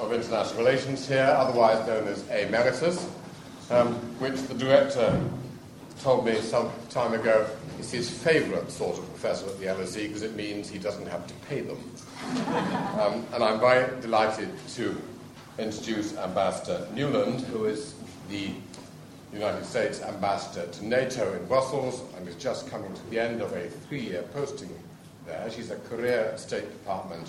of 0.00 0.12
International 0.12 0.58
Relations 0.58 1.06
here, 1.06 1.34
otherwise 1.36 1.86
known 1.86 2.06
as 2.08 2.28
Emeritus, 2.28 3.08
um, 3.70 3.94
which 4.18 4.40
the 4.42 4.54
director 4.54 5.20
told 6.00 6.26
me 6.26 6.40
some 6.40 6.70
time 6.90 7.14
ago 7.14 7.46
is 7.78 7.90
his 7.90 8.10
favourite 8.10 8.70
sort 8.70 8.98
of 8.98 9.08
professor 9.10 9.46
at 9.46 9.58
the 9.58 9.66
LSE 9.66 10.06
because 10.08 10.22
it 10.22 10.34
means 10.36 10.68
he 10.68 10.78
doesn't 10.78 11.06
have 11.06 11.26
to 11.26 11.34
pay 11.46 11.60
them. 11.60 11.78
um, 13.00 13.24
and 13.32 13.42
I'm 13.42 13.60
very 13.60 14.00
delighted 14.00 14.50
to 14.74 15.00
introduce 15.58 16.16
Ambassador 16.16 16.86
Nuland, 16.94 17.40
who 17.42 17.64
is 17.64 17.94
the 18.28 18.50
United 19.32 19.64
States 19.64 20.00
ambassador 20.02 20.66
to 20.70 20.86
NATO 20.86 21.32
in 21.34 21.44
Brussels 21.46 22.02
and 22.16 22.28
is 22.28 22.36
just 22.36 22.70
coming 22.70 22.92
to 22.94 23.10
the 23.10 23.18
end 23.18 23.40
of 23.42 23.52
a 23.52 23.68
three 23.68 24.00
year 24.00 24.22
posting 24.32 24.70
there. 25.26 25.50
She's 25.50 25.70
a 25.70 25.76
career 25.76 26.32
State 26.36 26.70
Department 26.70 27.28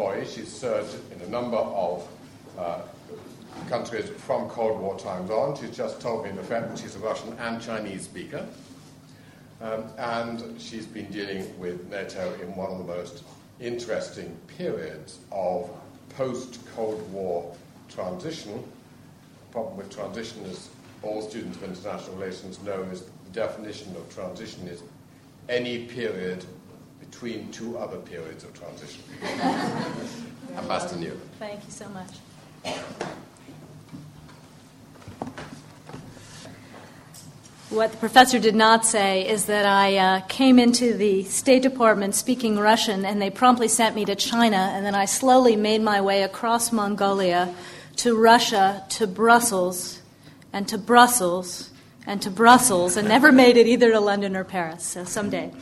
She's 0.00 0.50
served 0.50 0.96
in 1.12 1.20
a 1.20 1.28
number 1.28 1.58
of 1.58 2.08
uh, 2.58 2.80
countries 3.68 4.08
from 4.08 4.48
Cold 4.48 4.80
War 4.80 4.98
times 4.98 5.30
on. 5.30 5.54
She's 5.56 5.76
just 5.76 6.00
told 6.00 6.24
me, 6.24 6.30
in 6.30 6.38
effect, 6.38 6.70
that 6.70 6.78
she's 6.78 6.96
a 6.96 7.00
Russian 7.00 7.34
and 7.38 7.60
Chinese 7.60 8.04
speaker. 8.04 8.46
Um, 9.60 9.84
and 9.98 10.58
she's 10.58 10.86
been 10.86 11.10
dealing 11.12 11.58
with 11.58 11.90
NATO 11.90 12.32
in 12.40 12.56
one 12.56 12.70
of 12.70 12.78
the 12.78 12.84
most 12.84 13.24
interesting 13.60 14.34
periods 14.46 15.18
of 15.32 15.68
post 16.16 16.60
Cold 16.74 17.12
War 17.12 17.54
transition. 17.90 18.54
The 18.54 19.52
problem 19.52 19.76
with 19.76 19.90
transition, 19.90 20.44
as 20.46 20.70
all 21.02 21.20
students 21.20 21.58
of 21.58 21.64
international 21.64 22.16
relations 22.16 22.58
know, 22.62 22.80
is 22.84 23.02
the 23.02 23.32
definition 23.32 23.94
of 23.96 24.14
transition 24.14 24.66
is 24.66 24.82
any 25.50 25.84
period 25.84 26.46
between 27.00 27.50
two 27.50 27.76
other 27.78 27.98
periods 27.98 28.44
of 28.44 28.52
transition. 28.54 29.02
Ambassador 30.56 31.00
New. 31.00 31.20
Thank 31.38 31.64
you 31.64 31.70
so 31.70 31.88
much. 31.88 32.10
What 37.70 37.92
the 37.92 37.98
professor 37.98 38.40
did 38.40 38.56
not 38.56 38.84
say 38.84 39.28
is 39.28 39.46
that 39.46 39.64
I 39.64 39.96
uh, 39.96 40.20
came 40.22 40.58
into 40.58 40.92
the 40.92 41.22
State 41.22 41.62
Department 41.62 42.16
speaking 42.16 42.58
Russian, 42.58 43.04
and 43.04 43.22
they 43.22 43.30
promptly 43.30 43.68
sent 43.68 43.94
me 43.94 44.04
to 44.06 44.16
China, 44.16 44.56
and 44.56 44.84
then 44.84 44.96
I 44.96 45.04
slowly 45.04 45.54
made 45.54 45.80
my 45.80 46.00
way 46.00 46.24
across 46.24 46.72
Mongolia 46.72 47.54
to 47.96 48.16
Russia, 48.16 48.84
to 48.88 49.06
Brussels, 49.06 50.02
and 50.52 50.66
to 50.66 50.78
Brussels, 50.78 51.70
and 52.08 52.20
to 52.22 52.30
Brussels, 52.30 52.96
and 52.96 53.06
never 53.06 53.30
made 53.30 53.56
it 53.56 53.68
either 53.68 53.92
to 53.92 54.00
London 54.00 54.34
or 54.34 54.42
Paris. 54.42 54.82
So 54.82 55.04
someday. 55.04 55.52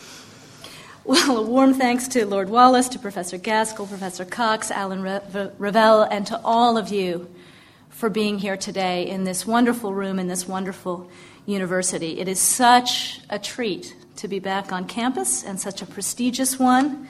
Well, 1.09 1.39
a 1.39 1.43
warm 1.43 1.73
thanks 1.73 2.07
to 2.09 2.27
Lord 2.27 2.51
Wallace, 2.51 2.87
to 2.91 2.99
Professor 2.99 3.39
Gaskell, 3.39 3.87
Professor 3.87 4.27
Cox, 4.27 4.71
Alan 4.71 5.01
Ravel, 5.01 6.03
and 6.03 6.27
to 6.27 6.39
all 6.45 6.77
of 6.77 6.91
you 6.91 7.35
for 7.89 8.11
being 8.11 8.39
here 8.39 8.59
today 8.59 9.09
in 9.09 9.25
this 9.25 9.47
wonderful 9.47 9.95
room, 9.95 10.19
in 10.19 10.29
this 10.29 10.47
wonderful 10.47 11.11
University. 11.47 12.21
It 12.21 12.29
is 12.29 12.39
such 12.39 13.23
a 13.31 13.39
treat 13.39 13.97
to 14.17 14.29
be 14.29 14.39
back 14.39 14.71
on 14.71 14.85
campus 14.87 15.43
and 15.45 15.59
such 15.59 15.81
a 15.81 15.87
prestigious 15.87 16.59
one. 16.59 17.09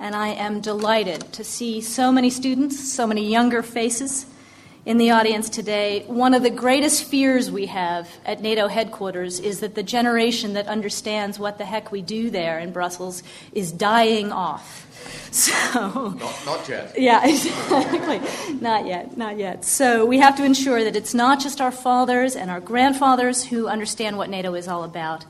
And 0.00 0.16
I 0.16 0.30
am 0.30 0.60
delighted 0.60 1.32
to 1.34 1.44
see 1.44 1.80
so 1.80 2.10
many 2.10 2.30
students, 2.30 2.92
so 2.92 3.06
many 3.06 3.30
younger 3.30 3.62
faces 3.62 4.26
in 4.86 4.98
the 4.98 5.10
audience 5.10 5.50
today. 5.50 6.04
One 6.06 6.32
of 6.32 6.44
the 6.44 6.50
greatest 6.50 7.04
fears 7.04 7.50
we 7.50 7.66
have 7.66 8.08
at 8.24 8.40
NATO 8.40 8.68
headquarters 8.68 9.40
is 9.40 9.58
that 9.60 9.74
the 9.74 9.82
generation 9.82 10.54
that 10.54 10.68
understands 10.68 11.40
what 11.40 11.58
the 11.58 11.64
heck 11.64 11.90
we 11.90 12.02
do 12.02 12.30
there 12.30 12.60
in 12.60 12.72
Brussels 12.72 13.24
is 13.52 13.72
dying 13.72 14.32
off. 14.32 14.84
So, 15.32 15.52
not, 15.92 16.46
not 16.46 16.68
yet. 16.68 16.98
Yeah, 16.98 17.26
exactly. 17.28 18.20
not 18.60 18.86
yet, 18.86 19.18
not 19.18 19.36
yet. 19.36 19.64
So 19.64 20.06
we 20.06 20.18
have 20.18 20.34
to 20.36 20.44
ensure 20.44 20.82
that 20.82 20.96
it's 20.96 21.12
not 21.12 21.40
just 21.40 21.60
our 21.60 21.70
fathers 21.70 22.34
and 22.34 22.50
our 22.50 22.60
grandfathers 22.60 23.44
who 23.44 23.68
understand 23.68 24.16
what 24.16 24.30
NATO 24.30 24.54
is 24.54 24.66
all 24.66 24.82
about, 24.82 25.26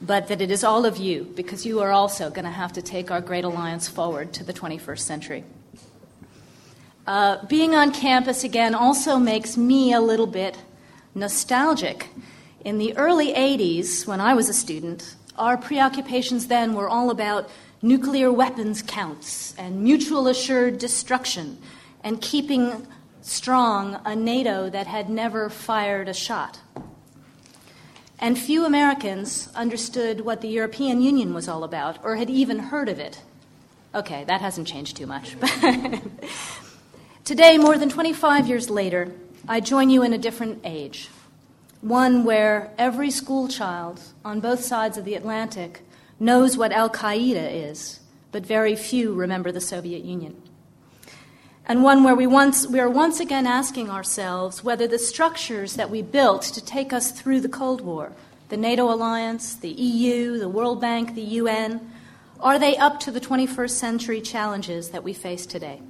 but 0.00 0.28
that 0.28 0.40
it 0.40 0.50
is 0.50 0.64
all 0.64 0.86
of 0.86 0.96
you, 0.96 1.24
because 1.36 1.66
you 1.66 1.80
are 1.80 1.92
also 1.92 2.30
going 2.30 2.46
to 2.46 2.50
have 2.50 2.72
to 2.72 2.82
take 2.82 3.10
our 3.10 3.20
great 3.20 3.44
alliance 3.44 3.86
forward 3.86 4.32
to 4.32 4.44
the 4.44 4.54
21st 4.54 5.00
century. 5.00 5.44
Uh, 7.06 7.44
being 7.46 7.74
on 7.74 7.92
campus 7.92 8.44
again 8.44 8.74
also 8.74 9.18
makes 9.18 9.58
me 9.58 9.92
a 9.92 10.00
little 10.00 10.26
bit 10.26 10.58
nostalgic. 11.14 12.08
In 12.64 12.78
the 12.78 12.96
early 12.96 13.34
80s, 13.34 14.06
when 14.06 14.22
I 14.22 14.32
was 14.32 14.48
a 14.48 14.54
student, 14.54 15.14
our 15.36 15.58
preoccupations 15.58 16.46
then 16.46 16.74
were 16.74 16.88
all 16.88 17.10
about 17.10 17.50
nuclear 17.82 18.32
weapons 18.32 18.80
counts 18.80 19.54
and 19.58 19.82
mutual 19.82 20.28
assured 20.28 20.78
destruction 20.78 21.58
and 22.02 22.22
keeping 22.22 22.86
strong 23.20 24.00
a 24.06 24.16
NATO 24.16 24.70
that 24.70 24.86
had 24.86 25.10
never 25.10 25.50
fired 25.50 26.08
a 26.08 26.14
shot. 26.14 26.60
And 28.18 28.38
few 28.38 28.64
Americans 28.64 29.50
understood 29.54 30.22
what 30.22 30.40
the 30.40 30.48
European 30.48 31.02
Union 31.02 31.34
was 31.34 31.48
all 31.48 31.64
about 31.64 32.02
or 32.02 32.16
had 32.16 32.30
even 32.30 32.58
heard 32.58 32.88
of 32.88 32.98
it. 32.98 33.20
Okay, 33.94 34.24
that 34.24 34.40
hasn't 34.40 34.66
changed 34.66 34.96
too 34.96 35.06
much. 35.06 35.36
Today, 37.24 37.56
more 37.56 37.78
than 37.78 37.88
25 37.88 38.48
years 38.48 38.68
later, 38.68 39.10
I 39.48 39.60
join 39.60 39.88
you 39.88 40.02
in 40.02 40.12
a 40.12 40.18
different 40.18 40.60
age. 40.62 41.08
One 41.80 42.22
where 42.22 42.70
every 42.76 43.10
school 43.10 43.48
child 43.48 43.98
on 44.26 44.40
both 44.40 44.62
sides 44.62 44.98
of 44.98 45.06
the 45.06 45.14
Atlantic 45.14 45.80
knows 46.20 46.58
what 46.58 46.70
Al 46.70 46.90
Qaeda 46.90 47.70
is, 47.70 48.00
but 48.30 48.44
very 48.44 48.76
few 48.76 49.14
remember 49.14 49.50
the 49.50 49.60
Soviet 49.62 50.04
Union. 50.04 50.36
And 51.64 51.82
one 51.82 52.04
where 52.04 52.14
we, 52.14 52.26
once, 52.26 52.66
we 52.66 52.78
are 52.78 52.90
once 52.90 53.20
again 53.20 53.46
asking 53.46 53.88
ourselves 53.88 54.62
whether 54.62 54.86
the 54.86 54.98
structures 54.98 55.76
that 55.76 55.88
we 55.88 56.02
built 56.02 56.42
to 56.42 56.62
take 56.62 56.92
us 56.92 57.10
through 57.10 57.40
the 57.40 57.48
Cold 57.48 57.80
War, 57.80 58.12
the 58.50 58.58
NATO 58.58 58.92
alliance, 58.92 59.54
the 59.54 59.70
EU, 59.70 60.38
the 60.38 60.50
World 60.50 60.78
Bank, 60.78 61.14
the 61.14 61.22
UN, 61.22 61.90
are 62.38 62.58
they 62.58 62.76
up 62.76 63.00
to 63.00 63.10
the 63.10 63.18
21st 63.18 63.70
century 63.70 64.20
challenges 64.20 64.90
that 64.90 65.02
we 65.02 65.14
face 65.14 65.46
today? 65.46 65.80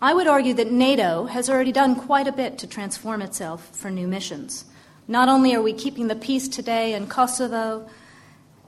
I 0.00 0.12
would 0.12 0.26
argue 0.26 0.54
that 0.54 0.70
NATO 0.70 1.24
has 1.24 1.48
already 1.48 1.72
done 1.72 1.96
quite 1.96 2.28
a 2.28 2.32
bit 2.32 2.58
to 2.58 2.66
transform 2.66 3.22
itself 3.22 3.74
for 3.74 3.90
new 3.90 4.06
missions. 4.06 4.66
Not 5.08 5.28
only 5.28 5.54
are 5.54 5.62
we 5.62 5.72
keeping 5.72 6.08
the 6.08 6.16
peace 6.16 6.48
today 6.48 6.94
in 6.94 7.06
Kosovo, 7.06 7.88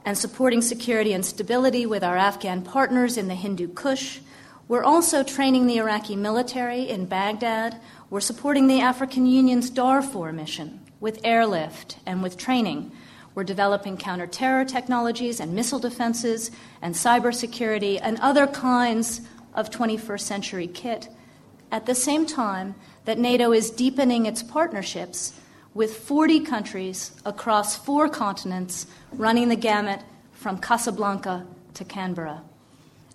and 0.08 0.16
supporting 0.16 0.62
security 0.62 1.12
and 1.12 1.22
stability 1.22 1.84
with 1.84 2.02
our 2.02 2.16
Afghan 2.16 2.62
partners 2.62 3.18
in 3.18 3.28
the 3.28 3.34
Hindu 3.34 3.68
Kush. 3.68 4.20
We're 4.66 4.82
also 4.82 5.22
training 5.22 5.66
the 5.66 5.76
Iraqi 5.76 6.16
military 6.16 6.88
in 6.88 7.04
Baghdad. 7.04 7.78
We're 8.08 8.20
supporting 8.20 8.68
the 8.68 8.80
African 8.80 9.26
Union's 9.26 9.68
Darfur 9.68 10.32
mission 10.32 10.80
with 10.98 11.20
airlift 11.24 11.98
and 12.06 12.22
with 12.22 12.38
training. 12.38 12.90
We're 13.34 13.44
developing 13.44 13.98
counterterror 13.98 14.66
technologies 14.66 15.40
and 15.40 15.54
missile 15.54 15.78
defenses 15.78 16.50
and 16.80 16.94
cybersecurity 16.94 18.00
and 18.02 18.18
other 18.20 18.46
kinds 18.46 19.20
of 19.52 19.70
21st 19.70 20.20
century 20.20 20.66
kit 20.66 21.08
at 21.70 21.86
the 21.86 21.94
same 21.94 22.26
time 22.26 22.74
that 23.04 23.18
NATO 23.18 23.52
is 23.52 23.70
deepening 23.70 24.26
its 24.26 24.42
partnerships 24.42 25.32
with 25.74 25.96
40 25.96 26.40
countries 26.40 27.12
across 27.24 27.76
four 27.76 28.08
continents 28.08 28.86
running 29.12 29.48
the 29.48 29.56
gamut 29.56 30.00
from 30.32 30.58
Casablanca 30.58 31.46
to 31.74 31.84
Canberra. 31.84 32.42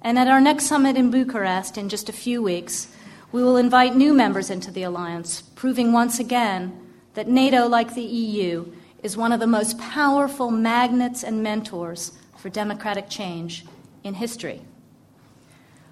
And 0.02 0.20
at 0.20 0.28
our 0.28 0.42
next 0.42 0.66
summit 0.66 0.98
in 0.98 1.12
Bucharest 1.12 1.78
in 1.78 1.90
just 1.90 2.10
a 2.10 2.14
few 2.14 2.42
weeks, 2.42 2.88
we 3.32 3.44
will 3.44 3.58
invite 3.58 3.96
new 3.96 4.14
members 4.14 4.50
into 4.50 4.72
the 4.72 4.84
alliance, 4.84 5.42
proving 5.42 5.92
once 5.92 6.20
again 6.20 6.80
that 7.14 7.28
NATO, 7.28 7.68
like 7.68 7.94
the 7.94 8.02
EU, 8.02 8.72
is 9.02 9.18
one 9.18 9.32
of 9.32 9.40
the 9.40 9.48
most 9.48 9.78
powerful 9.80 10.52
magnets 10.52 11.24
and 11.24 11.44
mentors 11.44 12.12
for 12.38 12.50
democratic 12.50 13.10
change 13.10 13.66
in 14.04 14.14
history. 14.16 14.62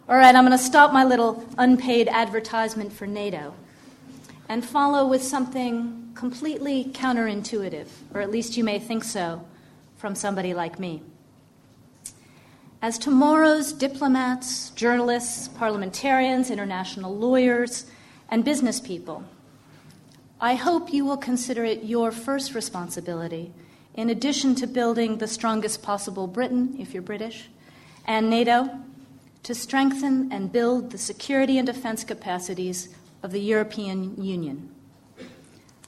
All 0.09 0.17
right, 0.17 0.35
I'm 0.35 0.45
going 0.45 0.57
to 0.57 0.63
stop 0.63 0.91
my 0.91 1.03
little 1.03 1.45
unpaid 1.59 2.07
advertisement 2.07 2.91
for 2.91 3.05
NATO 3.05 3.53
and 4.49 4.65
follow 4.65 5.07
with 5.07 5.23
something 5.23 6.11
completely 6.15 6.85
counterintuitive, 6.85 7.87
or 8.13 8.19
at 8.19 8.31
least 8.31 8.57
you 8.57 8.63
may 8.63 8.79
think 8.79 9.03
so 9.03 9.45
from 9.97 10.15
somebody 10.15 10.55
like 10.55 10.79
me. 10.79 11.03
As 12.81 12.97
tomorrow's 12.97 13.71
diplomats, 13.73 14.71
journalists, 14.71 15.47
parliamentarians, 15.49 16.49
international 16.49 17.15
lawyers, 17.15 17.85
and 18.27 18.43
business 18.43 18.79
people, 18.79 19.23
I 20.41 20.55
hope 20.55 20.91
you 20.91 21.05
will 21.05 21.17
consider 21.17 21.63
it 21.63 21.83
your 21.83 22.11
first 22.11 22.55
responsibility, 22.55 23.53
in 23.93 24.09
addition 24.09 24.55
to 24.55 24.67
building 24.67 25.19
the 25.19 25.27
strongest 25.27 25.83
possible 25.83 26.25
Britain, 26.25 26.75
if 26.79 26.91
you're 26.91 27.03
British, 27.03 27.49
and 28.05 28.31
NATO, 28.31 28.81
to 29.43 29.55
strengthen 29.55 30.31
and 30.31 30.51
build 30.51 30.91
the 30.91 30.97
security 30.97 31.57
and 31.57 31.65
defense 31.65 32.03
capacities 32.03 32.89
of 33.23 33.31
the 33.31 33.41
European 33.41 34.21
Union. 34.21 34.73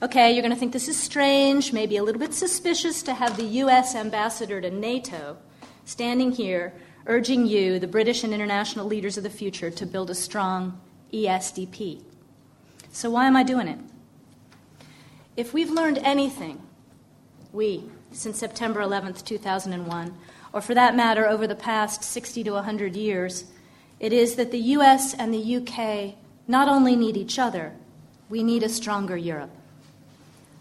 Okay, 0.02 0.32
you're 0.32 0.42
going 0.42 0.52
to 0.52 0.58
think 0.58 0.72
this 0.72 0.88
is 0.88 1.00
strange, 1.00 1.72
maybe 1.72 1.96
a 1.96 2.02
little 2.02 2.20
bit 2.20 2.34
suspicious 2.34 3.02
to 3.04 3.14
have 3.14 3.36
the 3.36 3.44
U.S. 3.62 3.94
ambassador 3.94 4.60
to 4.60 4.70
NATO 4.70 5.36
standing 5.84 6.32
here 6.32 6.74
urging 7.06 7.46
you, 7.46 7.78
the 7.78 7.86
British 7.86 8.24
and 8.24 8.32
international 8.32 8.86
leaders 8.86 9.16
of 9.16 9.22
the 9.22 9.30
future, 9.30 9.70
to 9.70 9.86
build 9.86 10.10
a 10.10 10.14
strong 10.14 10.80
ESDP. 11.12 12.02
So, 12.90 13.10
why 13.10 13.26
am 13.26 13.36
I 13.36 13.42
doing 13.42 13.68
it? 13.68 13.78
If 15.36 15.52
we've 15.52 15.70
learned 15.70 15.98
anything, 15.98 16.62
we, 17.52 17.84
since 18.12 18.38
September 18.38 18.80
11th, 18.80 19.24
2001, 19.24 20.16
or 20.54 20.60
for 20.60 20.72
that 20.74 20.94
matter, 20.94 21.26
over 21.26 21.48
the 21.48 21.56
past 21.56 22.04
60 22.04 22.44
to 22.44 22.52
100 22.52 22.94
years, 22.94 23.46
it 23.98 24.12
is 24.12 24.36
that 24.36 24.52
the 24.52 24.60
US 24.76 25.12
and 25.12 25.34
the 25.34 25.56
UK 25.56 26.14
not 26.46 26.68
only 26.68 26.94
need 26.94 27.16
each 27.16 27.40
other, 27.40 27.72
we 28.28 28.44
need 28.44 28.62
a 28.62 28.68
stronger 28.68 29.16
Europe. 29.16 29.50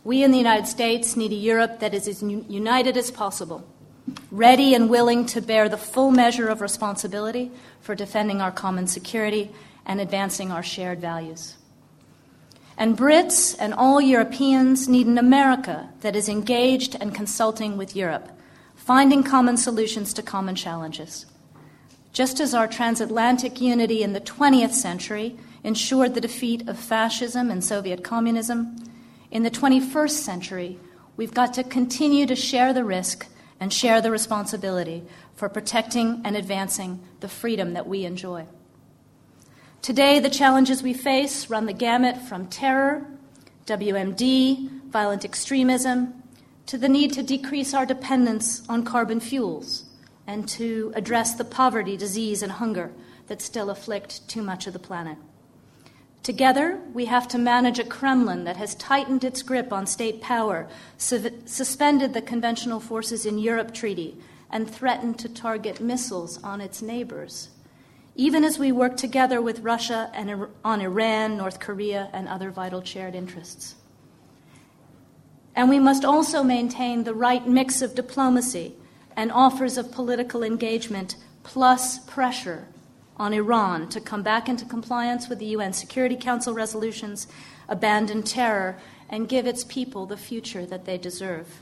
We 0.04 0.24
in 0.24 0.32
the 0.32 0.40
United 0.40 0.66
States 0.66 1.16
need 1.16 1.32
a 1.32 1.36
Europe 1.36 1.80
that 1.80 1.94
is 1.94 2.08
as 2.08 2.24
united 2.24 2.98
as 2.98 3.12
possible, 3.12 3.68
ready 4.32 4.74
and 4.74 4.90
willing 4.90 5.28
to 5.28 5.42
bear 5.42 5.70
the 5.70 5.78
full 5.78 6.10
measure 6.10 6.50
of 6.50 6.60
responsibility 6.60 7.52
for 7.80 7.94
defending 7.94 8.42
our 8.42 8.52
common 8.52 8.88
security 8.88 9.52
and 9.86 10.02
advancing 10.02 10.52
our 10.52 10.64
shared 10.64 11.00
values. 11.00 11.56
And 12.80 12.98
Brits 12.98 13.56
and 13.60 13.76
all 13.76 14.02
Europeans 14.02 14.90
need 14.90 15.06
an 15.06 15.20
America 15.20 15.90
that 16.02 16.16
is 16.16 16.28
engaged 16.28 16.98
and 17.00 17.14
consulting 17.14 17.78
with 17.78 17.96
Europe, 17.96 18.30
finding 18.84 19.24
common 19.24 19.56
solutions 19.56 20.14
to 20.14 20.22
common 20.22 20.56
challenges. 20.56 21.26
Just 22.12 22.42
as 22.42 22.54
our 22.54 22.68
transatlantic 22.68 23.62
unity 23.62 24.04
in 24.04 24.12
the 24.12 24.20
20th 24.20 24.74
century 24.74 25.38
ensured 25.64 26.14
the 26.14 26.20
defeat 26.20 26.68
of 26.68 26.78
fascism 26.78 27.50
and 27.50 27.64
Soviet 27.64 28.04
communism, 28.04 28.76
in 29.32 29.44
the 29.44 29.50
21st 29.50 30.10
century, 30.10 30.78
we've 31.16 31.34
got 31.34 31.54
to 31.54 31.64
continue 31.64 32.26
to 32.26 32.36
share 32.36 32.74
the 32.74 32.84
risk 32.84 33.26
and 33.58 33.72
share 33.72 34.02
the 34.02 34.12
responsibility 34.12 35.02
for 35.34 35.48
protecting 35.48 36.22
and 36.26 36.36
advancing 36.36 37.02
the 37.22 37.30
freedom 37.30 37.72
that 37.74 37.88
we 37.88 38.04
enjoy. 38.04 38.46
Today, 39.82 40.20
the 40.20 40.30
challenges 40.30 40.84
we 40.84 40.94
face 40.94 41.50
run 41.50 41.68
the 41.68 41.74
gamut 41.74 42.18
from 42.18 42.48
terror, 42.48 43.08
WMD, 43.66 44.70
violent 44.90 45.24
extremism, 45.24 46.23
to 46.66 46.78
the 46.78 46.90
need 46.90 47.14
to 47.14 47.24
decrease 47.24 47.74
our 47.74 47.86
dependence 47.86 48.68
on 48.70 48.84
carbon 48.86 49.20
fuels 49.20 49.86
and 50.26 50.48
to 50.48 50.92
address 50.96 51.36
the 51.36 51.44
poverty, 51.44 51.98
disease, 51.98 52.42
and 52.42 52.54
hunger 52.54 52.92
that 53.28 53.42
still 53.42 53.70
afflict 53.70 54.28
too 54.28 54.42
much 54.42 54.68
of 54.68 54.74
the 54.74 54.80
planet. 54.80 55.18
Together, 56.24 56.80
we 56.94 57.06
have 57.06 57.28
to 57.28 57.38
manage 57.38 57.80
a 57.80 57.84
Kremlin 57.84 58.46
that 58.46 58.56
has 58.56 58.76
tightened 58.76 59.24
its 59.24 59.42
grip 59.42 59.74
on 59.74 59.86
state 59.86 60.22
power, 60.22 60.70
su- 60.98 61.42
suspended 61.46 62.14
the 62.14 62.22
conventional 62.22 62.80
forces 62.80 63.26
in 63.26 63.38
Europe 63.38 63.74
treaty, 63.74 64.16
and 64.50 64.70
threatened 64.70 65.20
to 65.20 65.28
target 65.28 65.82
missiles 65.82 66.42
on 66.44 66.62
its 66.62 66.82
neighbors 66.82 67.50
even 68.16 68.44
as 68.44 68.60
we 68.60 68.72
work 68.72 68.96
together 68.96 69.42
with 69.42 69.60
Russia 69.60 70.12
and 70.14 70.48
on 70.64 70.82
Iran, 70.82 71.38
North 71.38 71.60
Korea, 71.60 72.10
and 72.14 72.28
other 72.28 72.52
vital 72.52 72.84
shared 72.84 73.16
interests. 73.16 73.76
And 75.56 75.70
we 75.70 75.80
must 75.80 76.04
also 76.04 76.44
maintain 76.44 77.04
the 77.04 77.14
right 77.14 77.48
mix 77.48 77.82
of 77.82 77.96
diplomacy 77.96 78.74
and 79.16 79.32
offers 79.32 79.78
of 79.78 79.92
political 79.92 80.44
engagement, 80.44 81.16
plus 81.44 82.00
pressure 82.00 82.68
on 83.18 83.34
Iran 83.34 83.88
to 83.90 84.02
come 84.02 84.24
back 84.24 84.50
into 84.50 84.66
compliance 84.66 85.30
with 85.30 85.40
the 85.40 85.46
UN 85.48 85.74
Security 85.74 86.16
Council 86.16 86.54
resolutions, 86.54 87.28
abandon 87.70 88.24
terror, 88.24 88.80
and 89.10 89.30
give 89.30 89.46
its 89.46 89.64
people 89.64 90.06
the 90.06 90.18
future 90.18 90.66
that 90.66 90.86
they 90.86 90.98
deserve. 90.98 91.62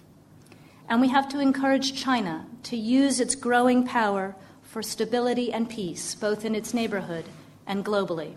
And 0.88 1.02
we 1.02 1.10
have 1.10 1.28
to 1.30 1.40
encourage 1.40 2.02
China 2.02 2.48
to 2.64 2.78
use 2.78 3.20
its 3.20 3.36
growing 3.36 3.86
power 3.86 4.36
for 4.62 4.82
stability 4.82 5.52
and 5.52 5.70
peace, 5.70 6.16
both 6.16 6.46
in 6.46 6.56
its 6.56 6.74
neighborhood 6.74 7.26
and 7.68 7.84
globally. 7.84 8.36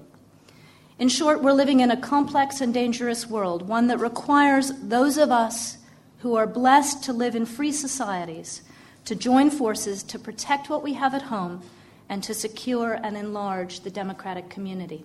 In 0.96 1.08
short, 1.08 1.42
we're 1.42 1.52
living 1.52 1.80
in 1.80 1.90
a 1.90 1.96
complex 1.96 2.60
and 2.60 2.72
dangerous 2.72 3.28
world, 3.28 3.66
one 3.66 3.88
that 3.88 3.98
requires 3.98 4.72
those 4.80 5.18
of 5.18 5.32
us 5.32 5.78
who 6.18 6.36
are 6.36 6.46
blessed 6.46 7.02
to 7.04 7.12
live 7.12 7.34
in 7.34 7.46
free 7.46 7.72
societies 7.72 8.62
to 9.04 9.16
join 9.16 9.50
forces 9.50 10.02
to 10.04 10.18
protect 10.18 10.70
what 10.70 10.82
we 10.82 10.94
have 10.94 11.12
at 11.12 11.22
home 11.22 11.62
and 12.08 12.22
to 12.22 12.32
secure 12.32 12.92
and 12.92 13.16
enlarge 13.16 13.80
the 13.80 13.90
democratic 13.90 14.48
community. 14.48 15.04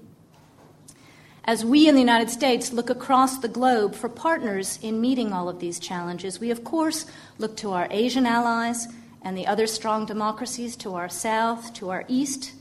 As 1.44 1.65
we 1.65 1.88
in 1.88 1.95
the 1.95 2.01
United 2.01 2.30
States 2.30 2.71
look 2.71 2.91
across 2.91 3.39
the 3.39 3.47
globe 3.47 3.95
for 3.95 4.09
partners 4.09 4.77
in 4.83 5.01
meeting 5.01 5.33
all 5.33 5.50
of 5.50 5.59
these 5.59 5.80
challenges, 5.80 6.39
we 6.39 6.51
of 6.51 6.63
course 6.63 7.07
look 7.39 7.57
to 7.57 7.71
our 7.71 7.88
Asian 7.89 8.27
allies 8.27 8.88
and 9.24 9.36
the 9.36 9.47
other 9.47 9.65
strong 9.65 10.06
democracies 10.06 10.75
to 10.77 10.94
our 10.94 11.09
south, 11.09 11.74
to 11.74 11.89
our 11.89 12.06
east, 12.07 12.53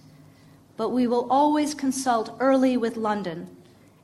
but 0.78 0.90
we 0.90 1.08
will 1.08 1.26
always 1.28 1.74
consult 1.74 2.34
early 2.38 2.76
with 2.76 2.96
London 2.96 3.54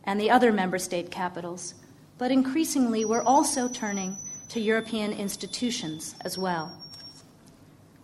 and 0.03 0.21
the 0.21 0.31
other 0.31 0.53
member 0.53 0.77
state 0.77 1.11
capitals. 1.11 1.75
But 2.19 2.33
increasingly, 2.33 3.05
we're 3.05 3.23
also 3.23 3.69
turning 3.69 4.17
to 4.49 4.61
European 4.61 5.13
institutions 5.13 6.17
as 6.23 6.37
well. 6.37 6.77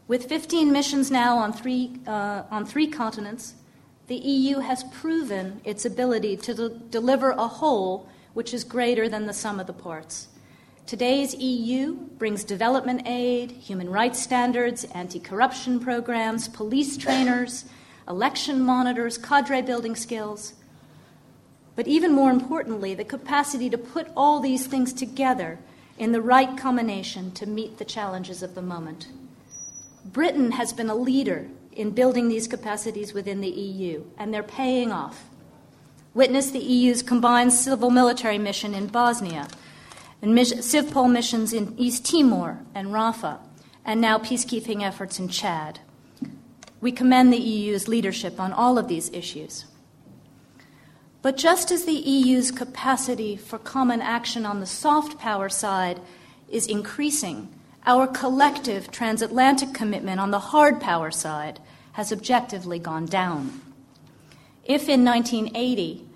With 0.06 0.28
15 0.28 0.72
missions 0.72 1.10
now 1.10 1.36
on 1.36 1.52
three, 1.52 1.98
uh, 2.06 2.44
on 2.50 2.64
three 2.64 2.86
continents, 2.86 3.54
the 4.06 4.16
EU 4.16 4.60
has 4.60 4.84
proven 4.84 5.60
its 5.64 5.84
ability 5.84 6.36
to 6.38 6.54
de- 6.54 6.68
deliver 6.68 7.30
a 7.30 7.48
whole 7.48 8.08
which 8.34 8.54
is 8.54 8.62
greater 8.62 9.08
than 9.08 9.26
the 9.26 9.32
sum 9.32 9.58
of 9.58 9.66
the 9.66 9.72
parts. 9.72 10.28
Today's 10.86 11.34
EU 11.34 11.94
brings 12.18 12.44
development 12.44 13.02
aid, 13.06 13.50
human 13.50 13.90
rights 13.90 14.20
standards, 14.20 14.84
anti 14.94 15.18
corruption 15.18 15.80
programs, 15.80 16.48
police 16.48 16.96
trainers, 16.96 17.64
election 18.10 18.60
monitors, 18.60 19.16
cadre 19.16 19.62
building 19.62 19.94
skills. 19.94 20.54
But 21.76 21.86
even 21.86 22.12
more 22.12 22.30
importantly, 22.30 22.94
the 22.94 23.04
capacity 23.04 23.70
to 23.70 23.78
put 23.78 24.08
all 24.16 24.40
these 24.40 24.66
things 24.66 24.92
together 24.92 25.60
in 25.96 26.10
the 26.12 26.20
right 26.20 26.58
combination 26.58 27.30
to 27.32 27.46
meet 27.46 27.78
the 27.78 27.84
challenges 27.84 28.42
of 28.42 28.54
the 28.54 28.62
moment. 28.62 29.08
Britain 30.04 30.52
has 30.52 30.72
been 30.72 30.90
a 30.90 30.94
leader 30.94 31.48
in 31.72 31.92
building 31.92 32.28
these 32.28 32.48
capacities 32.48 33.14
within 33.14 33.40
the 33.40 33.48
EU, 33.48 34.04
and 34.18 34.34
they're 34.34 34.42
paying 34.42 34.90
off. 34.90 35.24
Witness 36.12 36.50
the 36.50 36.58
EU's 36.58 37.02
combined 37.02 37.52
civil 37.52 37.90
military 37.90 38.38
mission 38.38 38.74
in 38.74 38.88
Bosnia 38.88 39.46
and 40.20 40.36
CivPol 40.36 41.10
missions 41.10 41.52
in 41.52 41.74
East 41.78 42.04
Timor 42.04 42.58
and 42.74 42.88
Rafah, 42.88 43.38
and 43.84 44.00
now 44.00 44.18
peacekeeping 44.18 44.82
efforts 44.82 45.20
in 45.20 45.28
Chad. 45.28 45.78
We 46.80 46.92
commend 46.92 47.32
the 47.32 47.38
EU's 47.38 47.88
leadership 47.88 48.40
on 48.40 48.52
all 48.52 48.78
of 48.78 48.88
these 48.88 49.10
issues. 49.10 49.66
But 51.22 51.36
just 51.36 51.70
as 51.70 51.84
the 51.84 51.92
EU's 51.92 52.50
capacity 52.50 53.36
for 53.36 53.58
common 53.58 54.00
action 54.00 54.46
on 54.46 54.60
the 54.60 54.66
soft 54.66 55.18
power 55.18 55.48
side 55.48 56.00
is 56.48 56.66
increasing, 56.66 57.48
our 57.86 58.06
collective 58.06 58.90
transatlantic 58.90 59.74
commitment 59.74 60.20
on 60.20 60.30
the 60.30 60.38
hard 60.38 60.80
power 60.80 61.10
side 61.10 61.60
has 61.92 62.12
objectively 62.12 62.78
gone 62.78 63.06
down. 63.06 63.60
If 64.64 64.88
in 64.88 65.04
1980 65.04 66.06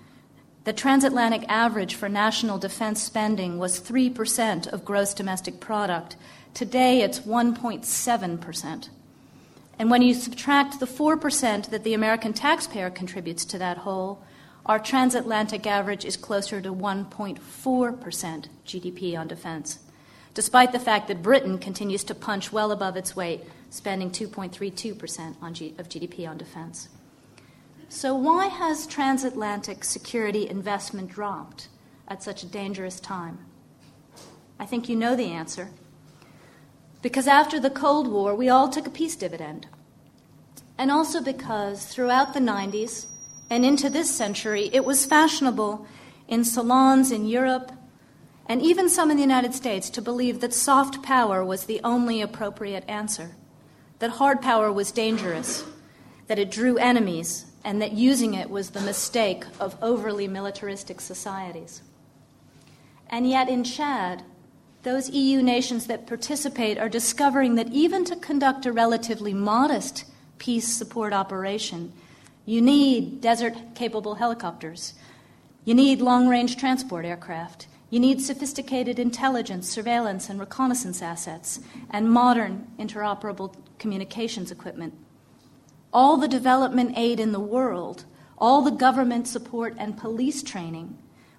the 0.65 0.73
transatlantic 0.73 1.45
average 1.47 1.93
for 1.93 2.09
national 2.09 2.57
defense 2.57 3.01
spending 3.01 3.59
was 3.59 3.79
3% 3.79 4.67
of 4.67 4.83
gross 4.83 5.13
domestic 5.13 5.59
product. 5.59 6.15
Today 6.55 7.03
it's 7.03 7.19
1.7%. 7.19 8.89
And 9.77 9.91
when 9.91 10.01
you 10.01 10.13
subtract 10.13 10.79
the 10.79 10.85
4% 10.85 11.69
that 11.69 11.83
the 11.83 11.93
American 11.93 12.33
taxpayer 12.33 12.89
contributes 12.89 13.43
to 13.45 13.57
that 13.57 13.79
whole, 13.79 14.23
our 14.65 14.79
transatlantic 14.79 15.67
average 15.67 16.05
is 16.05 16.17
closer 16.17 16.61
to 16.61 16.73
1.4% 16.73 18.45
GDP 18.65 19.19
on 19.19 19.27
defense, 19.27 19.79
despite 20.33 20.71
the 20.71 20.79
fact 20.79 21.07
that 21.07 21.21
Britain 21.21 21.59
continues 21.59 22.03
to 22.05 22.15
punch 22.15 22.51
well 22.51 22.71
above 22.71 22.97
its 22.97 23.15
weight, 23.15 23.41
spending 23.69 24.09
2.32% 24.09 25.79
of 25.79 25.89
GDP 25.89 26.27
on 26.27 26.37
defense. 26.37 26.89
So, 27.89 28.15
why 28.15 28.47
has 28.47 28.87
transatlantic 28.87 29.83
security 29.83 30.49
investment 30.49 31.09
dropped 31.09 31.67
at 32.07 32.23
such 32.23 32.41
a 32.41 32.47
dangerous 32.47 32.99
time? 32.99 33.37
I 34.59 34.65
think 34.65 34.89
you 34.89 34.95
know 34.95 35.15
the 35.15 35.31
answer. 35.31 35.69
Because 37.05 37.27
after 37.27 37.59
the 37.59 37.69
Cold 37.69 38.07
War, 38.07 38.33
we 38.33 38.49
all 38.49 38.67
took 38.67 38.87
a 38.87 38.89
peace 38.89 39.15
dividend. 39.15 39.67
And 40.75 40.89
also 40.89 41.21
because 41.21 41.85
throughout 41.85 42.33
the 42.33 42.39
90s 42.39 43.05
and 43.47 43.63
into 43.63 43.91
this 43.91 44.09
century, 44.09 44.71
it 44.73 44.83
was 44.83 45.05
fashionable 45.05 45.85
in 46.27 46.43
salons 46.43 47.11
in 47.11 47.27
Europe 47.27 47.71
and 48.47 48.59
even 48.59 48.89
some 48.89 49.11
in 49.11 49.17
the 49.17 49.21
United 49.21 49.53
States 49.53 49.91
to 49.91 50.01
believe 50.01 50.41
that 50.41 50.51
soft 50.51 51.03
power 51.03 51.45
was 51.45 51.65
the 51.65 51.79
only 51.83 52.23
appropriate 52.23 52.83
answer, 52.87 53.35
that 53.99 54.17
hard 54.17 54.41
power 54.41 54.71
was 54.71 54.91
dangerous, 54.91 55.63
that 56.25 56.39
it 56.39 56.49
drew 56.49 56.75
enemies, 56.79 57.45
and 57.63 57.79
that 57.83 57.91
using 57.91 58.33
it 58.33 58.49
was 58.49 58.71
the 58.71 58.81
mistake 58.81 59.43
of 59.59 59.77
overly 59.79 60.27
militaristic 60.27 60.99
societies. 60.99 61.83
And 63.11 63.29
yet, 63.29 63.47
in 63.47 63.63
Chad, 63.63 64.23
those 64.85 65.09
EU 65.09 65.41
nations 65.41 65.87
that 65.87 66.07
participate 66.07 66.77
are 66.77 66.87
discovering 66.87 67.55
that 67.55 67.67
even 67.73 68.05
to 68.05 68.15
conduct 68.15 68.65
a 68.65 68.71
relatively 68.71 69.33
modest 69.33 70.05
peace 70.37 70.67
support 70.67 71.11
operation, 71.11 71.91
You 72.45 72.61
need 72.61 73.21
desert 73.21 73.55
capable 73.73 74.15
helicopters. 74.15 74.93
You 75.65 75.73
need 75.73 75.99
long 75.99 76.27
range 76.27 76.57
transport 76.57 77.03
aircraft. 77.03 77.67
You 77.89 77.99
need 77.99 78.21
sophisticated 78.21 78.99
intelligence, 78.99 79.67
surveillance, 79.67 80.29
and 80.29 80.39
reconnaissance 80.39 81.01
assets, 81.01 81.59
and 81.89 82.11
modern 82.11 82.67
interoperable 82.77 83.55
communications 83.79 84.51
equipment. 84.51 84.93
All 85.91 86.17
the 86.17 86.27
development 86.27 86.93
aid 86.95 87.19
in 87.19 87.31
the 87.31 87.39
world, 87.39 88.05
all 88.37 88.61
the 88.61 88.71
government 88.71 89.27
support 89.27 89.75
and 89.79 89.97
police 89.97 90.43
training 90.43 90.97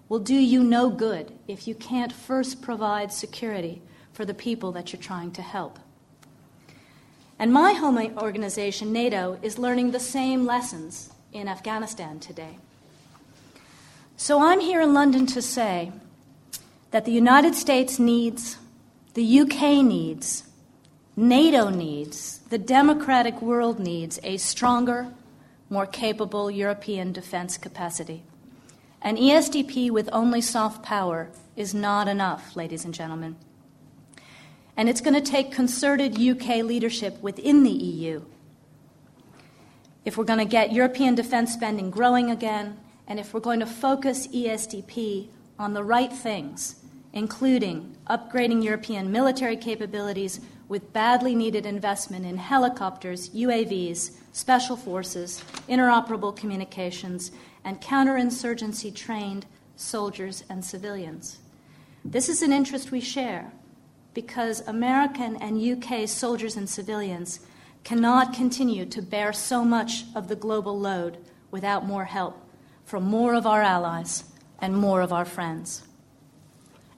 will 0.08 0.18
do 0.18 0.34
you 0.34 0.62
no 0.62 0.90
good 0.90 1.32
if 1.48 1.66
you 1.66 1.75
can't 1.75 2.12
first 2.12 2.62
provide 2.62 3.12
security 3.12 3.82
for 4.12 4.25
the 4.25 4.34
people 4.34 4.72
that 4.72 4.92
you're 4.92 5.02
trying 5.02 5.30
to 5.32 5.42
help. 5.42 5.78
And 7.38 7.52
my 7.52 7.72
home 7.72 7.98
organization, 8.16 8.92
NATO, 8.92 9.38
is 9.42 9.58
learning 9.58 9.90
the 9.90 10.00
same 10.00 10.46
lessons 10.46 11.10
in 11.32 11.48
Afghanistan 11.48 12.18
today. 12.18 12.58
So 14.16 14.42
I'm 14.42 14.60
here 14.60 14.80
in 14.80 14.94
London 14.94 15.26
to 15.26 15.42
say 15.42 15.92
that 16.90 17.04
the 17.04 17.12
United 17.12 17.54
States 17.54 17.98
needs, 17.98 18.56
the 19.12 19.40
UK 19.40 19.84
needs, 19.84 20.44
NATO 21.14 21.68
needs, 21.68 22.38
the 22.48 22.58
democratic 22.58 23.42
world 23.42 23.78
needs 23.78 24.18
a 24.22 24.38
stronger, 24.38 25.12
more 25.68 25.86
capable 25.86 26.50
European 26.50 27.12
defense 27.12 27.58
capacity. 27.58 28.22
An 29.02 29.16
ESDP 29.16 29.90
with 29.90 30.08
only 30.12 30.40
soft 30.40 30.82
power 30.82 31.30
is 31.54 31.74
not 31.74 32.08
enough, 32.08 32.56
ladies 32.56 32.84
and 32.84 32.92
gentlemen. 32.92 33.36
And 34.76 34.88
it's 34.88 35.00
going 35.00 35.14
to 35.14 35.20
take 35.20 35.52
concerted 35.52 36.20
UK 36.20 36.64
leadership 36.64 37.20
within 37.22 37.62
the 37.62 37.70
EU 37.70 38.22
if 40.06 40.16
we're 40.16 40.24
going 40.24 40.38
to 40.38 40.44
get 40.44 40.72
European 40.72 41.16
defense 41.16 41.52
spending 41.52 41.90
growing 41.90 42.30
again, 42.30 42.78
and 43.08 43.18
if 43.18 43.34
we're 43.34 43.40
going 43.40 43.58
to 43.58 43.66
focus 43.66 44.28
ESDP 44.28 45.26
on 45.58 45.74
the 45.74 45.82
right 45.82 46.12
things, 46.12 46.76
including 47.12 47.96
upgrading 48.08 48.62
European 48.62 49.10
military 49.10 49.56
capabilities 49.56 50.40
with 50.68 50.92
badly 50.92 51.34
needed 51.34 51.66
investment 51.66 52.24
in 52.24 52.36
helicopters, 52.36 53.30
UAVs, 53.30 54.12
special 54.30 54.76
forces, 54.76 55.42
interoperable 55.68 56.34
communications, 56.36 57.32
and 57.66 57.80
counterinsurgency 57.80 58.94
trained 58.94 59.44
soldiers 59.75 60.44
and 60.49 60.64
civilians. 60.64 61.38
This 62.04 62.28
is 62.28 62.40
an 62.40 62.52
interest 62.52 62.92
we 62.92 63.00
share 63.00 63.52
because 64.14 64.66
American 64.68 65.37
and 65.37 65.61
UK 65.61 66.08
soldiers 66.08 66.56
and 66.56 66.70
civilians 66.70 67.40
cannot 67.82 68.32
continue 68.32 68.87
to 68.87 69.02
bear 69.02 69.32
so 69.32 69.64
much 69.64 70.04
of 70.14 70.28
the 70.28 70.37
global 70.37 70.78
load 70.78 71.18
without 71.50 71.85
more 71.85 72.04
help 72.04 72.40
from 72.85 73.02
more 73.02 73.35
of 73.35 73.46
our 73.46 73.62
allies 73.62 74.25
and 74.61 74.76
more 74.76 75.00
of 75.00 75.12
our 75.12 75.25
friends. 75.25 75.82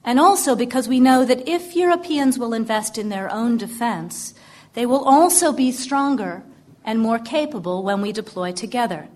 And 0.03 0.19
also 0.19 0.55
because 0.55 0.87
we 0.87 0.99
know 0.99 1.25
that 1.25 1.49
if 1.49 1.75
Europeans 1.75 2.37
will 2.37 2.53
invest 2.53 2.97
in 2.97 3.09
their 3.09 3.29
own 3.31 3.57
defense, 3.57 4.35
they 4.73 4.85
will 4.85 5.03
also 5.03 5.51
be 5.51 5.71
stronger 5.71 6.43
and 6.85 6.99
more 6.99 7.19
capable 7.19 7.81
when 7.83 8.01
we 8.01 8.11
deploy 8.11 8.51
together. 8.51 9.09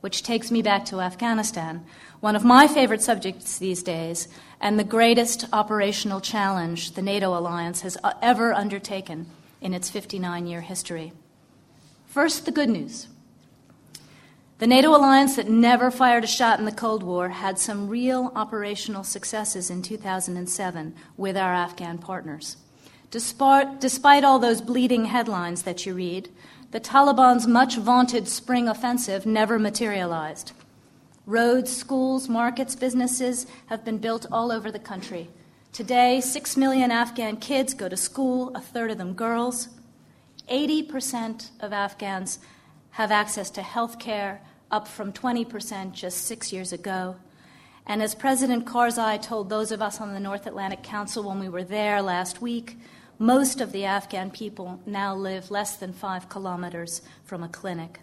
Which 0.00 0.22
takes 0.22 0.50
me 0.50 0.62
back 0.62 0.84
to 0.86 1.00
Afghanistan, 1.00 1.84
one 2.20 2.36
of 2.36 2.44
my 2.44 2.68
favorite 2.68 3.02
subjects 3.02 3.58
these 3.58 3.82
days, 3.82 4.28
and 4.60 4.78
the 4.78 4.84
greatest 4.84 5.46
operational 5.52 6.20
challenge 6.20 6.92
the 6.92 7.02
NATO 7.02 7.36
alliance 7.36 7.80
has 7.82 7.96
uh, 8.04 8.12
ever 8.22 8.52
undertaken 8.52 9.26
in 9.60 9.74
its 9.74 9.90
59 9.90 10.46
year 10.46 10.60
history. 10.60 11.12
First, 12.06 12.44
the 12.44 12.52
good 12.52 12.70
news. 12.70 13.08
The 14.58 14.66
NATO 14.66 14.90
alliance 14.90 15.36
that 15.36 15.48
never 15.48 15.90
fired 15.90 16.24
a 16.24 16.26
shot 16.26 16.58
in 16.58 16.64
the 16.64 16.72
Cold 16.72 17.04
War 17.04 17.28
had 17.28 17.60
some 17.60 17.88
real 17.88 18.32
operational 18.34 19.04
successes 19.04 19.70
in 19.70 19.82
2007 19.82 20.94
with 21.16 21.36
our 21.36 21.54
Afghan 21.54 21.98
partners. 21.98 22.56
Despite, 23.12 23.80
despite 23.80 24.24
all 24.24 24.40
those 24.40 24.60
bleeding 24.60 25.04
headlines 25.06 25.62
that 25.62 25.86
you 25.86 25.94
read, 25.94 26.28
the 26.70 26.80
Taliban's 26.80 27.46
much 27.46 27.76
vaunted 27.76 28.28
spring 28.28 28.68
offensive 28.68 29.24
never 29.24 29.58
materialized. 29.58 30.52
Roads, 31.24 31.74
schools, 31.74 32.28
markets, 32.28 32.74
businesses 32.74 33.46
have 33.66 33.84
been 33.84 33.98
built 33.98 34.26
all 34.30 34.52
over 34.52 34.70
the 34.70 34.78
country. 34.78 35.28
Today, 35.72 36.20
6 36.20 36.56
million 36.56 36.90
Afghan 36.90 37.36
kids 37.36 37.72
go 37.72 37.88
to 37.88 37.96
school, 37.96 38.54
a 38.54 38.60
third 38.60 38.90
of 38.90 38.98
them 38.98 39.14
girls. 39.14 39.68
80% 40.50 41.50
of 41.60 41.72
Afghans 41.72 42.38
have 42.92 43.10
access 43.10 43.50
to 43.50 43.62
health 43.62 43.98
care, 43.98 44.40
up 44.70 44.86
from 44.86 45.12
20% 45.12 45.92
just 45.92 46.24
six 46.24 46.52
years 46.52 46.72
ago. 46.72 47.16
And 47.86 48.02
as 48.02 48.14
President 48.14 48.66
Karzai 48.66 49.22
told 49.22 49.48
those 49.48 49.72
of 49.72 49.80
us 49.80 50.00
on 50.00 50.12
the 50.12 50.20
North 50.20 50.46
Atlantic 50.46 50.82
Council 50.82 51.22
when 51.22 51.38
we 51.38 51.48
were 51.48 51.64
there 51.64 52.02
last 52.02 52.42
week, 52.42 52.76
most 53.18 53.60
of 53.60 53.72
the 53.72 53.84
Afghan 53.84 54.30
people 54.30 54.80
now 54.86 55.14
live 55.14 55.50
less 55.50 55.76
than 55.76 55.92
five 55.92 56.28
kilometers 56.28 57.02
from 57.24 57.42
a 57.42 57.48
clinic. 57.48 58.00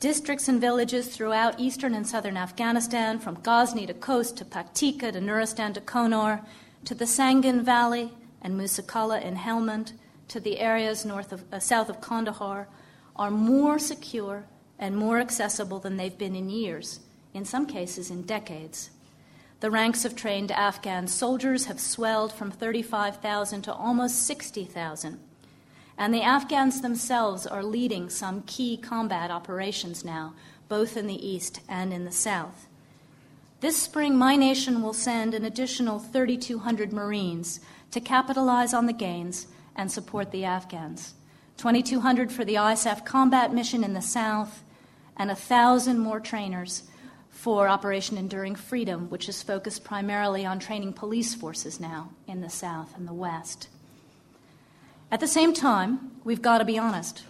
Districts 0.00 0.48
and 0.48 0.60
villages 0.60 1.08
throughout 1.14 1.60
eastern 1.60 1.94
and 1.94 2.06
southern 2.06 2.36
Afghanistan, 2.36 3.18
from 3.18 3.40
Ghazni 3.42 3.86
to 3.86 3.94
Khost 3.94 4.36
to 4.36 4.44
Paktika 4.44 5.12
to 5.12 5.20
Nuristan 5.20 5.74
to 5.74 5.80
Konar, 5.80 6.44
to 6.86 6.94
the 6.94 7.04
Sangin 7.04 7.62
Valley 7.62 8.12
and 8.40 8.56
Musa 8.56 8.82
Qala 8.82 9.22
in 9.22 9.36
Helmand, 9.36 9.92
to 10.28 10.40
the 10.40 10.58
areas 10.58 11.04
north 11.04 11.32
of, 11.32 11.44
uh, 11.52 11.60
south 11.60 11.88
of 11.88 12.00
Kandahar, 12.00 12.66
are 13.14 13.30
more 13.30 13.78
secure 13.78 14.44
and 14.78 14.96
more 14.96 15.20
accessible 15.20 15.78
than 15.78 15.98
they've 15.98 16.18
been 16.18 16.34
in 16.34 16.48
years, 16.48 17.00
in 17.34 17.44
some 17.44 17.66
cases 17.66 18.10
in 18.10 18.22
decades. 18.22 18.90
The 19.62 19.70
ranks 19.70 20.04
of 20.04 20.16
trained 20.16 20.50
Afghan 20.50 21.06
soldiers 21.06 21.66
have 21.66 21.78
swelled 21.78 22.32
from 22.32 22.50
35,000 22.50 23.62
to 23.62 23.72
almost 23.72 24.26
60,000 24.26 25.20
and 25.96 26.12
the 26.12 26.22
Afghans 26.22 26.80
themselves 26.80 27.46
are 27.46 27.62
leading 27.62 28.10
some 28.10 28.42
key 28.42 28.76
combat 28.76 29.30
operations 29.30 30.04
now, 30.04 30.34
both 30.68 30.96
in 30.96 31.06
the 31.06 31.24
east 31.24 31.60
and 31.68 31.92
in 31.92 32.04
the 32.04 32.10
south. 32.10 32.66
This 33.60 33.80
spring, 33.80 34.16
my 34.18 34.34
nation 34.34 34.82
will 34.82 34.94
send 34.94 35.32
an 35.32 35.44
additional 35.44 36.00
3,200 36.00 36.92
Marines 36.92 37.60
to 37.92 38.00
capitalize 38.00 38.74
on 38.74 38.86
the 38.86 38.92
gains 38.92 39.46
and 39.76 39.92
support 39.92 40.32
the 40.32 40.44
Afghans. 40.44 41.14
2,200 41.58 42.32
for 42.32 42.44
the 42.44 42.56
ISAF 42.56 43.04
combat 43.04 43.54
mission 43.54 43.84
in 43.84 43.92
the 43.92 44.02
south, 44.02 44.64
and 45.16 45.28
1,000 45.28 46.00
more 46.00 46.18
trainers 46.18 46.82
for 47.42 47.66
Operation 47.66 48.16
Enduring 48.16 48.54
Freedom, 48.54 49.10
which 49.10 49.28
is 49.28 49.42
focused 49.42 49.82
primarily 49.82 50.46
on 50.46 50.60
training 50.60 50.92
police 50.92 51.34
forces 51.34 51.80
now 51.80 52.08
in 52.28 52.40
the 52.40 52.48
south 52.48 52.96
and 52.96 53.08
the 53.08 53.12
west. 53.12 53.66
At 55.10 55.18
the 55.18 55.26
same 55.26 55.52
time, 55.52 56.12
we've 56.22 56.40
got 56.40 56.58
to 56.58 56.64
be 56.64 56.78
honest. 56.78 57.24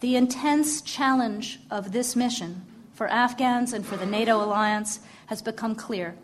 The 0.00 0.14
intense 0.14 0.82
challenge 0.82 1.58
of 1.70 1.92
this 1.92 2.14
mission 2.14 2.66
for 2.92 3.08
Afghans 3.08 3.72
and 3.72 3.86
for 3.86 3.96
the 3.96 4.04
NATO 4.04 4.44
alliance 4.44 5.00
has 5.28 5.40
become 5.40 5.74
clear. 5.74 6.16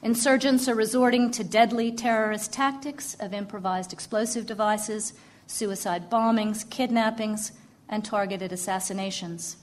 Insurgents 0.00 0.68
are 0.68 0.76
resorting 0.76 1.32
to 1.32 1.42
deadly 1.42 1.90
terrorist 1.90 2.52
tactics 2.52 3.16
of 3.18 3.34
improvised 3.34 3.92
explosive 3.92 4.46
devices, 4.46 5.14
suicide 5.48 6.08
bombings, 6.08 6.70
kidnappings, 6.70 7.50
and 7.88 8.04
targeted 8.04 8.52
assassinations. 8.52 9.56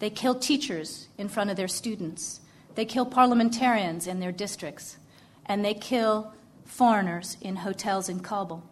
They 0.00 0.10
kill 0.10 0.34
teachers 0.34 1.08
in 1.16 1.28
front 1.28 1.50
of 1.50 1.56
their 1.56 1.68
students. 1.68 2.40
They 2.74 2.84
kill 2.84 3.06
parliamentarians 3.06 4.06
in 4.06 4.18
their 4.18 4.32
districts. 4.32 4.96
And 5.46 5.64
they 5.64 5.74
kill 5.74 6.32
foreigners 6.64 7.36
in 7.40 7.56
hotels 7.56 8.08
in 8.08 8.20
Kabul. 8.20 8.64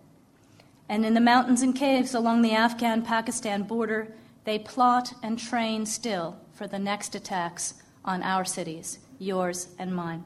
And 0.89 1.05
in 1.05 1.15
the 1.15 1.21
mountains 1.21 1.63
and 1.63 1.77
caves 1.77 2.15
along 2.15 2.43
the 2.43 2.55
Afghan 2.55 3.03
Pakistan 3.03 3.63
border, 3.63 4.09
they 4.45 4.59
plot 4.59 5.13
and 5.23 5.39
train 5.39 5.85
still 5.85 6.39
for 6.55 6.67
the 6.67 6.79
next 6.79 7.15
attacks 7.15 7.75
on 8.05 8.23
our 8.23 8.45
cities, 8.45 8.99
yours 9.19 9.69
and 9.79 9.95
mine. 9.95 10.25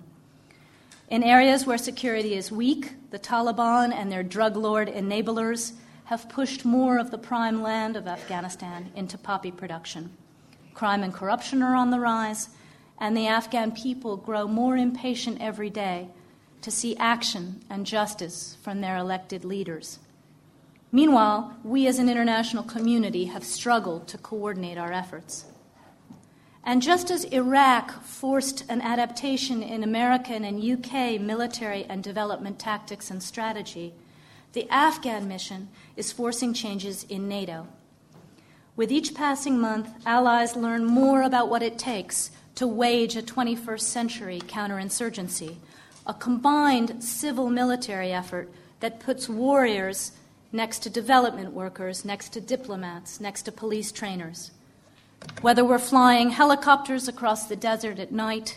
In 1.09 1.25
areas 1.25 1.67
where 1.67 1.79
security 1.79 2.35
is 2.35 2.53
weak, 2.53 2.93
the 3.11 3.19
Taliban 3.19 3.93
and 3.93 4.11
their 4.11 4.23
drug 4.23 4.57
lord 4.57 4.89
enablers 4.89 5.73
have 6.05 6.29
pushed 6.29 6.65
more 6.65 6.99
of 6.99 7.11
the 7.11 7.19
prime 7.19 7.61
land 7.61 7.97
of 7.97 8.07
Afghanistan 8.07 8.93
into 8.95 9.19
poppy 9.19 9.51
production. 9.51 10.17
Crime 10.75 11.03
and 11.03 11.13
corruption 11.13 11.63
are 11.63 11.75
on 11.75 11.91
the 11.91 12.01
rise, 12.01 12.49
and 12.99 13.17
the 13.17 13.27
Afghan 13.27 13.73
people 13.73 14.17
grow 14.17 14.47
more 14.47 14.77
impatient 14.77 15.41
every 15.41 15.71
day 15.71 16.09
to 16.63 16.71
see 16.71 16.97
action 16.97 17.63
and 17.69 17.85
justice 17.85 18.57
from 18.63 18.81
their 18.81 18.97
elected 18.97 19.45
leaders. 19.45 19.99
Meanwhile, 20.93 21.57
we 21.65 21.87
as 21.87 21.99
an 21.99 22.09
international 22.09 22.63
community 22.63 23.25
have 23.27 23.45
struggled 23.45 24.07
to 24.09 24.19
coordinate 24.19 24.79
our 24.79 24.93
efforts. 24.93 25.47
And 26.65 26.81
just 26.81 27.11
as 27.11 27.25
Iraq 27.25 28.03
forced 28.05 28.65
an 28.69 28.81
adaptation 28.83 29.63
in 29.63 29.83
American 29.83 30.45
and 30.45 30.63
UK 30.63 31.21
military 31.21 31.85
and 31.85 32.05
development 32.05 32.59
tactics 32.59 33.11
and 33.11 33.23
strategy, 33.23 33.95
the 34.53 34.69
Afghan 34.71 35.27
mission 35.27 35.71
is 35.97 36.13
forcing 36.13 36.55
changes 36.55 37.05
in 37.09 37.27
NATO. 37.27 37.67
With 38.75 38.91
each 38.91 39.15
passing 39.15 39.59
month, 39.59 39.91
allies 40.07 40.57
learn 40.57 40.87
more 40.87 41.23
about 41.23 41.51
what 41.51 41.63
it 41.63 41.79
takes 41.79 42.31
to 42.55 42.67
wage 42.67 43.17
a 43.17 43.23
21st 43.23 43.81
century 43.83 44.41
counterinsurgency, 44.41 45.57
a 46.07 46.15
combined 46.15 47.05
civil 47.05 47.51
military 47.51 48.13
effort 48.13 48.51
that 48.81 48.99
puts 48.99 49.29
warriors 49.29 50.13
next 50.53 50.79
to 50.81 50.91
development 50.91 51.53
workers, 51.53 52.03
next 52.05 52.31
to 52.31 52.41
diplomats, 52.41 53.21
next 53.21 53.43
to 53.43 53.53
police 53.53 53.93
trainers. 53.93 54.53
Whether 55.43 55.67
we're 55.67 55.79
flying 55.79 56.31
helicopters 56.31 57.09
across 57.09 57.47
the 57.47 57.57
desert 57.57 57.99
at 57.99 58.11
night, 58.11 58.57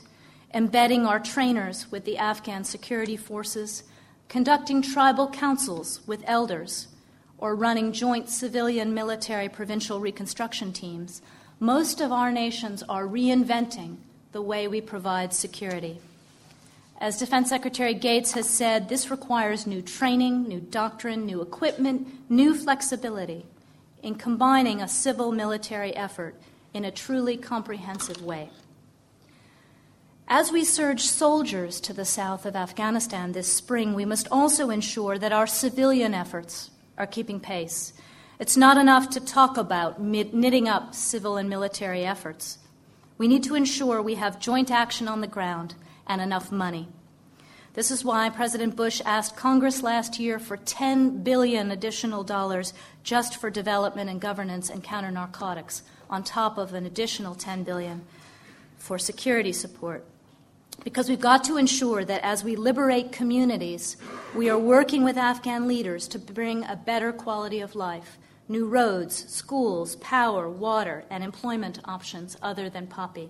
embedding 0.53 1.05
our 1.05 1.19
trainers 1.19 1.91
with 1.91 2.05
the 2.05 2.17
Afghan 2.17 2.63
security 2.63 3.17
forces, 3.17 3.83
conducting 4.29 4.81
tribal 4.81 5.29
councils 5.29 5.99
with 6.07 6.23
elders, 6.25 6.87
or 7.45 7.53
running 7.53 7.91
joint 7.91 8.27
civilian 8.27 8.95
military 8.95 9.47
provincial 9.47 9.99
reconstruction 9.99 10.73
teams, 10.73 11.21
most 11.59 12.01
of 12.01 12.11
our 12.11 12.31
nations 12.31 12.81
are 12.89 13.05
reinventing 13.05 13.97
the 14.31 14.41
way 14.41 14.67
we 14.67 14.81
provide 14.81 15.31
security. 15.31 15.99
As 16.99 17.19
Defense 17.19 17.49
Secretary 17.49 17.93
Gates 17.93 18.31
has 18.31 18.49
said, 18.49 18.89
this 18.89 19.11
requires 19.11 19.67
new 19.67 19.83
training, 19.83 20.47
new 20.47 20.59
doctrine, 20.59 21.27
new 21.27 21.39
equipment, 21.39 22.07
new 22.31 22.55
flexibility 22.55 23.45
in 24.01 24.15
combining 24.15 24.81
a 24.81 24.87
civil 24.87 25.31
military 25.31 25.95
effort 25.95 26.33
in 26.73 26.83
a 26.83 26.89
truly 26.89 27.37
comprehensive 27.37 28.23
way. 28.23 28.49
As 30.27 30.51
we 30.51 30.63
surge 30.63 31.01
soldiers 31.01 31.79
to 31.81 31.93
the 31.93 32.05
south 32.05 32.47
of 32.47 32.55
Afghanistan 32.55 33.33
this 33.33 33.53
spring, 33.53 33.93
we 33.93 34.03
must 34.03 34.27
also 34.31 34.71
ensure 34.71 35.19
that 35.19 35.31
our 35.31 35.45
civilian 35.45 36.15
efforts 36.15 36.71
are 36.97 37.07
keeping 37.07 37.39
pace. 37.39 37.93
It's 38.39 38.57
not 38.57 38.77
enough 38.77 39.09
to 39.11 39.19
talk 39.19 39.57
about 39.57 40.01
knitting 40.01 40.67
up 40.67 40.93
civil 40.93 41.37
and 41.37 41.49
military 41.49 42.05
efforts. 42.05 42.57
We 43.17 43.27
need 43.27 43.43
to 43.43 43.55
ensure 43.55 44.01
we 44.01 44.15
have 44.15 44.39
joint 44.39 44.69
action 44.69 45.07
on 45.07 45.21
the 45.21 45.27
ground 45.27 45.75
and 46.05 46.21
enough 46.21 46.51
money. 46.51 46.89
This 47.73 47.91
is 47.91 48.05
why 48.05 48.29
President 48.29 48.75
Bush 48.75 49.01
asked 49.05 49.35
Congress 49.35 49.83
last 49.83 50.17
year 50.17 50.39
for 50.39 50.55
10 50.55 51.23
billion 51.23 51.71
additional 51.71 52.23
dollars 52.23 52.73
just 53.03 53.35
for 53.35 53.49
development 53.49 54.09
and 54.09 54.21
governance 54.21 54.69
and 54.69 54.83
counter 54.83 55.11
narcotics, 55.11 55.83
on 56.09 56.23
top 56.23 56.57
of 56.57 56.73
an 56.73 56.85
additional 56.85 57.35
10 57.35 57.63
billion 57.63 58.03
for 58.77 58.97
security 58.97 59.51
support. 59.51 60.05
Because 60.83 61.09
we've 61.09 61.19
got 61.19 61.43
to 61.45 61.57
ensure 61.57 62.05
that 62.05 62.23
as 62.23 62.43
we 62.43 62.55
liberate 62.55 63.11
communities, 63.11 63.97
we 64.35 64.49
are 64.49 64.57
working 64.57 65.03
with 65.03 65.17
Afghan 65.17 65.67
leaders 65.67 66.07
to 66.09 66.19
bring 66.19 66.63
a 66.65 66.75
better 66.75 67.11
quality 67.11 67.59
of 67.59 67.75
life, 67.75 68.17
new 68.47 68.67
roads, 68.67 69.27
schools, 69.31 69.95
power, 69.97 70.49
water, 70.49 71.05
and 71.09 71.23
employment 71.23 71.79
options 71.85 72.37
other 72.41 72.69
than 72.69 72.87
poppy. 72.87 73.29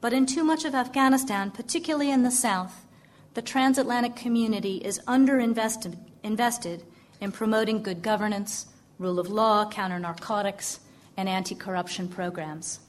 But 0.00 0.12
in 0.12 0.26
too 0.26 0.44
much 0.44 0.64
of 0.64 0.74
Afghanistan, 0.74 1.50
particularly 1.50 2.10
in 2.10 2.22
the 2.22 2.30
south, 2.30 2.86
the 3.34 3.42
transatlantic 3.42 4.16
community 4.16 4.76
is 4.78 5.00
underinvested 5.06 5.96
invested 6.22 6.82
in 7.20 7.32
promoting 7.32 7.82
good 7.82 8.02
governance, 8.02 8.66
rule 8.98 9.18
of 9.18 9.28
law, 9.28 9.68
counter 9.70 9.98
narcotics, 9.98 10.80
and 11.16 11.28
anti 11.28 11.54
corruption 11.54 12.08
programs. 12.08 12.80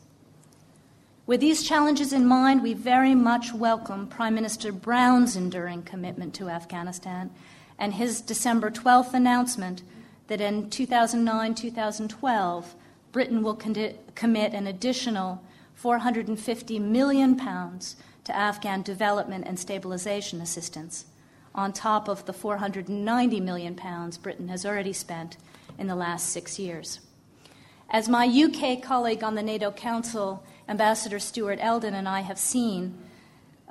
With 1.29 1.41
these 1.41 1.62
challenges 1.62 2.12
in 2.12 2.25
mind, 2.25 2.63
we 2.63 2.74
very 2.74 3.13
much 3.13 3.53
welcome 3.53 4.07
Prime 4.07 4.33
Minister 4.33 4.71
Brown's 4.71 5.36
enduring 5.36 5.83
commitment 5.83 6.33
to 6.33 6.50
Afghanistan 6.50 7.29
and 7.77 7.93
his 7.93 8.19
December 8.19 8.71
12th 8.71 9.13
announcement 9.13 9.83
that 10.25 10.41
in 10.41 10.71
2009 10.71 11.53
2012, 11.53 12.75
Britain 13.12 13.43
will 13.43 13.53
con- 13.53 13.93
commit 14.15 14.53
an 14.53 14.65
additional 14.65 15.43
450 15.75 16.79
million 16.79 17.36
pounds 17.36 17.95
to 18.24 18.36
Afghan 18.36 18.81
development 18.81 19.45
and 19.45 19.59
stabilization 19.59 20.41
assistance, 20.41 21.05
on 21.53 21.72
top 21.72 22.07
of 22.07 22.25
the 22.25 22.33
490 22.33 23.39
million 23.39 23.75
pounds 23.75 24.18
Britain 24.18 24.48
has 24.48 24.65
already 24.65 24.94
spent 24.94 25.37
in 25.77 25.85
the 25.85 25.96
last 25.96 26.29
six 26.29 26.57
years. 26.57 27.01
As 27.92 28.07
my 28.07 28.25
UK 28.27 28.83
colleague 28.83 29.24
on 29.24 29.33
the 29.33 29.42
NATO 29.42 29.72
Council, 29.72 30.44
Ambassador 30.70 31.18
Stuart 31.18 31.58
Eldon, 31.60 31.96
and 31.96 32.08
I 32.08 32.22
have 32.22 32.38
seen, 32.38 32.96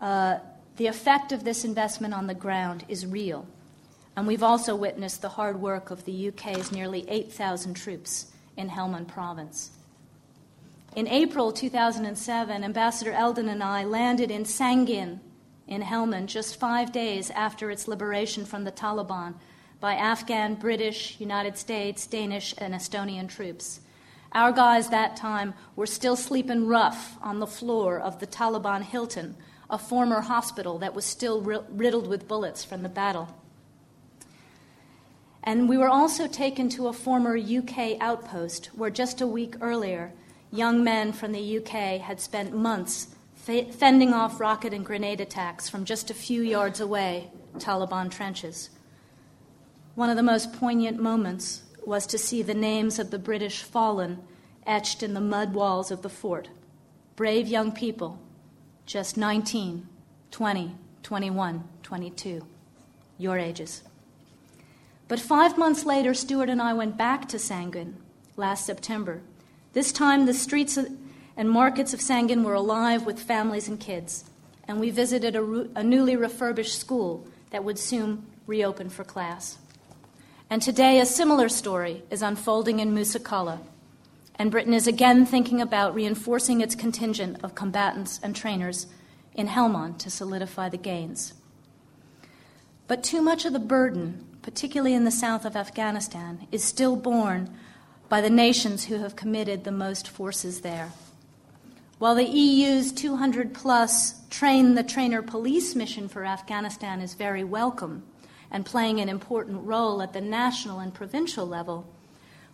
uh, 0.02 0.38
the 0.76 0.88
effect 0.88 1.30
of 1.30 1.44
this 1.44 1.64
investment 1.64 2.12
on 2.12 2.26
the 2.26 2.34
ground 2.34 2.84
is 2.88 3.06
real. 3.06 3.46
And 4.16 4.26
we've 4.26 4.42
also 4.42 4.74
witnessed 4.74 5.22
the 5.22 5.28
hard 5.28 5.60
work 5.60 5.92
of 5.92 6.04
the 6.04 6.28
UK's 6.28 6.72
nearly 6.72 7.08
8,000 7.08 7.74
troops 7.74 8.32
in 8.56 8.68
Helmand 8.68 9.06
province. 9.06 9.70
In 10.96 11.06
April 11.06 11.52
2007, 11.52 12.64
Ambassador 12.64 13.12
Eldon 13.12 13.48
and 13.48 13.62
I 13.62 13.84
landed 13.84 14.32
in 14.32 14.42
Sangin 14.42 15.20
in 15.68 15.82
Helmand 15.82 16.26
just 16.26 16.58
five 16.58 16.90
days 16.90 17.30
after 17.30 17.70
its 17.70 17.86
liberation 17.86 18.44
from 18.44 18.64
the 18.64 18.72
Taliban 18.72 19.34
by 19.78 19.94
Afghan, 19.94 20.56
British, 20.56 21.20
United 21.20 21.56
States, 21.56 22.08
Danish, 22.08 22.54
and 22.58 22.74
Estonian 22.74 23.28
troops. 23.28 23.80
Our 24.32 24.52
guys 24.52 24.90
that 24.90 25.16
time 25.16 25.54
were 25.74 25.86
still 25.86 26.16
sleeping 26.16 26.66
rough 26.66 27.16
on 27.22 27.38
the 27.38 27.46
floor 27.46 27.98
of 27.98 28.20
the 28.20 28.26
Taliban 28.26 28.82
Hilton, 28.82 29.36
a 29.70 29.78
former 29.78 30.20
hospital 30.20 30.78
that 30.78 30.94
was 30.94 31.04
still 31.04 31.40
riddled 31.40 32.06
with 32.06 32.28
bullets 32.28 32.64
from 32.64 32.82
the 32.82 32.88
battle. 32.88 33.34
And 35.42 35.68
we 35.68 35.78
were 35.78 35.88
also 35.88 36.26
taken 36.26 36.68
to 36.70 36.88
a 36.88 36.92
former 36.92 37.38
UK 37.38 37.96
outpost 38.00 38.66
where 38.74 38.90
just 38.90 39.20
a 39.22 39.26
week 39.26 39.54
earlier, 39.62 40.12
young 40.52 40.84
men 40.84 41.12
from 41.12 41.32
the 41.32 41.58
UK 41.58 42.00
had 42.00 42.20
spent 42.20 42.54
months 42.54 43.08
fending 43.34 44.12
off 44.12 44.40
rocket 44.40 44.74
and 44.74 44.84
grenade 44.84 45.22
attacks 45.22 45.70
from 45.70 45.86
just 45.86 46.10
a 46.10 46.14
few 46.14 46.42
yards 46.42 46.80
away, 46.80 47.30
Taliban 47.56 48.10
trenches. 48.10 48.68
One 49.94 50.10
of 50.10 50.16
the 50.16 50.22
most 50.22 50.52
poignant 50.52 51.00
moments 51.00 51.62
was 51.88 52.06
to 52.06 52.18
see 52.18 52.42
the 52.42 52.54
names 52.54 52.98
of 52.98 53.10
the 53.10 53.18
British 53.18 53.62
fallen 53.62 54.18
etched 54.66 55.02
in 55.02 55.14
the 55.14 55.20
mud 55.20 55.54
walls 55.54 55.90
of 55.90 56.02
the 56.02 56.08
fort. 56.08 56.48
Brave 57.16 57.48
young 57.48 57.72
people, 57.72 58.20
just 58.86 59.16
19, 59.16 59.88
20, 60.30 60.74
21, 61.02 61.64
22, 61.82 62.46
your 63.16 63.38
ages. 63.38 63.82
But 65.08 65.18
five 65.18 65.56
months 65.56 65.84
later, 65.84 66.14
Stuart 66.14 66.50
and 66.50 66.60
I 66.60 66.74
went 66.74 66.96
back 66.96 67.26
to 67.28 67.38
Sangin 67.38 67.94
last 68.36 68.66
September 68.66 69.22
this 69.78 69.92
time, 69.92 70.26
the 70.26 70.34
streets 70.34 70.78
and 71.36 71.50
markets 71.50 71.94
of 71.94 72.00
Sangin 72.00 72.42
were 72.42 72.54
alive 72.54 73.04
with 73.04 73.20
families 73.20 73.68
and 73.68 73.78
kids, 73.78 74.24
and 74.66 74.80
we 74.80 74.90
visited 74.90 75.36
a, 75.36 75.68
a 75.76 75.84
newly 75.84 76.16
refurbished 76.16 76.80
school 76.80 77.26
that 77.50 77.64
would 77.64 77.78
soon 77.78 78.26
reopen 78.46 78.88
for 78.88 79.04
class. 79.04 79.58
And 80.50 80.62
today, 80.62 80.98
a 80.98 81.04
similar 81.04 81.50
story 81.50 82.02
is 82.10 82.22
unfolding 82.22 82.80
in 82.80 82.94
Musa 82.94 83.20
Qala, 83.20 83.58
and 84.36 84.50
Britain 84.50 84.72
is 84.72 84.86
again 84.86 85.26
thinking 85.26 85.60
about 85.60 85.94
reinforcing 85.94 86.62
its 86.62 86.74
contingent 86.74 87.36
of 87.44 87.54
combatants 87.54 88.18
and 88.22 88.34
trainers 88.34 88.86
in 89.34 89.48
Helmand 89.48 89.98
to 89.98 90.10
solidify 90.10 90.70
the 90.70 90.78
gains. 90.78 91.34
But 92.86 93.04
too 93.04 93.20
much 93.20 93.44
of 93.44 93.52
the 93.52 93.58
burden, 93.58 94.24
particularly 94.40 94.94
in 94.94 95.04
the 95.04 95.10
south 95.10 95.44
of 95.44 95.54
Afghanistan, 95.54 96.46
is 96.50 96.64
still 96.64 96.96
borne 96.96 97.54
by 98.08 98.22
the 98.22 98.30
nations 98.30 98.86
who 98.86 99.00
have 99.00 99.16
committed 99.16 99.64
the 99.64 99.70
most 99.70 100.08
forces 100.08 100.62
there. 100.62 100.92
While 101.98 102.14
the 102.14 102.24
EU's 102.24 102.90
200 102.92 103.52
plus 103.52 104.14
train 104.30 104.76
the 104.76 104.82
trainer 104.82 105.20
police 105.20 105.74
mission 105.74 106.08
for 106.08 106.24
Afghanistan 106.24 107.02
is 107.02 107.12
very 107.12 107.44
welcome 107.44 108.02
and 108.50 108.64
playing 108.64 109.00
an 109.00 109.08
important 109.08 109.64
role 109.64 110.00
at 110.02 110.12
the 110.12 110.20
national 110.20 110.78
and 110.78 110.94
provincial 110.94 111.46
level, 111.46 111.86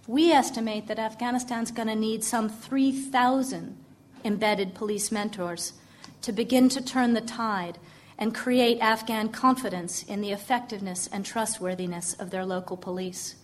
we 0.07 0.30
estimate 0.33 0.87
that 0.87 0.98
Afghanistan's 0.98 1.70
going 1.70 1.88
to 1.88 1.94
need 1.94 2.22
some 2.22 2.48
3,000 2.48 3.76
embedded 4.24 4.74
police 4.74 5.12
mentors 5.12 5.74
to 6.22 6.33
begin 6.33 6.68
to 6.70 6.85
turn 6.85 7.14
the 7.14 7.20
tide 7.20 7.78
and 8.18 8.35
create 8.35 8.78
Afghan 8.80 9.28
confidence 9.28 10.02
in 10.02 10.20
the 10.20 10.30
effectiveness 10.30 11.09
and 11.12 11.24
trustworthiness 11.24 12.14
of 12.14 12.30
their 12.30 12.44
local 12.44 12.76
police. 12.76 13.37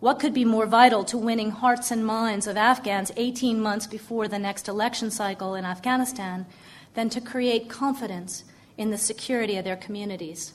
What 0.00 0.20
could 0.20 0.32
be 0.32 0.44
more 0.44 0.66
vital 0.66 1.04
to 1.04 1.18
winning 1.18 1.50
hearts 1.50 1.90
and 1.90 2.06
minds 2.06 2.46
of 2.46 2.56
Afghans 2.56 3.10
18 3.16 3.60
months 3.60 3.86
before 3.86 4.28
the 4.28 4.38
next 4.38 4.68
election 4.68 5.10
cycle 5.10 5.54
in 5.54 5.64
Afghanistan 5.64 6.46
than 6.94 7.08
to 7.10 7.20
create 7.20 7.68
confidence 7.68 8.44
in 8.76 8.90
the 8.90 8.98
security 8.98 9.56
of 9.56 9.64
their 9.64 9.76
communities? 9.76 10.52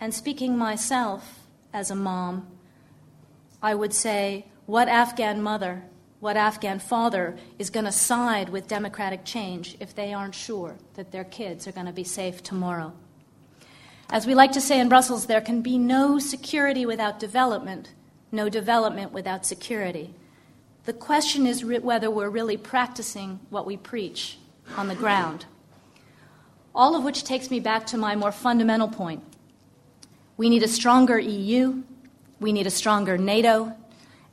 And 0.00 0.12
speaking 0.12 0.56
myself 0.56 1.40
as 1.72 1.90
a 1.90 1.94
mom, 1.94 2.46
I 3.62 3.74
would 3.74 3.92
say, 3.92 4.46
what 4.66 4.88
Afghan 4.88 5.42
mother, 5.42 5.82
what 6.20 6.36
Afghan 6.36 6.78
father 6.78 7.36
is 7.58 7.70
going 7.70 7.86
to 7.86 7.92
side 7.92 8.48
with 8.48 8.68
democratic 8.68 9.24
change 9.24 9.76
if 9.80 9.94
they 9.94 10.12
aren't 10.12 10.34
sure 10.34 10.76
that 10.94 11.12
their 11.12 11.24
kids 11.24 11.66
are 11.66 11.72
going 11.72 11.86
to 11.86 11.92
be 11.92 12.04
safe 12.04 12.42
tomorrow? 12.42 12.92
As 14.10 14.26
we 14.26 14.34
like 14.34 14.52
to 14.52 14.60
say 14.60 14.78
in 14.78 14.88
Brussels, 14.88 15.26
there 15.26 15.40
can 15.40 15.62
be 15.62 15.78
no 15.78 16.18
security 16.18 16.86
without 16.86 17.18
development 17.18 17.92
no 18.32 18.48
development 18.48 19.12
without 19.12 19.46
security. 19.46 20.14
The 20.84 20.92
question 20.92 21.46
is 21.46 21.64
re- 21.64 21.78
whether 21.78 22.10
we're 22.10 22.30
really 22.30 22.56
practicing 22.56 23.40
what 23.50 23.66
we 23.66 23.76
preach 23.76 24.38
on 24.76 24.88
the 24.88 24.94
ground. 24.94 25.46
All 26.74 26.94
of 26.94 27.04
which 27.04 27.24
takes 27.24 27.50
me 27.50 27.60
back 27.60 27.86
to 27.86 27.96
my 27.96 28.14
more 28.14 28.32
fundamental 28.32 28.88
point. 28.88 29.22
We 30.36 30.50
need 30.50 30.62
a 30.62 30.68
stronger 30.68 31.18
EU, 31.18 31.82
we 32.40 32.52
need 32.52 32.66
a 32.66 32.70
stronger 32.70 33.16
NATO, 33.16 33.72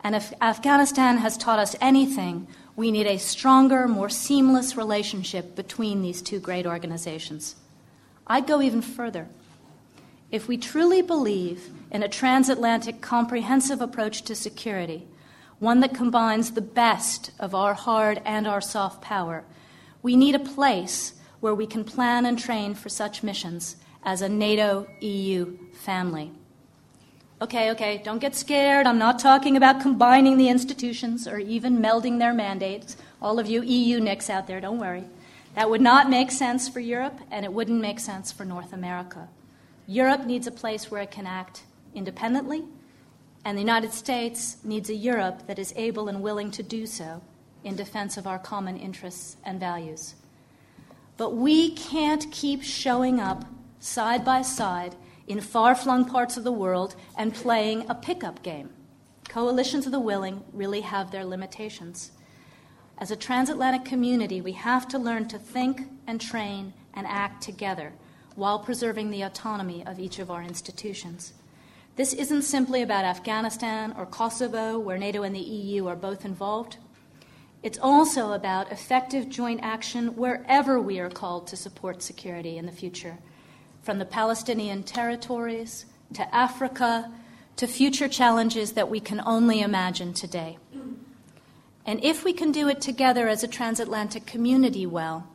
and 0.04 0.16
if 0.16 0.34
Afghanistan 0.42 1.18
has 1.20 1.38
taught 1.38 1.60
us 1.60 1.78
anything, 1.80 2.46
we 2.76 2.92
need 2.92 3.08
a 3.08 3.18
stronger, 3.18 3.88
more 3.88 4.10
seamless 4.10 4.76
relationship 4.76 5.56
between 5.56 6.02
these 6.02 6.22
two 6.22 6.39
great 6.39 6.66
organizations. 6.66 7.56
I'd 8.28 8.48
go 8.48 8.62
even 8.62 8.82
further. 8.82 9.28
If 10.30 10.50
we 10.50 10.58
truly 10.58 11.02
believe 11.02 11.70
in 11.89 12.04
a 12.04 12.10
transatlantic 12.10 13.00
comprehensive 13.00 13.80
approach 13.80 14.24
to 14.24 14.36
security, 14.36 15.08
one 15.60 15.80
that 15.80 15.94
combines 15.94 16.52
the 16.52 16.62
best 16.62 17.32
of 17.39 17.56
our 17.56 17.76
hard 17.76 18.22
and 18.26 18.46
our 18.46 18.60
soft 18.60 19.02
power, 19.02 19.46
we 20.02 20.18
need 20.18 20.36
a 20.36 20.39
place 20.39 21.13
where 21.39 21.56
we 21.56 21.66
can 21.66 21.86
plan 21.86 22.26
and 22.26 22.38
train 22.38 22.74
for 22.74 22.89
such 22.89 23.24
missions 23.24 23.78
as 24.06 24.22
a 24.22 24.30
NATO 24.30 24.88
EU 25.00 25.58
family. 25.74 26.32
Okay, 27.42 27.72
okay, 27.72 28.02
don't 28.04 28.20
get 28.20 28.36
scared. 28.36 28.88
I'm 28.88 28.98
not 28.98 29.20
talking 29.20 29.58
about 29.58 29.82
combining 29.82 30.38
the 30.38 30.48
institutions 30.48 31.28
or 31.28 31.39
even 31.39 31.80
melding 31.82 32.20
their 32.20 32.34
mandates. 32.34 32.96
All 33.22 33.38
of 33.39 33.48
you 33.48 33.63
EU 33.63 34.00
nicks 34.00 34.30
out 34.30 34.48
there, 34.48 34.62
don't 34.62 34.80
worry. 34.80 35.04
That 35.56 35.70
would 35.70 35.82
not 35.82 36.10
make 36.10 36.32
sense 36.32 36.70
for 36.70 36.80
Europe, 36.80 37.20
and 37.32 37.46
it 37.46 37.54
wouldn't 37.54 37.82
make 37.82 38.00
sense 38.00 38.32
for 38.32 38.46
North 38.46 38.74
America. 38.74 39.28
Europe 39.88 40.26
needs 40.26 40.48
a 40.48 40.52
place 40.52 40.89
where 40.89 41.02
it 41.02 41.12
can 41.12 41.28
act 41.28 41.63
independently, 41.94 42.63
and 43.44 43.58
the 43.58 43.62
United 43.62 43.92
States 43.94 44.58
needs 44.63 44.89
a 44.89 44.96
Europe 44.96 45.46
that 45.48 45.60
is 45.60 45.74
able 45.76 46.08
and 46.08 46.22
willing 46.22 46.50
to 46.52 46.63
do 46.63 46.86
so 46.88 47.22
in 47.63 47.76
defense 47.76 48.18
of 48.18 48.26
our 48.26 48.39
common 48.39 48.78
interests 48.78 49.36
and 49.44 49.60
values. 49.60 50.16
But 51.18 51.36
we 51.36 51.72
can't 51.72 52.32
keep 52.32 52.63
showing 52.63 53.20
up 53.20 53.46
side 53.84 54.24
by 54.24 54.41
side 54.41 54.96
in 55.28 55.41
far 55.41 55.76
flung 55.76 56.06
parts 56.06 56.38
of 56.38 56.46
the 56.46 56.52
world 56.52 56.96
and 57.17 57.34
playing 57.34 57.86
a 57.89 57.96
pickup 57.96 58.41
game. 58.41 58.69
Coalitions 59.28 59.86
of 59.86 59.91
the 59.91 60.00
willing 60.00 60.41
really 60.54 60.80
have 60.80 61.12
their 61.12 61.26
limitations. 61.26 62.12
As 62.98 63.12
a 63.12 63.17
transatlantic 63.17 63.84
community, 63.84 64.39
we 64.39 64.54
have 64.54 64.88
to 64.88 64.98
learn 64.98 65.28
to 65.28 65.38
think 65.38 65.82
and 66.08 66.22
train 66.22 66.74
and 66.93 67.06
act 67.08 67.43
together 67.43 67.91
while 68.36 68.58
preserving 68.58 69.12
the 69.12 69.22
autonomy 69.22 69.86
of 69.86 70.00
each 70.00 70.17
of 70.17 70.32
our 70.32 70.43
institutions. 70.43 71.34
This 71.98 72.13
isn't 72.13 72.43
simply 72.43 72.82
about 72.82 73.04
Afghanistan 73.04 73.93
or 73.98 74.06
Kosovo, 74.06 74.80
where 74.80 74.98
NATO 74.98 75.24
and 75.24 75.36
the 75.36 75.39
EU 75.39 75.88
are 75.88 75.96
both 75.98 76.24
involved. 76.24 76.78
It's 77.62 77.80
also 77.80 78.32
about 78.32 78.72
effective 78.72 79.30
joint 79.30 79.60
action 79.62 80.15
wherever 80.15 80.80
we 80.80 81.00
are 81.00 81.10
called 81.10 81.48
to 81.48 81.58
support 81.58 82.02
security 82.02 82.58
in 82.58 82.65
the 82.65 82.72
future 82.72 83.17
from 83.84 84.00
the 84.00 84.06
Palestinian 84.06 84.82
territories 84.82 85.86
to 86.13 86.36
Africa 86.36 87.12
to 87.58 87.67
future 87.67 88.08
challenges 88.08 88.72
that 88.72 88.89
we 88.89 89.00
can 89.00 89.22
only 89.26 89.62
imagine 89.62 90.13
today. 90.13 90.58
And 91.86 92.04
if 92.04 92.24
we 92.24 92.34
can 92.34 92.52
do 92.52 92.69
it 92.69 92.82
together 92.82 93.28
as 93.28 93.43
a 93.43 93.48
transatlantic 93.48 94.26
community 94.26 94.86
well, 94.86 95.28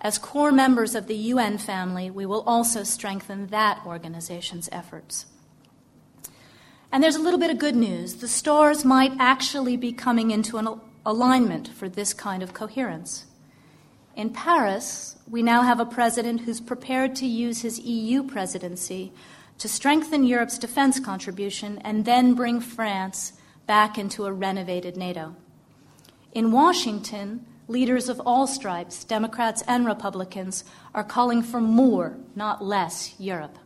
as 0.00 0.18
core 0.18 0.52
members 0.52 0.94
of 0.94 1.06
the 1.06 1.14
UN 1.14 1.58
family, 1.58 2.10
we 2.10 2.26
will 2.26 2.42
also 2.46 2.82
strengthen 2.82 3.48
that 3.48 3.80
organization's 3.86 4.68
efforts. 4.72 5.26
And 6.90 7.02
there's 7.02 7.16
a 7.16 7.22
little 7.22 7.40
bit 7.40 7.50
of 7.50 7.58
good 7.58 7.76
news. 7.76 8.16
The 8.16 8.28
stars 8.28 8.84
might 8.84 9.12
actually 9.18 9.76
be 9.76 9.92
coming 9.92 10.30
into 10.30 10.58
an 10.58 10.80
alignment 11.04 11.68
for 11.68 11.88
this 11.88 12.14
kind 12.14 12.42
of 12.42 12.54
coherence. 12.54 13.26
In 14.16 14.30
Paris, 14.30 15.16
we 15.28 15.42
now 15.42 15.62
have 15.62 15.80
a 15.80 15.86
president 15.86 16.42
who's 16.42 16.60
prepared 16.60 17.16
to 17.16 17.26
use 17.26 17.62
his 17.62 17.80
EU 17.80 18.22
presidency 18.22 19.12
to 19.58 19.68
strengthen 19.68 20.24
Europe's 20.24 20.56
defense 20.56 21.00
contribution 21.00 21.78
and 21.78 22.04
then 22.04 22.34
bring 22.34 22.60
France 22.60 23.32
back 23.66 23.98
into 23.98 24.24
a 24.24 24.32
renovated 24.32 24.96
NATO. 24.96 25.34
In 26.32 26.52
Washington, 26.52 27.44
leaders 27.66 28.08
of 28.08 28.20
all 28.24 28.46
stripes, 28.46 29.02
Democrats 29.02 29.62
and 29.66 29.84
Republicans, 29.84 30.64
are 30.94 31.04
calling 31.04 31.42
for 31.42 31.60
more, 31.60 32.16
not 32.36 32.62
less, 32.62 33.18
Europe. 33.18 33.58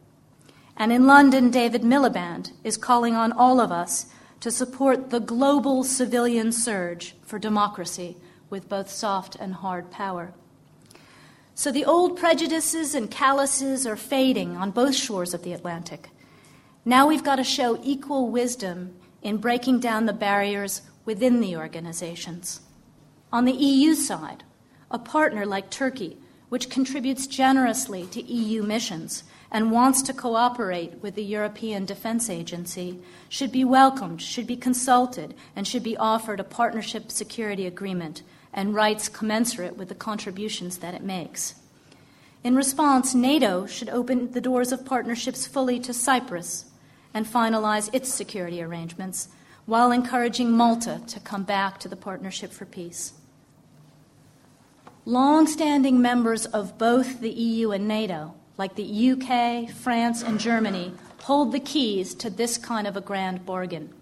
And 0.78 0.92
in 0.92 1.06
London, 1.06 1.50
David 1.50 1.82
Miliband 1.82 2.52
is 2.64 2.78
calling 2.78 3.14
on 3.14 3.32
all 3.32 3.60
of 3.60 3.70
us 3.70 4.06
to 4.40 4.50
support 4.50 5.10
the 5.10 5.20
global 5.20 5.84
civilian 5.84 6.52
surge 6.52 7.16
for 7.22 7.38
democracy 7.38 8.16
with 8.48 8.68
both 8.68 8.88
soft 8.88 9.36
and 9.36 9.54
hard 9.54 9.90
power. 9.90 10.32
So 11.58 11.72
the 11.72 11.86
old 11.86 12.16
prejudices 12.16 12.94
and 12.94 13.10
calluses 13.10 13.84
are 13.84 13.96
fading 13.96 14.56
on 14.56 14.70
both 14.70 14.94
shores 14.94 15.34
of 15.34 15.42
the 15.42 15.52
Atlantic. 15.52 16.08
Now 16.84 17.08
we've 17.08 17.24
got 17.24 17.34
to 17.36 17.42
show 17.42 17.80
equal 17.82 18.28
wisdom 18.28 18.94
in 19.22 19.38
breaking 19.38 19.80
down 19.80 20.06
the 20.06 20.12
barriers 20.12 20.82
within 21.04 21.40
the 21.40 21.56
organizations. 21.56 22.60
On 23.32 23.44
the 23.44 23.52
EU 23.52 23.96
side, 23.96 24.44
a 24.88 25.00
partner 25.00 25.44
like 25.44 25.68
Turkey, 25.68 26.18
which 26.48 26.70
contributes 26.70 27.26
generously 27.26 28.06
to 28.06 28.22
EU 28.22 28.62
missions 28.62 29.24
and 29.50 29.72
wants 29.72 30.00
to 30.02 30.14
cooperate 30.14 31.02
with 31.02 31.16
the 31.16 31.24
European 31.24 31.84
Defense 31.84 32.30
Agency, 32.30 33.00
should 33.28 33.50
be 33.50 33.64
welcomed, 33.64 34.22
should 34.22 34.46
be 34.46 34.56
consulted, 34.56 35.34
and 35.56 35.66
should 35.66 35.82
be 35.82 35.96
offered 35.96 36.38
a 36.38 36.44
partnership 36.44 37.10
security 37.10 37.66
agreement 37.66 38.22
and 38.52 38.74
rights 38.74 39.08
commensurate 39.08 39.76
with 39.76 39.88
the 39.88 39.94
contributions 39.94 40.78
that 40.78 40.94
it 40.94 41.02
makes. 41.02 41.54
In 42.44 42.54
response, 42.54 43.14
NATO 43.14 43.66
should 43.66 43.88
open 43.88 44.32
the 44.32 44.40
doors 44.40 44.72
of 44.72 44.84
partnerships 44.84 45.46
fully 45.46 45.80
to 45.80 45.92
Cyprus 45.92 46.66
and 47.12 47.26
finalize 47.26 47.92
its 47.92 48.12
security 48.12 48.62
arrangements 48.62 49.28
while 49.66 49.90
encouraging 49.90 50.52
Malta 50.52 51.02
to 51.08 51.20
come 51.20 51.42
back 51.42 51.78
to 51.80 51.88
the 51.88 51.96
Partnership 51.96 52.52
for 52.52 52.64
Peace. 52.64 53.12
Long 55.04 55.46
standing 55.46 56.00
members 56.00 56.46
of 56.46 56.78
both 56.78 57.20
the 57.20 57.30
EU 57.30 57.72
and 57.72 57.88
NATO, 57.88 58.34
like 58.56 58.76
the 58.76 59.10
UK, 59.12 59.70
France, 59.70 60.22
and 60.22 60.38
Germany, 60.38 60.92
hold 61.22 61.52
the 61.52 61.60
keys 61.60 62.14
to 62.14 62.30
this 62.30 62.56
kind 62.56 62.86
of 62.86 62.96
a 62.96 63.00
grand 63.00 63.44
bargain. 63.44 63.92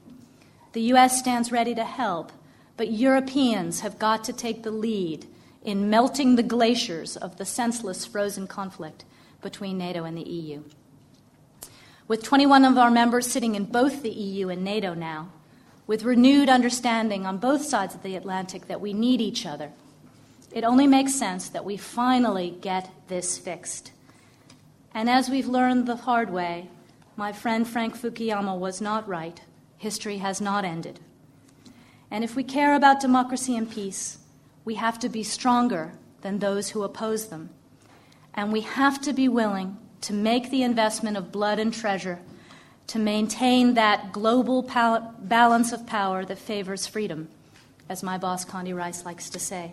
The 0.73 0.83
US 0.93 1.19
stands 1.19 1.51
ready 1.51 1.75
to 1.75 1.85
help 1.85 2.33
but 2.77 2.91
Europeans 2.91 3.81
have 3.81 3.99
got 3.99 4.25
to 4.25 4.33
take 4.33 4.63
the 4.63 4.71
lead 4.71 5.27
in 5.63 5.91
melting 5.91 6.37
the 6.37 6.43
glaciers 6.43 7.17
of 7.17 7.37
the 7.37 7.45
senseless 7.45 8.05
frozen 8.05 8.47
conflict 8.47 9.05
between 9.43 9.79
NATO 9.79 10.05
and 10.05 10.17
the 10.17 10.29
EU. 10.29 10.63
With 12.09 12.23
21 12.23 12.65
of 12.65 12.79
our 12.79 12.91
members 12.91 13.27
sitting 13.27 13.55
in 13.55 13.65
both 13.65 14.03
the 14.03 14.11
EU 14.11 14.49
and 14.49 14.63
NATO 14.63 14.95
now, 14.95 15.31
with 15.87 16.05
renewed 16.05 16.49
understanding 16.49 17.27
on 17.27 17.39
both 17.39 17.65
sides 17.65 17.95
of 17.95 18.03
the 18.03 18.17
Atlantic 18.17 18.69
that 18.69 18.81
we 18.81 18.93
need 18.93 19.21
each 19.21 19.45
other, 19.45 19.73
it 20.53 20.65
only 20.65 20.87
makes 20.87 21.15
sense 21.15 21.49
that 21.49 21.65
we 21.65 21.77
finally 21.77 22.57
get 22.61 22.91
this 23.09 23.39
fixed. 23.39 23.93
And 24.95 25.11
as 25.11 25.29
we've 25.29 25.49
learned 25.49 25.87
the 25.87 25.97
hard 25.97 26.31
way, 26.31 26.69
my 27.17 27.33
friend 27.33 27.67
Frank 27.67 27.97
Fukuyama 27.97 28.57
was 28.59 28.81
not 28.81 29.09
right. 29.09 29.41
History 29.79 30.19
has 30.19 30.41
not 30.41 30.65
ended. 30.65 31.01
And 32.11 32.23
if 32.23 32.37
we 32.37 32.45
care 32.45 32.75
about 32.75 33.01
democracy 33.01 33.57
and 33.57 33.71
peace, 33.71 34.19
we 34.65 34.75
have 34.75 34.99
to 35.01 35.09
be 35.09 35.23
stronger 35.23 35.93
than 36.23 36.39
those 36.39 36.71
who 36.71 36.83
oppose 36.83 37.29
them. 37.29 37.51
And 38.35 38.53
we 38.53 38.63
have 38.63 39.01
to 39.03 39.13
be 39.13 39.29
willing 39.29 39.79
to 40.03 40.13
make 40.13 40.51
the 40.51 40.63
investment 40.63 41.17
of 41.17 41.33
blood 41.33 41.59
and 41.59 41.73
treasure 41.73 42.21
to 42.89 42.99
maintain 42.99 43.75
that 43.75 44.13
global 44.13 44.63
pal- 44.63 45.15
balance 45.21 45.73
of 45.73 45.87
power 45.87 46.25
that 46.25 46.39
favors 46.39 46.87
freedom, 46.87 47.29
as 47.89 48.03
my 48.03 48.17
boss 48.19 48.45
Condi 48.45 48.75
Rice 48.75 49.05
likes 49.05 49.31
to 49.31 49.39
say. 49.41 49.73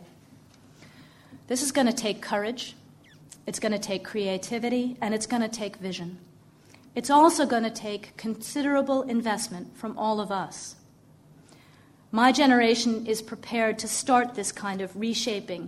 This 1.47 1.61
is 1.61 1.71
going 1.71 1.87
to 1.87 1.93
take 1.93 2.21
courage, 2.21 2.75
it's 3.45 3.59
going 3.59 3.73
to 3.73 3.79
take 3.79 4.03
creativity, 4.03 4.97
and 5.01 5.13
it's 5.13 5.27
going 5.27 5.41
to 5.41 5.49
take 5.49 5.75
vision. 5.75 6.17
It's 6.95 7.09
also 7.09 7.45
going 7.45 7.63
to 7.63 7.69
take 7.69 8.15
considerable 8.17 9.03
investment 9.03 9.75
from 9.77 9.97
all 9.97 10.19
of 10.19 10.31
us. 10.31 10.75
My 12.15 12.31
generation 12.31 13.07
is 13.07 13.23
prepared 13.23 13.79
to 13.79 13.87
start 13.87 14.35
this 14.35 14.51
kind 14.51 14.81
of 14.81 14.95
reshaping 14.95 15.67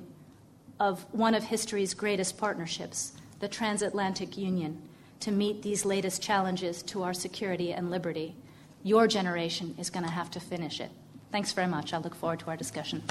of 0.79 1.03
one 1.11 1.33
of 1.33 1.45
history's 1.45 1.95
greatest 1.95 2.37
partnerships, 2.37 3.13
the 3.39 3.47
transatlantic 3.47 4.37
union, 4.37 4.79
to 5.21 5.31
meet 5.31 5.63
these 5.63 5.85
latest 5.85 6.21
challenges 6.21 6.83
to 6.83 7.01
our 7.01 7.15
security 7.15 7.73
and 7.73 7.89
liberty. 7.89 8.35
Your 8.83 9.07
generation 9.07 9.73
is 9.79 9.89
going 9.89 10.05
to 10.05 10.11
have 10.11 10.29
to 10.29 10.39
finish 10.39 10.79
it. 10.79 10.91
Thanks 11.31 11.51
very 11.51 11.67
much. 11.67 11.93
I 11.93 11.97
look 11.97 12.13
forward 12.13 12.41
to 12.41 12.51
our 12.51 12.57
discussion. 12.57 13.01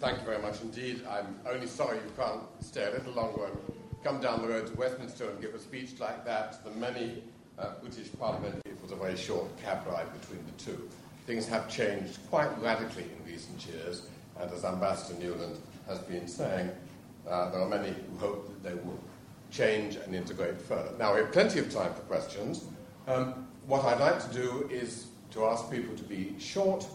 Thank 0.00 0.18
you 0.18 0.24
very 0.24 0.42
much 0.42 0.60
indeed. 0.80 1.06
I'm 1.08 1.38
only 1.48 1.66
sorry 1.66 1.98
you 1.98 2.12
can't 2.16 2.42
stay 2.60 2.84
a 2.84 2.90
little 2.90 3.12
longer 3.12 3.46
and 3.46 3.56
come 4.02 4.20
down 4.20 4.42
the 4.42 4.48
road 4.48 4.66
to 4.68 4.74
Westminster 4.74 5.28
and 5.28 5.40
give 5.40 5.54
a 5.54 5.58
speech 5.58 6.00
like 6.00 6.24
that 6.24 6.52
to 6.52 6.70
the 6.70 6.76
many 6.76 7.22
uh, 7.58 7.72
British 7.82 8.08
parliamentary, 8.18 8.62
it 8.64 8.82
was 8.82 8.92
a 8.92 8.96
very 8.96 9.16
short 9.16 9.46
cab 9.62 9.86
ride 9.86 10.06
between 10.20 10.42
the 10.46 10.52
two. 10.64 10.88
Things 11.26 11.46
have 11.46 11.68
changed 11.68 12.18
quite 12.30 12.50
radically 12.62 13.04
in 13.04 13.30
recent 13.30 13.66
years, 13.66 14.06
and 14.40 14.50
as 14.50 14.64
Ambassador 14.64 15.20
Nuland 15.20 15.58
has 15.86 15.98
been 15.98 16.26
saying, 16.26 16.70
uh, 17.28 17.50
there 17.50 17.60
are 17.60 17.68
many 17.68 17.90
who 17.90 18.18
hope 18.18 18.48
that 18.48 18.62
they 18.62 18.74
will 18.74 18.98
change 19.50 19.96
and 19.96 20.14
integrate 20.14 20.60
further. 20.60 20.92
Now, 20.98 21.14
we 21.14 21.20
have 21.20 21.32
plenty 21.32 21.58
of 21.58 21.70
time 21.72 21.92
for 21.92 22.00
questions. 22.02 22.64
Um, 23.06 23.46
what 23.66 23.84
I'd 23.84 24.00
like 24.00 24.26
to 24.26 24.32
do 24.34 24.68
is 24.72 25.08
to 25.32 25.44
ask 25.44 25.70
people 25.70 25.94
to 25.96 26.04
be 26.04 26.34
short, 26.38 26.86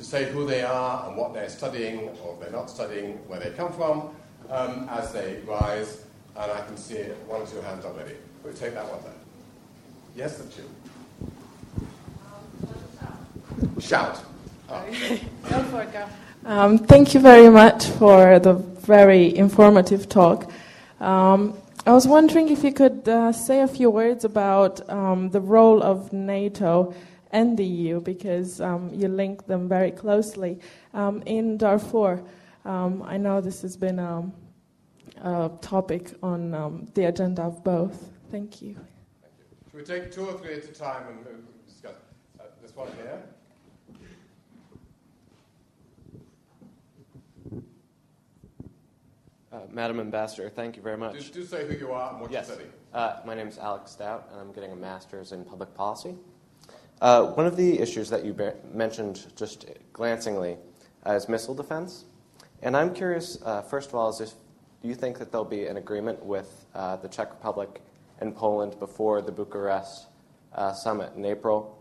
to 0.00 0.06
say 0.06 0.32
who 0.32 0.46
they 0.46 0.62
are 0.62 1.06
and 1.06 1.16
what 1.16 1.34
they're 1.34 1.50
studying, 1.50 2.08
or 2.24 2.32
if 2.32 2.40
they're 2.40 2.50
not 2.50 2.70
studying, 2.70 3.18
where 3.28 3.38
they 3.38 3.50
come 3.50 3.70
from, 3.70 4.08
um, 4.48 4.88
as 4.88 5.12
they 5.12 5.40
rise. 5.46 6.04
And 6.34 6.50
I 6.50 6.64
can 6.64 6.78
see 6.78 7.02
one 7.28 7.42
or 7.42 7.46
two 7.46 7.60
hands 7.60 7.84
already. 7.84 8.14
We'll 8.42 8.54
take 8.54 8.72
that 8.72 8.86
one 8.86 9.02
then. 9.02 9.12
Yes, 10.16 10.38
that's 10.38 10.56
you. 10.56 10.64
Shout. 13.78 14.22
Oh. 14.70 14.84
go 15.50 15.62
for 15.64 15.82
it, 15.82 15.92
go. 15.92 16.06
Um, 16.46 16.78
thank 16.78 17.12
you 17.12 17.20
very 17.20 17.50
much 17.50 17.84
for 17.84 18.38
the 18.38 18.54
very 18.54 19.36
informative 19.36 20.08
talk. 20.08 20.50
Um, 21.00 21.58
I 21.84 21.92
was 21.92 22.08
wondering 22.08 22.48
if 22.48 22.64
you 22.64 22.72
could 22.72 23.06
uh, 23.06 23.32
say 23.32 23.60
a 23.60 23.68
few 23.68 23.90
words 23.90 24.24
about 24.24 24.88
um, 24.88 25.28
the 25.28 25.40
role 25.42 25.82
of 25.82 26.10
NATO 26.10 26.94
and 27.32 27.56
the 27.56 27.64
EU, 27.64 28.00
because 28.00 28.60
um, 28.60 28.90
you 28.92 29.08
link 29.08 29.46
them 29.46 29.68
very 29.68 29.90
closely. 29.90 30.58
Um, 30.94 31.22
in 31.26 31.56
Darfur, 31.56 32.22
um, 32.64 33.02
I 33.02 33.16
know 33.16 33.40
this 33.40 33.62
has 33.62 33.76
been 33.76 33.98
a, 33.98 34.30
a 35.22 35.50
topic 35.60 36.12
on 36.22 36.90
the 36.94 37.04
agenda 37.04 37.42
of 37.42 37.62
both. 37.64 38.10
Thank 38.30 38.62
you. 38.62 38.76
Should 39.70 39.78
we 39.78 39.82
take 39.84 40.12
two 40.12 40.26
or 40.26 40.38
three 40.38 40.54
at 40.54 40.64
a 40.64 40.68
time 40.68 41.06
and 41.08 41.44
discuss? 41.66 41.94
Uh, 42.38 42.44
this 42.60 42.74
one 42.74 42.88
here. 42.96 43.22
Uh, 49.52 49.58
Madam 49.72 49.98
Ambassador, 49.98 50.48
thank 50.48 50.76
you 50.76 50.82
very 50.82 50.96
much. 50.96 51.14
Just 51.14 51.34
do 51.34 51.44
say 51.44 51.66
who 51.66 51.74
you 51.74 51.90
are 51.90 52.12
and 52.12 52.20
what 52.20 52.30
yes. 52.30 52.46
you're 52.46 52.56
studying. 52.56 52.74
Uh, 52.94 53.16
my 53.24 53.34
name 53.34 53.48
is 53.48 53.58
Alex 53.58 53.90
Stout, 53.90 54.28
and 54.30 54.40
I'm 54.40 54.52
getting 54.52 54.70
a 54.70 54.76
master's 54.76 55.32
in 55.32 55.44
public 55.44 55.74
policy. 55.74 56.14
Uh, 57.00 57.28
one 57.28 57.46
of 57.46 57.56
the 57.56 57.78
issues 57.78 58.10
that 58.10 58.24
you 58.24 58.32
be- 58.32 58.50
mentioned 58.72 59.26
just 59.34 59.64
glancingly 59.92 60.56
uh, 61.06 61.12
is 61.12 61.28
missile 61.28 61.54
defense. 61.54 62.04
And 62.62 62.76
I'm 62.76 62.92
curious, 62.92 63.38
uh, 63.44 63.62
first 63.62 63.88
of 63.88 63.94
all, 63.94 64.10
is 64.10 64.20
if 64.20 64.34
do 64.82 64.88
you 64.88 64.94
think 64.94 65.18
that 65.18 65.30
there'll 65.30 65.44
be 65.44 65.66
an 65.66 65.76
agreement 65.76 66.22
with 66.24 66.66
uh, 66.74 66.96
the 66.96 67.08
Czech 67.08 67.30
Republic 67.30 67.82
and 68.20 68.34
Poland 68.34 68.78
before 68.78 69.20
the 69.22 69.32
Bucharest 69.32 70.06
summit 70.74 71.12
in 71.16 71.24
April? 71.24 71.78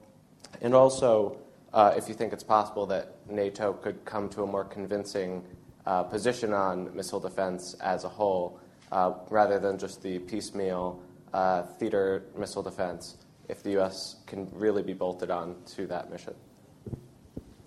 And 0.62 0.74
also, 0.74 1.38
if 1.74 2.10
you 2.10 2.14
think 2.14 2.34
it's 2.34 2.44
possible 2.44 2.86
that 2.88 3.16
NATO 3.30 3.74
could 3.74 4.04
come 4.04 4.28
to 4.30 4.44
a 4.44 4.48
more 4.48 4.66
convincing 4.66 5.44
uh, 5.86 6.04
position 6.04 6.54
on 6.54 6.96
missile 6.96 7.20
defense 7.20 7.74
as 7.82 8.04
a 8.04 8.10
whole, 8.10 8.60
uh, 8.92 9.14
rather 9.30 9.60
than 9.60 9.78
just 9.78 10.04
the 10.04 10.20
piecemeal 10.20 11.02
uh, 11.34 11.64
theater 11.64 12.26
missile 12.38 12.62
defense, 12.62 13.18
if 13.50 13.64
the 13.64 13.72
U.S. 13.72 14.18
can 14.28 14.48
really 14.54 14.84
be 14.84 14.94
bolted 14.94 15.32
on 15.32 15.56
to 15.76 15.88
that 15.88 16.10
mission. 16.12 16.36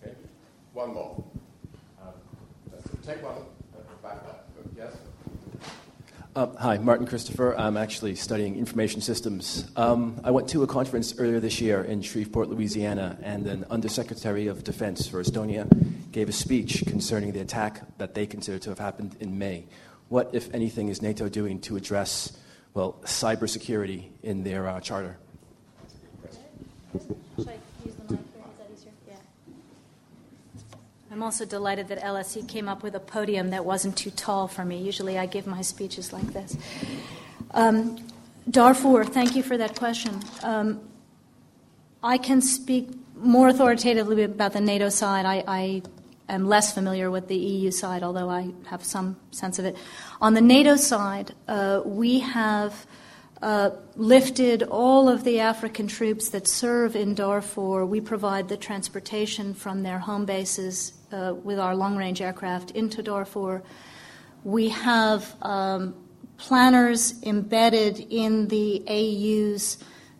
Okay. 0.02 0.14
One 0.72 0.94
more. 0.94 1.22
Um, 2.00 2.12
take 3.04 3.22
one 3.22 3.34
back 4.02 4.16
up. 4.28 4.48
Yes? 4.76 4.96
Uh, 6.34 6.46
hi, 6.56 6.78
Martin 6.78 7.06
Christopher. 7.06 7.54
I'm 7.58 7.76
actually 7.76 8.14
studying 8.14 8.56
information 8.56 9.02
systems. 9.02 9.70
Um, 9.76 10.18
I 10.24 10.30
went 10.30 10.48
to 10.50 10.62
a 10.62 10.66
conference 10.66 11.14
earlier 11.18 11.40
this 11.40 11.60
year 11.60 11.82
in 11.82 12.00
Shreveport, 12.00 12.48
Louisiana, 12.48 13.18
and 13.22 13.46
an 13.46 13.66
Undersecretary 13.68 14.46
of 14.46 14.64
Defense 14.64 15.06
for 15.06 15.22
Estonia 15.22 15.68
gave 16.10 16.28
a 16.28 16.32
speech 16.32 16.84
concerning 16.86 17.32
the 17.32 17.40
attack 17.40 17.98
that 17.98 18.14
they 18.14 18.26
consider 18.26 18.58
to 18.60 18.70
have 18.70 18.78
happened 18.78 19.16
in 19.20 19.38
May. 19.38 19.66
What, 20.08 20.30
if 20.32 20.52
anything, 20.54 20.88
is 20.88 21.02
NATO 21.02 21.28
doing 21.28 21.60
to 21.62 21.76
address, 21.76 22.32
well, 22.72 22.98
cybersecurity 23.04 24.10
in 24.22 24.44
their 24.44 24.68
uh, 24.68 24.80
charter? 24.80 25.18
I'm 31.10 31.22
also 31.22 31.44
delighted 31.44 31.88
that 31.88 32.00
LSE 32.00 32.48
came 32.48 32.68
up 32.68 32.82
with 32.82 32.94
a 32.94 33.00
podium 33.00 33.50
that 33.50 33.64
wasn't 33.64 33.96
too 33.96 34.10
tall 34.10 34.48
for 34.48 34.64
me. 34.64 34.78
Usually 34.78 35.18
I 35.18 35.26
give 35.26 35.46
my 35.46 35.60
speeches 35.60 36.12
like 36.12 36.32
this. 36.32 36.56
Um, 37.52 37.98
Darfur, 38.50 39.04
thank 39.04 39.36
you 39.36 39.42
for 39.42 39.56
that 39.58 39.76
question. 39.76 40.20
Um, 40.42 40.80
I 42.02 42.18
can 42.18 42.40
speak 42.40 42.88
more 43.14 43.48
authoritatively 43.48 44.24
about 44.24 44.52
the 44.52 44.60
NATO 44.60 44.88
side. 44.88 45.26
I, 45.26 45.44
I, 45.46 45.82
am 46.28 46.48
less 46.48 46.72
familiar 46.72 47.10
with 47.10 47.28
the 47.28 47.36
EU 47.36 47.70
side, 47.70 48.02
although 48.02 48.30
I 48.30 48.50
have 48.66 48.82
some 48.82 49.16
sense 49.32 49.58
of 49.58 49.64
it. 49.64 49.76
On 50.20 50.32
the 50.34 50.40
NATO 50.40 50.76
side, 50.76 51.34
uh, 51.46 51.82
we 51.84 52.20
have 52.20 52.86
uh, 53.42 53.70
lifted 53.96 54.62
all 54.62 55.08
of 55.08 55.24
the 55.24 55.40
African 55.40 55.88
troops 55.88 56.28
that 56.28 56.46
serve 56.46 56.94
in 56.94 57.14
Darfur. 57.14 57.84
We 57.84 58.00
provide 58.00 58.48
the 58.48 58.56
transportation 58.56 59.52
from 59.52 59.82
their 59.82 59.98
home 59.98 60.24
bases 60.24 60.92
uh, 61.10 61.34
with 61.42 61.58
our 61.58 61.74
long 61.74 61.96
range 61.96 62.22
aircraft 62.22 62.70
into 62.70 63.02
Darfur. 63.02 63.62
We 64.44 64.68
have 64.68 65.34
um, 65.42 65.94
planners 66.36 67.20
embedded 67.24 67.98
in 67.98 68.46
the 68.46 68.84
AU's 68.88 69.78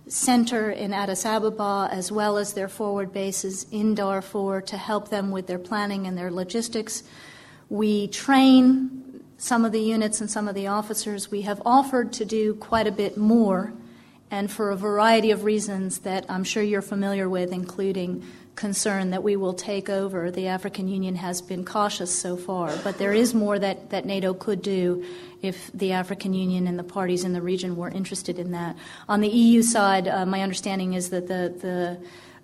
center 0.08 0.72
in 0.72 0.92
Addis 0.92 1.24
Ababa, 1.24 1.88
as 1.92 2.10
well 2.10 2.36
as 2.36 2.54
their 2.54 2.68
forward 2.68 3.12
bases 3.12 3.66
in 3.70 3.94
Darfur, 3.94 4.60
to 4.62 4.76
help 4.76 5.10
them 5.10 5.30
with 5.30 5.46
their 5.46 5.60
planning 5.60 6.08
and 6.08 6.18
their 6.18 6.30
logistics. 6.30 7.04
We 7.68 8.08
train 8.08 9.01
some 9.42 9.64
of 9.64 9.72
the 9.72 9.80
units 9.80 10.20
and 10.20 10.30
some 10.30 10.46
of 10.46 10.54
the 10.54 10.68
officers. 10.68 11.28
We 11.28 11.42
have 11.42 11.60
offered 11.66 12.12
to 12.12 12.24
do 12.24 12.54
quite 12.54 12.86
a 12.86 12.92
bit 12.92 13.16
more, 13.16 13.72
and 14.30 14.48
for 14.48 14.70
a 14.70 14.76
variety 14.76 15.32
of 15.32 15.42
reasons 15.42 15.98
that 16.00 16.24
I'm 16.28 16.44
sure 16.44 16.62
you're 16.62 16.80
familiar 16.80 17.28
with, 17.28 17.50
including 17.50 18.24
concern 18.54 19.10
that 19.10 19.24
we 19.24 19.34
will 19.34 19.52
take 19.52 19.90
over. 19.90 20.30
The 20.30 20.46
African 20.46 20.86
Union 20.86 21.16
has 21.16 21.42
been 21.42 21.64
cautious 21.64 22.16
so 22.16 22.36
far, 22.36 22.72
but 22.84 22.98
there 22.98 23.12
is 23.12 23.34
more 23.34 23.58
that, 23.58 23.90
that 23.90 24.06
NATO 24.06 24.32
could 24.32 24.62
do 24.62 25.04
if 25.42 25.72
the 25.72 25.90
African 25.90 26.34
Union 26.34 26.68
and 26.68 26.78
the 26.78 26.84
parties 26.84 27.24
in 27.24 27.32
the 27.32 27.42
region 27.42 27.74
were 27.74 27.88
interested 27.88 28.38
in 28.38 28.52
that. 28.52 28.76
On 29.08 29.20
the 29.20 29.28
EU 29.28 29.62
side, 29.62 30.06
uh, 30.06 30.24
my 30.24 30.42
understanding 30.42 30.92
is 30.92 31.10
that 31.10 31.26
the, 31.26 31.52
the 31.60 31.98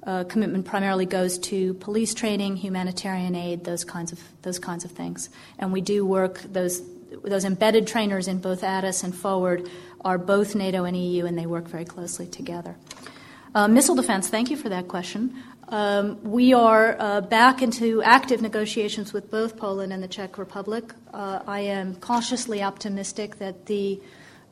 uh, 0.05 0.25
commitment 0.25 0.65
primarily 0.65 1.07
goes 1.07 1.39
to 1.39 1.75
police 1.75 2.15
training, 2.15 2.57
humanitarian 2.57 3.35
aid, 3.35 3.65
those 3.65 3.85
kinds 3.85 4.13
of 4.13 4.21
those 4.43 4.59
kinds 4.59 4.85
of 4.85 4.91
things. 4.93 5.29
And 5.59 5.73
we 5.73 5.81
do 5.81 6.05
work 6.05 6.41
those 6.43 6.83
those 7.25 7.45
embedded 7.45 7.87
trainers 7.87 8.29
in 8.29 8.39
both 8.39 8.63
Addis 8.63 9.03
and 9.03 9.15
Forward 9.15 9.69
are 10.05 10.19
both 10.19 10.55
NATO 10.55 10.85
and 10.85 10.97
EU, 10.97 11.27
and 11.27 11.37
they 11.37 11.47
work 11.47 11.67
very 11.67 11.85
closely 11.85 12.27
together. 12.27 12.77
Uh, 13.55 13.67
missile 13.67 13.95
defense, 13.95 14.29
thank 14.29 14.51
you 14.51 14.57
for 14.57 14.69
that 14.69 14.89
question. 14.89 15.35
Um, 15.69 16.23
we 16.23 16.55
are 16.55 16.97
uh, 16.99 17.21
back 17.21 17.61
into 17.61 18.03
active 18.03 18.41
negotiations 18.41 19.13
with 19.13 19.31
both 19.31 19.57
Poland 19.57 19.93
and 19.93 20.03
the 20.03 20.09
Czech 20.09 20.39
Republic. 20.39 20.95
Uh, 21.13 21.41
I 21.47 21.61
am 21.61 21.97
cautiously 21.97 22.63
optimistic 22.63 23.37
that 23.39 23.67
the 23.67 24.01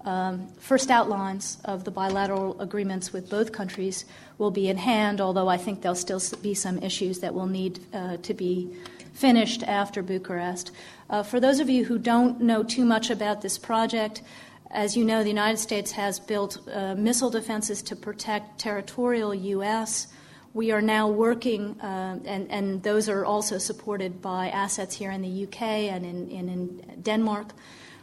um, 0.05 0.49
first 0.59 0.91
outlines 0.91 1.59
of 1.65 1.85
the 1.85 1.91
bilateral 1.91 2.61
agreements 2.61 3.13
with 3.13 3.31
both 3.31 3.53
countries 3.53 4.05
will 4.39 4.51
be 4.51 4.69
in 4.69 4.77
hand, 4.77 5.21
although 5.21 5.49
I 5.49 5.57
think 5.57 5.83
there'll 5.83 5.95
still 5.95 6.23
be 6.43 6.55
some 6.55 6.79
issues 6.79 7.21
that 7.21 7.35
will 7.35 7.47
need 7.47 7.81
uh, 7.95 8.19
to 8.19 8.35
be 8.35 8.71
finished 9.13 9.63
after 9.63 10.03
Bucharest. 10.03 10.73
Uh, 11.09 11.23
for 11.23 11.41
those 11.41 11.61
of 11.61 11.71
you 11.71 11.85
who 11.85 11.99
don't 11.99 12.41
know 12.41 12.63
too 12.63 12.85
much 12.85 13.11
about 13.11 13.41
this 13.41 13.57
project, 13.57 14.23
as 14.71 14.97
you 14.97 15.05
know, 15.05 15.23
the 15.23 15.29
United 15.29 15.59
States 15.59 15.93
has 15.93 16.21
built 16.21 16.59
uh, 16.69 16.95
missile 16.97 17.31
defenses 17.31 17.83
to 17.83 17.97
protect 17.97 18.59
territorial 18.59 19.35
U.S. 19.35 20.09
We 20.53 20.73
are 20.73 20.83
now 20.83 21.09
working, 21.09 21.81
uh, 21.81 22.19
and, 22.25 22.51
and 22.51 22.83
those 22.83 23.09
are 23.09 23.25
also 23.25 23.59
supported 23.59 24.21
by 24.21 24.49
assets 24.49 24.95
here 24.95 25.11
in 25.11 25.23
the 25.23 25.45
UK 25.45 25.63
and 25.63 26.05
in, 26.05 26.29
in, 26.31 26.49
in 26.49 27.03
Denmark. 27.03 27.53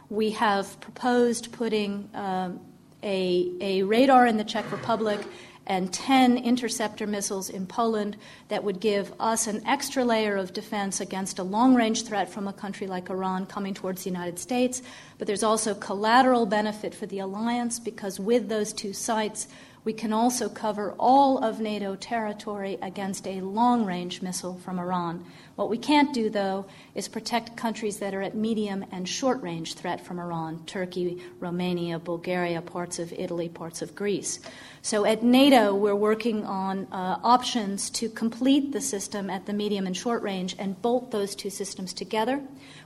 We 0.08 0.30
have 0.30 0.80
proposed 0.80 1.52
putting 1.52 2.08
um, 2.14 2.60
a, 3.02 3.52
a 3.60 3.82
radar 3.82 4.26
in 4.26 4.36
the 4.36 4.44
Czech 4.44 4.70
Republic 4.72 5.20
and 5.66 5.92
10 5.92 6.38
interceptor 6.38 7.06
missiles 7.06 7.48
in 7.48 7.66
Poland 7.66 8.16
that 8.48 8.64
would 8.64 8.80
give 8.80 9.12
us 9.18 9.46
an 9.46 9.66
extra 9.66 10.04
layer 10.04 10.36
of 10.36 10.52
defense 10.52 11.00
against 11.00 11.38
a 11.38 11.42
long 11.42 11.74
range 11.74 12.04
threat 12.04 12.28
from 12.28 12.46
a 12.46 12.52
country 12.52 12.86
like 12.86 13.10
Iran 13.10 13.46
coming 13.46 13.74
towards 13.74 14.04
the 14.04 14.10
United 14.10 14.38
States. 14.38 14.82
But 15.18 15.26
there's 15.26 15.42
also 15.42 15.74
collateral 15.74 16.46
benefit 16.46 16.94
for 16.94 17.06
the 17.06 17.20
alliance 17.20 17.78
because 17.78 18.20
with 18.20 18.48
those 18.48 18.72
two 18.72 18.92
sites, 18.92 19.48
We 19.84 19.92
can 19.92 20.14
also 20.14 20.48
cover 20.48 20.94
all 20.98 21.44
of 21.44 21.60
NATO 21.60 21.94
territory 21.94 22.78
against 22.80 23.26
a 23.26 23.42
long 23.42 23.84
range 23.84 24.22
missile 24.22 24.54
from 24.64 24.78
Iran. 24.78 25.26
What 25.56 25.68
we 25.68 25.76
can't 25.76 26.14
do, 26.14 26.30
though, 26.30 26.64
is 26.94 27.06
protect 27.06 27.54
countries 27.54 27.98
that 27.98 28.14
are 28.14 28.22
at 28.22 28.34
medium 28.34 28.86
and 28.90 29.06
short 29.06 29.42
range 29.42 29.74
threat 29.74 30.00
from 30.00 30.18
Iran 30.18 30.64
Turkey, 30.64 31.22
Romania, 31.38 31.98
Bulgaria, 31.98 32.62
parts 32.62 32.98
of 32.98 33.12
Italy, 33.12 33.50
parts 33.50 33.82
of 33.82 33.94
Greece. 33.94 34.40
So 34.80 35.04
at 35.04 35.22
NATO, 35.22 35.74
we're 35.74 35.94
working 35.94 36.46
on 36.46 36.86
uh, 36.90 37.20
options 37.22 37.90
to 37.90 38.08
complete 38.08 38.72
the 38.72 38.80
system 38.80 39.28
at 39.28 39.44
the 39.44 39.52
medium 39.52 39.86
and 39.86 39.94
short 39.94 40.22
range 40.22 40.56
and 40.58 40.80
bolt 40.80 41.10
those 41.10 41.34
two 41.34 41.50
systems 41.50 41.92
together. 41.92 42.40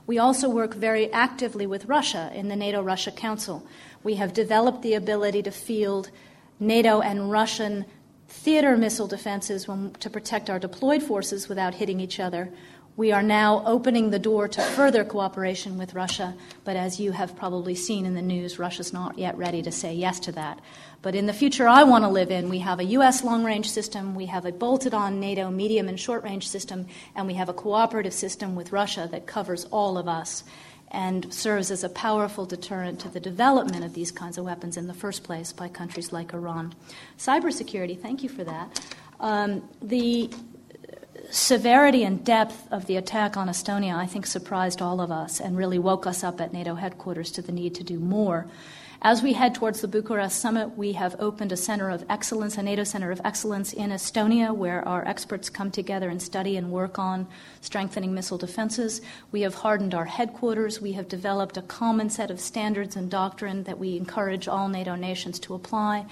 We 0.05 0.19
also 0.19 0.49
work 0.49 0.73
very 0.73 1.09
actively 1.13 1.65
with 1.65 1.85
Russia 1.85 2.29
in 2.35 2.49
the 2.49 2.57
NATO 2.57 2.81
Russia 2.81 3.11
Council. 3.11 3.65
We 4.03 4.15
have 4.15 4.33
developed 4.33 4.81
the 4.81 4.95
ability 4.95 5.43
to 5.43 5.51
field 5.51 6.09
NATO 6.59 7.01
and 7.01 7.31
Russian 7.31 7.85
theater 8.27 8.77
missile 8.77 9.07
defenses 9.07 9.67
when, 9.67 9.91
to 9.99 10.09
protect 10.09 10.49
our 10.49 10.59
deployed 10.59 11.01
forces 11.01 11.47
without 11.49 11.75
hitting 11.75 11.99
each 11.99 12.19
other. 12.19 12.49
We 12.99 13.13
are 13.13 13.23
now 13.23 13.63
opening 13.65 14.09
the 14.09 14.19
door 14.19 14.49
to 14.49 14.61
further 14.61 15.05
cooperation 15.05 15.77
with 15.77 15.93
Russia, 15.93 16.35
but 16.65 16.75
as 16.75 16.99
you 16.99 17.13
have 17.13 17.33
probably 17.33 17.73
seen 17.73 18.05
in 18.05 18.13
the 18.13 18.21
news, 18.21 18.59
Russia's 18.59 18.91
not 18.91 19.17
yet 19.17 19.37
ready 19.37 19.61
to 19.61 19.71
say 19.71 19.93
yes 19.93 20.19
to 20.21 20.33
that. 20.33 20.59
But 21.01 21.15
in 21.15 21.25
the 21.25 21.31
future 21.31 21.65
I 21.65 21.83
want 21.83 22.03
to 22.03 22.09
live 22.09 22.29
in, 22.29 22.49
we 22.49 22.59
have 22.59 22.79
a 22.79 22.83
U.S. 22.83 23.23
long 23.23 23.45
range 23.45 23.71
system, 23.71 24.15
we 24.15 24.25
have 24.25 24.45
a 24.45 24.51
bolted 24.51 24.93
on 24.93 25.21
NATO 25.21 25.49
medium 25.49 25.87
and 25.87 25.97
short 25.97 26.25
range 26.25 26.49
system, 26.49 26.87
and 27.15 27.25
we 27.25 27.35
have 27.35 27.47
a 27.47 27.53
cooperative 27.53 28.13
system 28.13 28.53
with 28.53 28.73
Russia 28.73 29.07
that 29.11 29.25
covers 29.25 29.63
all 29.71 29.97
of 29.97 30.09
us 30.09 30.43
and 30.91 31.31
serves 31.33 31.71
as 31.71 31.83
a 31.83 31.89
powerful 31.89 32.45
deterrent 32.45 32.99
to 33.01 33.09
the 33.09 33.19
development 33.19 33.83
of 33.83 33.93
these 33.93 34.11
kinds 34.11 34.37
of 34.37 34.45
weapons 34.45 34.77
in 34.77 34.87
the 34.87 34.93
first 34.93 35.23
place 35.23 35.51
by 35.53 35.67
countries 35.67 36.11
like 36.11 36.33
Iran. 36.33 36.73
Cybersecurity, 37.17 37.99
thank 37.99 38.23
you 38.23 38.29
for 38.29 38.43
that. 38.43 38.81
Um, 39.19 39.67
the 39.81 40.31
severity 41.29 42.03
and 42.03 42.23
depth 42.25 42.67
of 42.71 42.87
the 42.87 42.95
attack 42.95 43.37
on 43.37 43.47
Estonia, 43.47 43.95
I 43.95 44.07
think, 44.07 44.25
surprised 44.25 44.81
all 44.81 44.99
of 44.99 45.11
us 45.11 45.39
and 45.39 45.57
really 45.57 45.77
woke 45.79 46.07
us 46.07 46.23
up 46.23 46.41
at 46.41 46.53
NATO 46.53 46.75
headquarters 46.75 47.31
to 47.33 47.41
the 47.41 47.51
need 47.51 47.75
to 47.75 47.83
do 47.83 47.99
more. 47.99 48.47
As 49.01 49.23
we 49.23 49.31
head 49.31 49.55
towards 49.55 49.79
the 49.79 49.87
Bucharest 49.87 50.41
summit, 50.41 50.77
we 50.77 50.91
have 50.91 51.15
opened 51.19 51.53
a 51.53 51.57
center 51.57 51.89
of 51.89 52.03
excellence, 52.09 52.57
a 52.57 52.63
NATO 52.63 52.83
center 52.83 53.11
of 53.11 53.21
excellence 53.23 53.71
in 53.71 53.91
Estonia, 53.91 54.53
where 54.53 54.85
our 54.85 55.07
experts 55.07 55.49
come 55.49 55.71
together 55.71 56.09
and 56.09 56.21
study 56.21 56.57
and 56.57 56.69
work 56.69 56.99
on 56.99 57.25
strengthening 57.61 58.13
missile 58.13 58.37
defenses. 58.37 58.99
We 59.31 59.39
have 59.41 59.55
hardened 59.55 59.95
our 59.95 60.03
headquarters. 60.03 60.81
We 60.81 60.91
have 60.93 61.07
developed 61.07 61.55
a 61.55 61.61
common 61.61 62.09
set 62.09 62.29
of 62.29 62.41
standards 62.41 62.97
and 62.97 63.09
doctrine 63.09 63.63
that 63.63 63.79
we 63.79 63.95
encourage 63.95 64.49
all 64.49 64.67
NATO 64.67 64.95
nations 64.95 65.39
to 65.41 65.53
apply. 65.53 66.05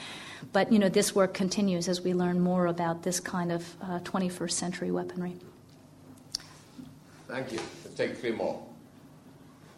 But 0.53 0.71
you 0.71 0.79
know, 0.79 0.87
this 0.87 1.13
work 1.13 1.33
continues 1.33 1.89
as 1.89 1.99
we 1.99 2.13
learn 2.13 2.39
more 2.39 2.67
about 2.67 3.03
this 3.03 3.19
kind 3.19 3.51
of 3.51 3.75
uh, 3.81 3.99
21st 3.99 4.51
century 4.51 4.91
weaponry. 4.91 5.35
Thank 7.27 7.51
you. 7.51 7.59
Let's 7.83 7.97
take 7.97 8.15
three 8.15 8.31
more. 8.31 8.63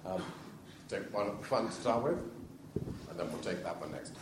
Um, 0.05 0.21
take 0.87 1.11
one, 1.11 1.25
one 1.25 1.65
to 1.65 1.71
start 1.71 2.03
with 2.03 2.38
then 3.19 3.29
we'll 3.32 3.41
take 3.41 3.63
that 3.63 3.79
one 3.82 3.91
next. 3.91 4.13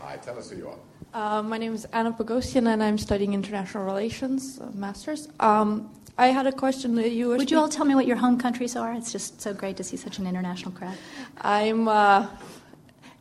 Hi, 0.00 0.16
tell 0.16 0.36
us 0.36 0.50
who 0.50 0.56
you 0.56 0.68
are. 0.68 0.78
Uh, 1.14 1.42
my 1.42 1.58
name 1.58 1.74
is 1.74 1.84
Anna 1.92 2.12
Pogosian, 2.12 2.66
and 2.66 2.82
I'm 2.82 2.98
studying 2.98 3.32
international 3.34 3.84
relations, 3.84 4.58
uh, 4.60 4.70
master's. 4.74 5.28
Um, 5.38 5.90
I 6.18 6.28
had 6.28 6.46
a 6.46 6.52
question 6.52 6.96
that 6.96 7.10
you 7.10 7.28
Would 7.28 7.50
you 7.50 7.58
all 7.58 7.68
tell 7.68 7.84
me 7.84 7.94
what 7.94 8.06
your 8.06 8.16
home 8.16 8.38
countries 8.38 8.74
are? 8.74 8.92
It's 8.92 9.12
just 9.12 9.40
so 9.40 9.54
great 9.54 9.76
to 9.76 9.84
see 9.84 9.96
such 9.96 10.18
an 10.18 10.26
international 10.26 10.72
crowd. 10.72 10.96
I'm 11.40 11.86
uh, 11.86 12.26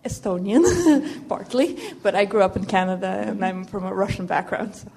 Estonian, 0.04 1.28
partly, 1.30 1.78
but 2.02 2.16
I 2.16 2.26
grew 2.26 2.42
up 2.42 2.58
in 2.58 2.66
Canada, 2.66 3.26
and 3.28 3.46
I'm 3.46 3.66
from 3.66 3.86
a 3.86 3.94
Russian 3.94 4.26
background. 4.26 4.76
So. 4.76 4.88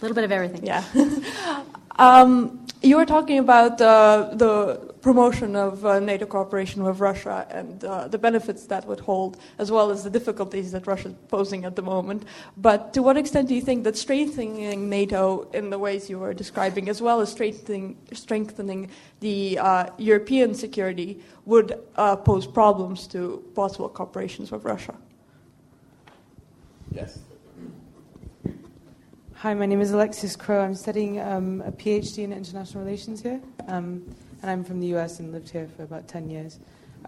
A 0.00 0.02
little 0.02 0.14
bit 0.14 0.24
of 0.24 0.32
everything. 0.32 0.64
Yeah. 0.64 0.82
um, 1.96 2.66
you 2.82 2.96
were 2.96 3.04
talking 3.04 3.38
about 3.38 3.78
uh, 3.82 4.30
the 4.32 4.94
promotion 5.02 5.54
of 5.54 5.84
uh, 5.84 6.00
NATO 6.00 6.24
cooperation 6.24 6.82
with 6.82 7.00
Russia 7.00 7.46
and 7.50 7.84
uh, 7.84 8.08
the 8.08 8.16
benefits 8.16 8.66
that 8.66 8.86
would 8.86 9.00
hold, 9.00 9.36
as 9.58 9.70
well 9.70 9.90
as 9.90 10.02
the 10.02 10.08
difficulties 10.08 10.72
that 10.72 10.86
Russia 10.86 11.08
is 11.08 11.14
posing 11.28 11.66
at 11.66 11.76
the 11.76 11.82
moment. 11.82 12.24
But 12.56 12.94
to 12.94 13.02
what 13.02 13.18
extent 13.18 13.48
do 13.48 13.54
you 13.54 13.60
think 13.60 13.84
that 13.84 13.98
strengthening 13.98 14.88
NATO 14.88 15.48
in 15.52 15.68
the 15.68 15.78
ways 15.78 16.08
you 16.08 16.18
were 16.18 16.32
describing, 16.32 16.88
as 16.88 17.02
well 17.02 17.20
as 17.20 17.30
strengthening, 17.30 17.98
strengthening 18.12 18.90
the 19.20 19.58
uh, 19.58 19.86
European 19.98 20.54
security, 20.54 21.20
would 21.44 21.78
uh, 21.96 22.16
pose 22.16 22.46
problems 22.46 23.06
to 23.08 23.44
possible 23.54 23.90
cooperations 23.90 24.50
with 24.50 24.64
Russia? 24.64 24.94
Yes. 26.90 27.18
Hi, 29.42 29.54
my 29.54 29.64
name 29.64 29.80
is 29.80 29.90
Alexis 29.92 30.36
Crow. 30.36 30.60
I'm 30.60 30.74
studying 30.74 31.18
um, 31.18 31.62
a 31.62 31.72
PhD 31.72 32.18
in 32.18 32.30
international 32.30 32.84
relations 32.84 33.22
here. 33.22 33.40
Um, 33.68 34.04
and 34.42 34.50
I'm 34.50 34.62
from 34.62 34.80
the 34.80 34.88
US 34.88 35.18
and 35.18 35.32
lived 35.32 35.48
here 35.48 35.66
for 35.66 35.82
about 35.82 36.06
10 36.08 36.28
years. 36.28 36.58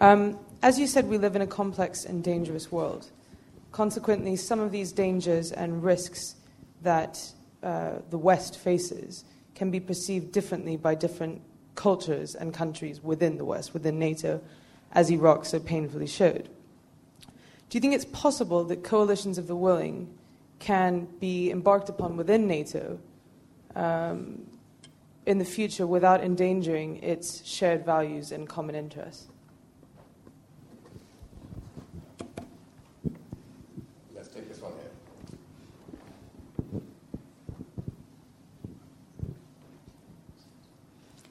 Um, 0.00 0.38
as 0.62 0.78
you 0.78 0.86
said, 0.86 1.08
we 1.08 1.18
live 1.18 1.36
in 1.36 1.42
a 1.42 1.46
complex 1.46 2.06
and 2.06 2.24
dangerous 2.24 2.72
world. 2.72 3.10
Consequently, 3.70 4.36
some 4.36 4.60
of 4.60 4.72
these 4.72 4.92
dangers 4.92 5.52
and 5.52 5.84
risks 5.84 6.36
that 6.80 7.20
uh, 7.62 7.96
the 8.08 8.16
West 8.16 8.58
faces 8.58 9.24
can 9.54 9.70
be 9.70 9.78
perceived 9.78 10.32
differently 10.32 10.78
by 10.78 10.94
different 10.94 11.42
cultures 11.74 12.34
and 12.34 12.54
countries 12.54 13.02
within 13.02 13.36
the 13.36 13.44
West, 13.44 13.74
within 13.74 13.98
NATO, 13.98 14.40
as 14.92 15.10
Iraq 15.10 15.44
so 15.44 15.60
painfully 15.60 16.06
showed. 16.06 16.48
Do 17.68 17.76
you 17.76 17.80
think 17.82 17.92
it's 17.92 18.06
possible 18.06 18.64
that 18.64 18.82
coalitions 18.82 19.36
of 19.36 19.48
the 19.48 19.56
willing 19.56 20.08
can 20.62 21.08
be 21.18 21.50
embarked 21.50 21.88
upon 21.88 22.16
within 22.16 22.46
NATO 22.46 23.00
um, 23.74 24.46
in 25.26 25.38
the 25.38 25.44
future 25.44 25.88
without 25.88 26.22
endangering 26.22 27.02
its 27.02 27.44
shared 27.44 27.84
values 27.84 28.30
and 28.30 28.48
common 28.48 28.76
interests. 28.76 29.26
Let's 34.14 34.28
take 34.28 34.48
this 34.48 34.60
one 34.60 34.72
here. 34.72 34.90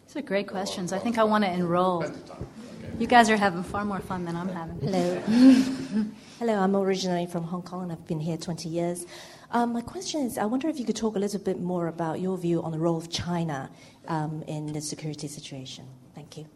These 0.08 0.18
are 0.18 0.22
great 0.22 0.50
questions. 0.50 0.92
I 0.92 1.00
think 1.00 1.18
I 1.18 1.24
want 1.24 1.46
to 1.46 1.52
enroll. 1.52 2.04
You 3.00 3.08
guys 3.08 3.30
are 3.30 3.38
having 3.38 3.64
far 3.64 3.86
more 3.86 4.00
fun 4.00 4.26
than 4.26 4.36
I'm 4.36 4.50
having. 4.50 4.78
Hello. 4.82 6.12
Hello, 6.42 6.58
I'm 6.58 6.76
originally 6.76 7.28
from 7.28 7.44
Hong 7.44 7.62
Kong 7.62 7.84
and 7.84 7.92
I've 7.92 8.08
been 8.08 8.20
here 8.20 8.36
20 8.36 8.68
years. 8.68 9.06
Um, 9.52 9.74
my 9.74 9.82
question 9.82 10.22
is 10.22 10.40
I 10.40 10.46
wonder 10.46 10.70
if 10.70 10.80
you 10.80 10.86
could 10.86 10.96
talk 10.96 11.16
a 11.16 11.20
little 11.20 11.40
bit 11.40 11.62
more 11.62 11.86
about 11.86 12.20
your 12.20 12.36
view 12.36 12.64
on 12.64 12.72
the 12.72 12.80
role 12.80 12.98
of 12.98 13.12
China 13.12 13.70
um, 14.08 14.44
in 14.48 14.74
the 14.74 14.82
security 14.82 15.28
situation. 15.28 15.86
Thank 16.16 16.38
you. 16.38 16.48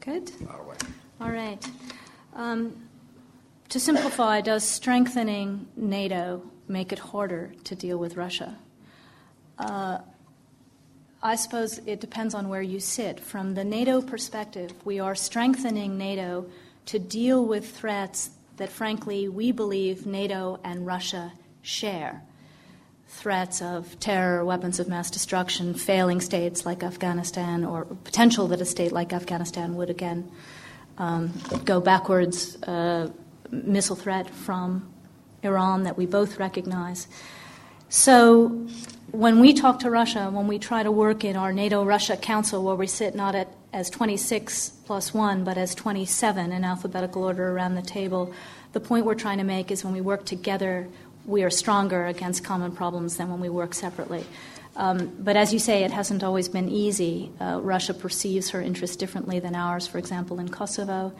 Good. 0.00 0.32
All 1.20 1.30
right. 1.30 1.64
Um, 2.34 2.88
to 3.68 3.78
simplify, 3.78 4.40
does 4.40 4.64
strengthening 4.64 5.68
NATO 5.76 6.42
make 6.66 6.92
it 6.92 6.98
harder 6.98 7.52
to 7.62 7.76
deal 7.76 7.96
with 7.96 8.16
Russia? 8.16 8.58
Uh, 9.56 9.98
I 11.22 11.36
suppose 11.36 11.78
it 11.86 12.00
depends 12.00 12.34
on 12.34 12.48
where 12.48 12.60
you 12.60 12.80
sit. 12.80 13.20
From 13.20 13.54
the 13.54 13.62
NATO 13.62 14.02
perspective, 14.02 14.72
we 14.84 14.98
are 14.98 15.14
strengthening 15.14 15.96
NATO 15.96 16.50
to 16.86 16.98
deal 16.98 17.44
with 17.44 17.76
threats 17.76 18.30
that, 18.56 18.70
frankly, 18.70 19.28
we 19.28 19.52
believe 19.52 20.06
NATO 20.06 20.58
and 20.64 20.86
Russia 20.86 21.32
share 21.62 22.22
threats 23.08 23.62
of 23.62 23.98
terror, 24.00 24.44
weapons 24.44 24.80
of 24.80 24.88
mass 24.88 25.10
destruction, 25.10 25.74
failing 25.74 26.20
states 26.20 26.66
like 26.66 26.82
Afghanistan, 26.82 27.64
or 27.64 27.84
potential 27.84 28.48
that 28.48 28.60
a 28.60 28.64
state 28.64 28.92
like 28.92 29.12
Afghanistan 29.12 29.74
would 29.74 29.90
again 29.90 30.30
um, 30.98 31.32
go 31.64 31.80
backwards, 31.80 32.60
uh, 32.64 33.08
missile 33.50 33.96
threat 33.96 34.28
from 34.28 34.92
Iran 35.42 35.84
that 35.84 35.96
we 35.96 36.06
both 36.06 36.38
recognize. 36.38 37.06
So, 37.88 38.66
when 39.16 39.40
we 39.40 39.54
talk 39.54 39.78
to 39.80 39.90
Russia, 39.90 40.28
when 40.30 40.46
we 40.46 40.58
try 40.58 40.82
to 40.82 40.90
work 40.90 41.24
in 41.24 41.36
our 41.36 41.50
NATO 41.50 41.82
Russia 41.82 42.18
Council, 42.18 42.62
where 42.62 42.74
we 42.74 42.86
sit 42.86 43.14
not 43.14 43.34
at, 43.34 43.48
as 43.72 43.88
26 43.88 44.68
plus 44.84 45.14
1, 45.14 45.42
but 45.42 45.56
as 45.56 45.74
27 45.74 46.52
in 46.52 46.64
alphabetical 46.64 47.24
order 47.24 47.50
around 47.50 47.76
the 47.76 47.82
table, 47.82 48.34
the 48.72 48.80
point 48.80 49.06
we're 49.06 49.14
trying 49.14 49.38
to 49.38 49.44
make 49.44 49.70
is 49.70 49.82
when 49.82 49.94
we 49.94 50.02
work 50.02 50.26
together, 50.26 50.86
we 51.24 51.42
are 51.42 51.48
stronger 51.48 52.04
against 52.04 52.44
common 52.44 52.72
problems 52.72 53.16
than 53.16 53.30
when 53.30 53.40
we 53.40 53.48
work 53.48 53.72
separately. 53.72 54.22
Um, 54.76 55.10
but 55.18 55.34
as 55.34 55.50
you 55.50 55.58
say, 55.58 55.84
it 55.84 55.90
hasn't 55.90 56.22
always 56.22 56.50
been 56.50 56.68
easy. 56.68 57.30
Uh, 57.40 57.60
Russia 57.62 57.94
perceives 57.94 58.50
her 58.50 58.60
interests 58.60 58.96
differently 58.96 59.40
than 59.40 59.54
ours, 59.56 59.86
for 59.86 59.96
example, 59.96 60.38
in 60.38 60.50
Kosovo, 60.50 61.14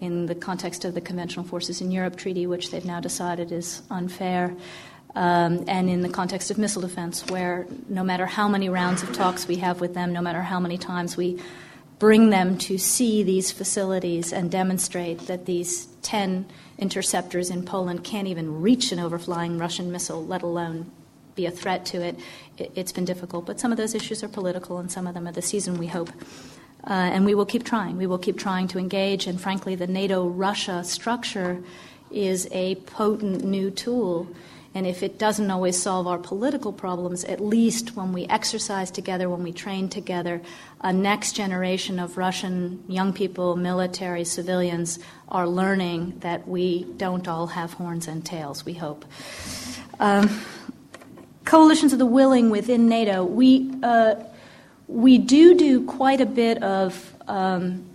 in 0.00 0.24
the 0.24 0.34
context 0.34 0.86
of 0.86 0.94
the 0.94 1.02
Conventional 1.02 1.44
Forces 1.44 1.82
in 1.82 1.90
Europe 1.90 2.16
Treaty, 2.16 2.46
which 2.46 2.70
they've 2.70 2.84
now 2.86 3.00
decided 3.00 3.52
is 3.52 3.82
unfair. 3.90 4.56
Um, 5.14 5.64
and 5.68 5.90
in 5.90 6.00
the 6.00 6.08
context 6.08 6.50
of 6.50 6.58
missile 6.58 6.82
defense, 6.82 7.26
where 7.26 7.66
no 7.88 8.02
matter 8.02 8.24
how 8.24 8.48
many 8.48 8.68
rounds 8.68 9.02
of 9.02 9.12
talks 9.12 9.46
we 9.46 9.56
have 9.56 9.80
with 9.80 9.94
them, 9.94 10.12
no 10.12 10.22
matter 10.22 10.40
how 10.40 10.58
many 10.58 10.78
times 10.78 11.16
we 11.16 11.38
bring 11.98 12.30
them 12.30 12.56
to 12.58 12.78
see 12.78 13.22
these 13.22 13.52
facilities 13.52 14.32
and 14.32 14.50
demonstrate 14.50 15.20
that 15.26 15.46
these 15.46 15.86
10 16.02 16.46
interceptors 16.78 17.50
in 17.50 17.64
Poland 17.64 18.02
can't 18.02 18.26
even 18.26 18.60
reach 18.60 18.90
an 18.90 18.98
overflying 18.98 19.58
Russian 19.60 19.92
missile, 19.92 20.24
let 20.24 20.42
alone 20.42 20.90
be 21.34 21.46
a 21.46 21.50
threat 21.50 21.86
to 21.86 22.02
it, 22.02 22.18
it 22.58 22.76
has 22.76 22.92
been 22.92 23.04
difficult. 23.04 23.46
But 23.46 23.60
some 23.60 23.70
of 23.70 23.78
those 23.78 23.94
issues 23.94 24.22
are 24.22 24.28
political, 24.28 24.78
and 24.78 24.90
some 24.90 25.06
of 25.06 25.14
them 25.14 25.26
are 25.28 25.32
the 25.32 25.42
season, 25.42 25.78
we 25.78 25.86
hope. 25.86 26.10
Uh, 26.84 26.90
and 26.92 27.24
we 27.24 27.34
will 27.34 27.46
keep 27.46 27.64
trying. 27.64 27.96
We 27.96 28.06
will 28.06 28.18
keep 28.18 28.38
trying 28.38 28.68
to 28.68 28.78
engage. 28.78 29.26
And 29.26 29.40
frankly, 29.40 29.74
the 29.76 29.86
NATO 29.86 30.26
Russia 30.26 30.82
structure 30.82 31.62
is 32.10 32.48
a 32.50 32.74
potent 32.74 33.44
new 33.44 33.70
tool 33.70 34.26
and 34.74 34.86
if 34.86 35.02
it 35.02 35.18
doesn't 35.18 35.50
always 35.50 35.80
solve 35.80 36.06
our 36.06 36.18
political 36.18 36.72
problems, 36.72 37.24
at 37.24 37.40
least 37.40 37.94
when 37.94 38.12
we 38.12 38.26
exercise 38.26 38.90
together, 38.90 39.28
when 39.28 39.42
we 39.42 39.52
train 39.52 39.88
together, 39.88 40.40
a 40.80 40.92
next 40.92 41.32
generation 41.32 41.98
of 41.98 42.16
Russian 42.16 42.82
young 42.88 43.12
people, 43.12 43.54
military, 43.56 44.24
civilians, 44.24 44.98
are 45.28 45.46
learning 45.46 46.18
that 46.20 46.48
we 46.48 46.84
don't 46.96 47.28
all 47.28 47.48
have 47.48 47.74
horns 47.74 48.08
and 48.08 48.24
tails, 48.24 48.64
we 48.64 48.72
hope. 48.72 49.04
Um, 50.00 50.40
coalitions 51.44 51.92
of 51.92 51.98
the 51.98 52.06
willing 52.06 52.48
within 52.48 52.88
NATO, 52.88 53.24
we, 53.24 53.70
uh, 53.82 54.14
we 54.88 55.18
do 55.18 55.54
do 55.54 55.84
quite 55.84 56.20
a 56.20 56.26
bit 56.26 56.62
of. 56.62 57.14
Um, 57.28 57.86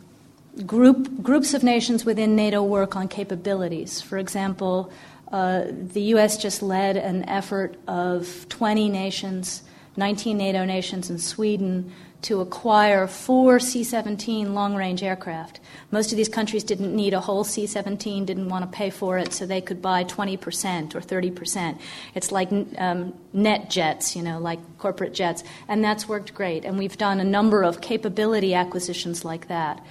group, 0.65 1.21
groups 1.21 1.53
of 1.53 1.63
nations 1.63 2.03
within 2.03 2.36
NATO 2.36 2.63
work 2.63 2.95
on 2.95 3.07
capabilities. 3.07 4.01
For 4.01 4.17
example, 4.17 4.91
uh, 5.32 5.65
the 5.69 6.01
U.S. 6.13 6.38
just 6.38 6.61
led 6.61 6.97
an 6.97 7.28
effort 7.28 7.75
of 7.88 8.47
20 8.49 8.89
nations, 8.89 9.63
19 9.95 10.38
NATO 10.38 10.63
nations, 10.65 11.09
and 11.09 11.21
Sweden 11.21 11.91
to 12.23 12.41
acquire 12.41 13.07
four 13.07 13.59
C 13.59 13.84
17 13.84 14.53
long 14.55 14.75
range 14.75 15.03
aircraft. 15.03 15.59
Most 15.91 16.11
of 16.11 16.17
these 16.17 16.30
countries 16.30 16.63
didn't 16.63 16.95
need 16.95 17.13
a 17.13 17.19
whole 17.19 17.43
C 17.43 17.67
17, 17.67 18.25
didn't 18.25 18.49
want 18.49 18.69
to 18.69 18.75
pay 18.75 18.89
for 18.89 19.17
it, 19.17 19.34
so 19.34 19.45
they 19.45 19.61
could 19.61 19.82
buy 19.82 20.03
20% 20.03 20.95
or 20.95 21.01
30%. 21.01 21.80
It's 22.15 22.32
like 22.32 22.51
um, 22.78 23.13
NetJets, 23.36 24.15
you 24.15 24.23
know, 24.23 24.39
like 24.39 24.59
corporate 24.78 25.13
jets, 25.13 25.43
and 25.67 25.84
that's 25.84 26.07
worked 26.07 26.34
great. 26.34 26.65
And 26.65 26.78
we've 26.78 26.97
done 26.97 27.19
a 27.19 27.23
number 27.23 27.63
of 27.63 27.82
capability 27.82 28.53
acquisitions 28.53 29.23
like 29.23 29.47
that. 29.47 29.86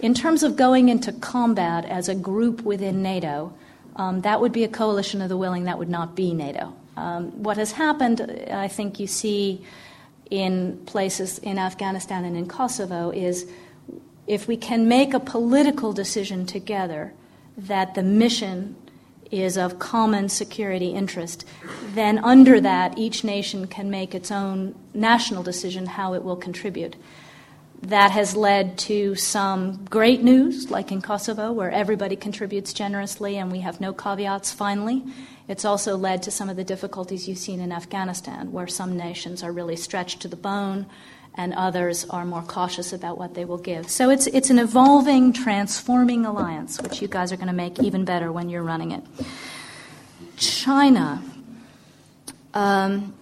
In 0.00 0.14
terms 0.14 0.42
of 0.42 0.56
going 0.56 0.88
into 0.88 1.12
combat 1.12 1.84
as 1.84 2.08
a 2.08 2.14
group 2.14 2.62
within 2.62 3.02
NATO, 3.02 3.52
um, 3.96 4.20
that 4.22 4.40
would 4.40 4.52
be 4.52 4.64
a 4.64 4.68
coalition 4.68 5.20
of 5.22 5.28
the 5.28 5.36
willing, 5.36 5.64
that 5.64 5.78
would 5.78 5.88
not 5.88 6.14
be 6.14 6.32
NATO. 6.34 6.74
Um, 6.96 7.42
what 7.42 7.56
has 7.56 7.72
happened, 7.72 8.20
I 8.50 8.68
think 8.68 9.00
you 9.00 9.06
see 9.06 9.64
in 10.30 10.78
places 10.86 11.38
in 11.38 11.58
Afghanistan 11.58 12.24
and 12.24 12.36
in 12.36 12.46
Kosovo, 12.46 13.10
is 13.10 13.50
if 14.26 14.46
we 14.46 14.56
can 14.56 14.86
make 14.86 15.14
a 15.14 15.20
political 15.20 15.92
decision 15.92 16.46
together 16.46 17.12
that 17.56 17.94
the 17.94 18.02
mission 18.02 18.76
is 19.30 19.56
of 19.56 19.78
common 19.78 20.28
security 20.28 20.90
interest, 20.90 21.44
then 21.94 22.18
under 22.18 22.60
that, 22.60 22.98
each 22.98 23.22
nation 23.22 23.66
can 23.66 23.90
make 23.90 24.14
its 24.14 24.30
own 24.30 24.74
national 24.92 25.42
decision 25.42 25.86
how 25.86 26.14
it 26.14 26.22
will 26.22 26.36
contribute. 26.36 26.96
That 27.82 28.10
has 28.10 28.36
led 28.36 28.76
to 28.78 29.14
some 29.14 29.84
great 29.86 30.22
news, 30.22 30.70
like 30.70 30.92
in 30.92 31.00
Kosovo, 31.00 31.50
where 31.50 31.70
everybody 31.70 32.14
contributes 32.14 32.72
generously 32.72 33.38
and 33.38 33.50
we 33.50 33.60
have 33.60 33.80
no 33.80 33.92
caveats 33.92 34.52
finally. 34.52 35.02
It's 35.48 35.64
also 35.64 35.96
led 35.96 36.22
to 36.24 36.30
some 36.30 36.48
of 36.48 36.56
the 36.56 36.64
difficulties 36.64 37.26
you've 37.26 37.38
seen 37.38 37.58
in 37.58 37.72
Afghanistan, 37.72 38.52
where 38.52 38.68
some 38.68 38.96
nations 38.96 39.42
are 39.42 39.50
really 39.50 39.76
stretched 39.76 40.20
to 40.20 40.28
the 40.28 40.36
bone 40.36 40.86
and 41.34 41.54
others 41.54 42.04
are 42.10 42.24
more 42.24 42.42
cautious 42.42 42.92
about 42.92 43.16
what 43.16 43.34
they 43.34 43.44
will 43.44 43.58
give. 43.58 43.88
So 43.88 44.10
it's, 44.10 44.26
it's 44.26 44.50
an 44.50 44.58
evolving, 44.58 45.32
transforming 45.32 46.26
alliance, 46.26 46.80
which 46.80 47.00
you 47.00 47.08
guys 47.08 47.32
are 47.32 47.36
going 47.36 47.48
to 47.48 47.54
make 47.54 47.78
even 47.80 48.04
better 48.04 48.30
when 48.30 48.48
you're 48.48 48.62
running 48.62 48.92
it. 48.92 49.02
China. 50.36 51.22
Um, 52.52 53.14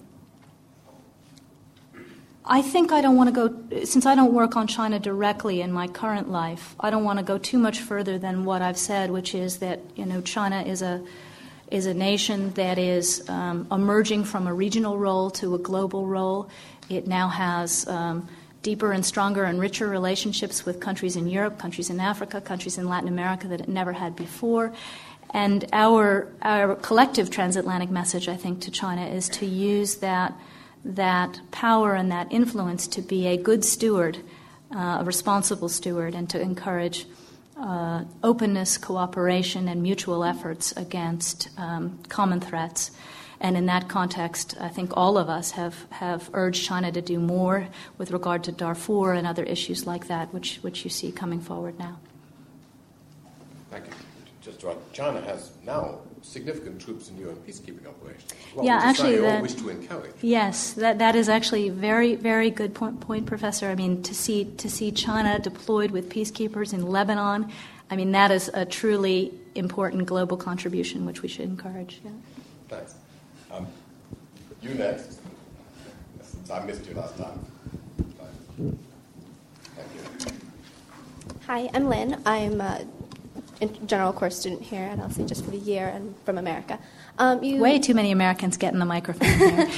I 2.51 2.63
think 2.63 2.93
I 2.93 3.03
don't 3.03 3.17
want 3.17 3.35
to 3.35 3.49
go, 3.49 3.85
since 3.85 4.07
I 4.07 4.15
don't 4.15 4.33
work 4.33 4.57
on 4.57 4.67
China 4.67 4.99
directly 4.99 5.61
in 5.61 5.71
my 5.71 5.87
current 5.87 6.31
life, 6.31 6.75
I 6.81 6.89
don't 6.89 7.05
want 7.05 7.19
to 7.19 7.23
go 7.23 7.37
too 7.37 7.59
much 7.59 7.81
further 7.81 8.19
than 8.19 8.47
what 8.47 8.63
I've 8.63 8.79
said, 8.79 9.11
which 9.11 9.35
is 9.35 9.59
that, 9.59 9.81
you 9.97 10.07
know, 10.07 10.23
China 10.23 10.63
is 10.63 10.81
a, 10.81 11.05
is 11.71 11.85
a 11.85 11.93
nation 11.93 12.51
that 12.55 12.79
is 12.79 13.29
um, 13.29 13.67
emerging 13.71 14.25
from 14.25 14.47
a 14.47 14.55
regional 14.55 14.97
role 14.97 15.31
to 15.33 15.55
a 15.55 15.59
global 15.59 16.07
role. 16.07 16.49
It 16.89 17.07
now 17.07 17.29
has 17.29 17.87
um, 17.87 18.27
deeper 18.63 18.93
and 18.93 19.05
stronger 19.05 19.45
and 19.45 19.61
richer 19.61 19.87
relationships 19.87 20.65
with 20.65 20.81
countries 20.81 21.17
in 21.17 21.29
Europe, 21.29 21.59
countries 21.59 21.91
in 21.91 22.01
Africa, 22.01 22.41
countries 22.41 22.79
in 22.79 22.89
Latin 22.89 23.09
America 23.09 23.47
that 23.49 23.61
it 23.61 23.69
never 23.69 23.93
had 23.93 24.17
before. 24.17 24.73
And 25.35 25.67
our, 25.75 26.33
our 26.41 26.77
collective 26.77 27.29
transatlantic 27.31 27.91
message, 27.91 28.27
I 28.27 28.37
think, 28.37 28.63
to 28.63 28.71
China 28.71 29.07
is 29.07 29.29
to 29.29 29.45
use 29.45 29.97
that 29.97 30.33
that 30.85 31.41
power 31.51 31.95
and 31.95 32.11
that 32.11 32.33
influence 32.33 32.87
to 32.89 33.03
be 33.03 33.27
a 33.27 33.37
good 33.37 33.65
steward, 33.65 34.19
uh, 34.75 34.99
a 35.01 35.05
responsible 35.05 35.69
steward, 35.69 36.15
and 36.15 36.29
to 36.31 36.41
encourage 36.41 37.07
uh, 37.57 38.05
openness, 38.23 38.79
cooperation, 38.79 39.69
and 39.69 39.83
mutual 39.83 40.25
efforts 40.25 40.73
against 40.73 41.49
um, 41.59 41.99
common 42.09 42.41
threats. 42.41 42.91
And 43.41 43.57
in 43.57 43.67
that 43.67 43.89
context, 43.89 44.57
I 44.61 44.69
think 44.69 44.97
all 44.97 45.17
of 45.17 45.29
us 45.29 45.53
have, 45.53 45.87
have 45.91 46.29
urged 46.33 46.65
China 46.65 46.91
to 46.91 47.01
do 47.01 47.19
more 47.19 47.69
with 47.97 48.11
regard 48.11 48.45
to 48.45 48.53
Darfur 48.53 49.13
and 49.13 49.27
other 49.27 49.45
issues 49.45 49.87
like 49.87 50.09
that, 50.09 50.35
which, 50.35 50.57
which 50.63 50.85
you 50.85 50.91
see 50.91 51.13
coming 51.13 51.41
forward 51.41 51.79
now. 51.79 51.99
Thank 53.71 53.87
you. 53.87 53.93
Just 54.41 54.63
right. 54.63 54.77
China 54.93 55.21
has 55.21 55.53
now 55.65 55.99
significant 56.23 56.81
troops 56.81 57.09
in 57.09 57.19
UN 57.19 57.37
peacekeeping 57.37 57.87
operations. 57.87 58.33
What 58.55 58.67
yeah, 58.67 58.79
actually, 58.83 59.17
that, 59.19 59.43
wish 59.43 59.55
to 59.55 59.69
encourage. 59.69 60.15
Yes, 60.21 60.73
that, 60.75 60.99
that 60.99 61.15
is 61.15 61.29
actually 61.29 61.69
very 61.69 62.15
very 62.15 62.51
good 62.51 62.75
point, 62.75 63.01
point, 63.01 63.27
Professor. 63.27 63.69
I 63.69 63.75
mean, 63.75 64.03
to 64.03 64.15
see 64.15 64.45
to 64.57 64.69
see 64.71 64.91
China 64.91 65.39
deployed 65.39 65.91
with 65.91 66.09
peacekeepers 66.09 66.73
in 66.73 66.87
Lebanon, 66.87 67.51
I 67.91 67.97
mean 67.97 68.13
that 68.13 68.31
is 68.31 68.51
a 68.55 68.65
truly 68.65 69.33
important 69.55 70.07
global 70.07 70.37
contribution 70.37 71.07
which 71.07 71.23
we 71.23 71.29
should 71.29 71.47
encourage. 71.47 72.01
Yeah. 72.05 72.11
Thanks. 72.69 72.95
Um, 73.51 73.67
you 74.63 74.75
next. 74.75 75.21
Since 76.23 76.51
I 76.51 76.65
missed 76.65 76.87
you 76.87 76.95
last 76.95 77.17
time. 77.17 77.45
Thank 78.59 79.89
you. 79.95 80.33
Hi, 81.47 81.71
I'm 81.73 81.89
Lynn. 81.89 82.21
I'm. 82.27 82.61
Uh, 82.61 82.81
general 83.87 84.13
course 84.13 84.39
student 84.39 84.63
here 84.63 84.85
at 84.85 84.99
LSE 84.99 85.27
just 85.27 85.45
for 85.45 85.51
the 85.51 85.59
year 85.59 85.89
and 85.89 86.15
from 86.25 86.39
America. 86.39 86.79
Um, 87.19 87.43
you, 87.43 87.59
Way 87.59 87.79
too 87.79 87.95
many 87.95 88.13
Americans 88.13 88.57
get 88.57 88.73
in 88.73 88.79
the 88.79 88.85
microphone 88.85 89.29
here. 89.29 89.69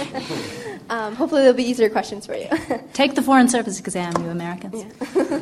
um, 0.90 1.14
hopefully, 1.14 1.42
there'll 1.42 1.56
be 1.56 1.64
easier 1.64 1.88
questions 1.88 2.26
for 2.26 2.34
you. 2.34 2.48
Take 2.92 3.14
the 3.14 3.22
Foreign 3.22 3.48
Service 3.48 3.78
exam, 3.78 4.12
you 4.22 4.28
Americans. 4.28 4.84
Yeah. 5.16 5.40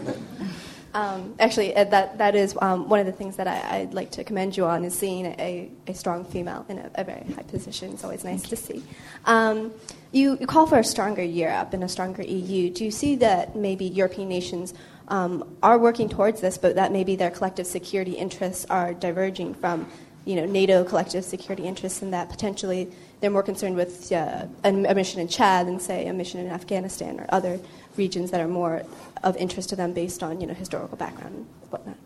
um, 0.95 1.34
actually, 1.41 1.74
uh, 1.74 1.84
that, 1.84 2.18
that 2.18 2.36
is 2.36 2.57
um, 2.62 2.89
one 2.89 3.01
of 3.01 3.07
the 3.07 3.12
things 3.12 3.36
that 3.36 3.49
I, 3.49 3.80
would 3.80 3.95
like 3.95 4.12
to 4.12 4.24
commend 4.24 4.57
you 4.57 4.66
on 4.66 4.84
is 4.84 4.97
seeing 4.97 5.26
a, 5.26 5.70
a 5.89 5.95
strong 5.95 6.24
female 6.24 6.64
in 6.68 6.78
a, 6.78 6.91
a 6.95 7.05
very 7.05 7.24
high 7.34 7.43
position. 7.43 7.93
It's 7.93 8.05
always 8.05 8.22
nice 8.22 8.43
to 8.43 8.57
see. 8.57 8.84
Um, 9.24 9.72
you, 10.12 10.39
you 10.41 10.47
call 10.47 10.66
for 10.66 10.78
a 10.78 10.84
stronger 10.84 11.24
Europe 11.24 11.72
and 11.72 11.82
a 11.82 11.89
stronger 11.89 12.22
EU. 12.22 12.70
Do 12.70 12.84
you 12.84 12.91
see 12.93 13.16
that 13.16 13.57
maybe 13.57 13.86
European 13.86 14.28
nations 14.28 14.72
um, 15.09 15.56
are 15.62 15.78
working 15.78 16.09
towards 16.09 16.40
this, 16.40 16.59
but 16.59 16.76
that 16.76 16.92
maybe 16.92 17.16
their 17.16 17.30
collective 17.30 17.66
security 17.66 18.12
interests 18.12 18.66
are 18.70 18.94
diverging 18.94 19.54
from 19.54 19.90
you 20.24 20.36
know, 20.36 20.44
NATO 20.44 20.84
collective 20.84 21.24
security 21.24 21.64
interests, 21.64 22.02
and 22.02 22.12
that 22.12 22.28
potentially 22.28 22.92
they're 23.20 23.30
more 23.30 23.42
concerned 23.42 23.76
with 23.76 24.12
uh, 24.12 24.46
a, 24.62 24.72
mission 24.72 25.20
in 25.20 25.28
Chad 25.28 25.66
than, 25.66 25.80
say, 25.80 26.06
a 26.06 26.12
mission 26.12 26.40
in 26.40 26.48
Afghanistan 26.48 27.18
or 27.18 27.26
other 27.30 27.59
regions 27.96 28.30
that 28.30 28.40
are 28.40 28.48
more 28.48 28.82
of 29.22 29.36
interest 29.36 29.70
to 29.70 29.76
them 29.76 29.94
based 29.94 30.22
on 30.22 30.40
you 30.40 30.46
know, 30.46 30.54
historical 30.54 30.98
background 30.98 31.34
and 31.34 31.46
whatnot. 31.70 31.96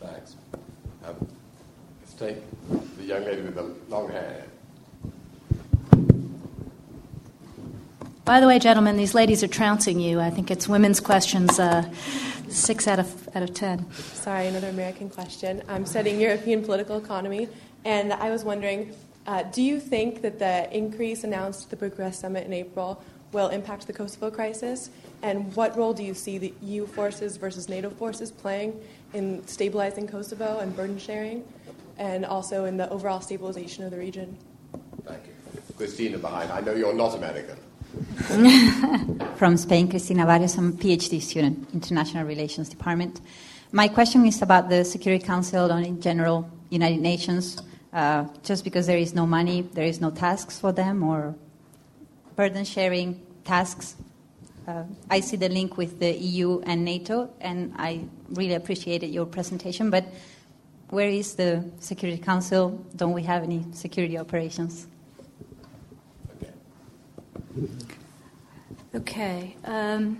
Thanks. 0.00 0.36
Um, 1.04 1.26
let's 2.00 2.14
take 2.14 2.36
the 2.96 3.04
young 3.04 3.24
lady 3.24 3.42
with 3.42 3.56
the 3.56 3.74
long 3.88 4.08
hair. 4.08 4.44
By 8.24 8.38
the 8.38 8.46
way, 8.46 8.60
gentlemen, 8.60 8.96
these 8.96 9.14
ladies 9.14 9.42
are 9.42 9.48
trouncing 9.48 9.98
you. 9.98 10.20
I 10.20 10.30
think 10.30 10.48
it's 10.48 10.68
women's 10.68 11.00
questions 11.00 11.58
uh, 11.58 11.82
six 12.48 12.86
out 12.86 13.00
of, 13.00 13.36
out 13.36 13.42
of 13.42 13.52
ten. 13.52 13.90
Sorry, 13.92 14.46
another 14.46 14.68
American 14.68 15.10
question. 15.10 15.60
I'm 15.68 15.84
studying 15.84 16.20
European 16.20 16.64
political 16.64 16.98
economy, 16.98 17.48
and 17.84 18.12
I 18.12 18.30
was 18.30 18.44
wondering 18.44 18.94
uh, 19.26 19.42
do 19.44 19.62
you 19.62 19.80
think 19.80 20.22
that 20.22 20.38
the 20.38 20.72
increase 20.76 21.24
announced 21.24 21.64
at 21.64 21.70
the 21.70 21.76
Bucharest 21.76 22.20
summit 22.20 22.46
in 22.46 22.52
April 22.52 23.02
will 23.32 23.48
impact 23.48 23.86
the 23.86 23.92
Kosovo 23.92 24.30
crisis? 24.30 24.90
And 25.22 25.54
what 25.56 25.76
role 25.76 25.92
do 25.92 26.04
you 26.04 26.14
see 26.14 26.38
the 26.38 26.54
EU 26.62 26.86
forces 26.86 27.36
versus 27.36 27.68
NATO 27.68 27.90
forces 27.90 28.30
playing 28.30 28.80
in 29.14 29.44
stabilizing 29.46 30.06
Kosovo 30.06 30.58
and 30.58 30.74
burden 30.76 30.98
sharing, 30.98 31.44
and 31.98 32.24
also 32.24 32.66
in 32.66 32.76
the 32.76 32.88
overall 32.90 33.20
stabilization 33.20 33.84
of 33.84 33.90
the 33.90 33.98
region? 33.98 34.36
Thank 35.04 35.26
you. 35.26 35.32
Christina 35.76 36.18
behind. 36.18 36.52
I 36.52 36.60
know 36.60 36.74
you're 36.74 36.94
not 36.94 37.14
American. 37.16 37.56
From 39.36 39.58
Spain, 39.58 39.88
Cristina 39.88 40.24
Barrios. 40.24 40.56
I'm 40.56 40.70
a 40.70 40.72
PhD 40.72 41.20
student, 41.20 41.68
International 41.74 42.24
Relations 42.24 42.70
Department. 42.70 43.20
My 43.70 43.88
question 43.88 44.24
is 44.24 44.40
about 44.40 44.70
the 44.70 44.82
Security 44.82 45.22
Council 45.22 45.70
and 45.70 45.84
in 45.86 46.00
general 46.00 46.48
United 46.70 47.00
Nations. 47.00 47.60
Uh, 47.92 48.24
just 48.44 48.64
because 48.64 48.86
there 48.86 48.96
is 48.96 49.12
no 49.14 49.26
money, 49.26 49.60
there 49.60 49.84
is 49.84 50.00
no 50.00 50.10
tasks 50.10 50.58
for 50.58 50.72
them 50.72 51.02
or 51.02 51.34
burden 52.34 52.64
sharing 52.64 53.20
tasks. 53.44 53.96
Uh, 54.66 54.84
I 55.10 55.20
see 55.20 55.36
the 55.36 55.50
link 55.50 55.76
with 55.76 55.98
the 56.00 56.12
EU 56.12 56.60
and 56.60 56.86
NATO, 56.86 57.28
and 57.40 57.74
I 57.76 58.06
really 58.30 58.54
appreciated 58.54 59.08
your 59.08 59.26
presentation. 59.26 59.90
But 59.90 60.06
where 60.88 61.10
is 61.10 61.34
the 61.34 61.62
Security 61.80 62.22
Council? 62.22 62.82
Don't 62.96 63.12
we 63.12 63.24
have 63.24 63.42
any 63.42 63.66
security 63.72 64.16
operations? 64.16 64.86
Okay. 68.94 69.56
Um, 69.64 70.18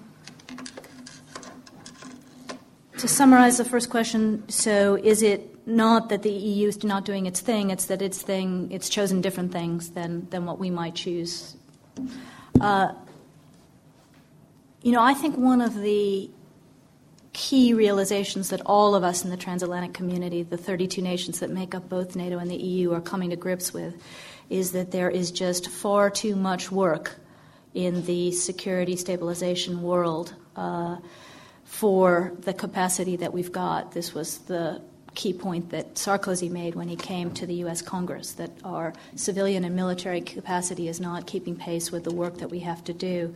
to 2.99 3.09
summarize 3.09 3.59
the 3.59 3.65
first 3.65 3.91
question, 3.91 4.49
so 4.49 4.97
is 4.97 5.23
it 5.23 5.67
not 5.67 6.09
that 6.09 6.23
the 6.23 6.31
EU 6.31 6.69
is 6.69 6.83
not 6.85 7.05
doing 7.05 7.27
its 7.27 7.41
thing, 7.41 7.71
it's 7.71 7.87
that 7.87 8.03
its 8.03 8.23
thing, 8.23 8.71
it's 8.71 8.89
chosen 8.89 9.21
different 9.21 9.53
things 9.53 9.91
than, 9.91 10.29
than 10.31 10.47
what 10.47 10.59
we 10.59 10.71
might 10.71 10.95
choose. 10.95 11.57
Uh, 12.61 12.93
you 14.83 14.93
know, 14.93 15.03
I 15.03 15.15
think 15.15 15.37
one 15.37 15.61
of 15.61 15.75
the 15.81 16.31
key 17.33 17.73
realizations 17.73 18.51
that 18.51 18.61
all 18.67 18.95
of 18.95 19.05
us 19.05 19.25
in 19.25 19.31
the 19.31 19.37
transatlantic 19.37 19.95
community, 19.95 20.43
the 20.43 20.57
32 20.57 21.01
nations 21.01 21.41
that 21.41 21.51
make 21.51 21.75
up 21.75 21.89
both 21.89 22.15
NATO 22.15 22.39
and 22.39 22.51
the 22.51 22.57
EU, 22.57 22.93
are 22.93 23.01
coming 23.01 23.31
to 23.31 23.37
grips 23.37 23.73
with 23.73 24.03
is 24.51 24.73
that 24.73 24.91
there 24.91 25.09
is 25.09 25.31
just 25.31 25.69
far 25.69 26.11
too 26.11 26.37
much 26.37 26.71
work 26.71 27.17
in 27.75 28.05
the 28.05 28.33
security 28.33 28.97
stabilization 28.97 29.83
world 29.83 30.35
uh, 30.57 30.97
for 31.65 32.33
the 32.41 32.53
capacity 32.53 33.17
that 33.17 33.33
we've 33.33 33.53
got. 33.53 33.93
This 33.93 34.15
was 34.15 34.39
the 34.39 34.83
key 35.15 35.33
point 35.33 35.71
that 35.71 35.95
Sarkozy 35.95 36.51
made 36.51 36.75
when 36.75 36.89
he 36.89 36.97
came 36.97 37.31
to 37.33 37.47
the 37.47 37.55
U.S. 37.57 37.83
Congress 37.83 38.33
that 38.33 38.51
our 38.65 38.95
civilian 39.15 39.65
and 39.65 39.77
military 39.77 40.21
capacity 40.21 40.89
is 40.89 41.01
not 41.01 41.27
keeping 41.27 41.57
pace 41.57 41.93
with 41.93 42.05
the 42.05 42.15
work 42.15 42.39
that 42.39 42.51
we 42.51 42.61
have 42.61 42.83
to 42.85 42.93
do. 42.93 43.35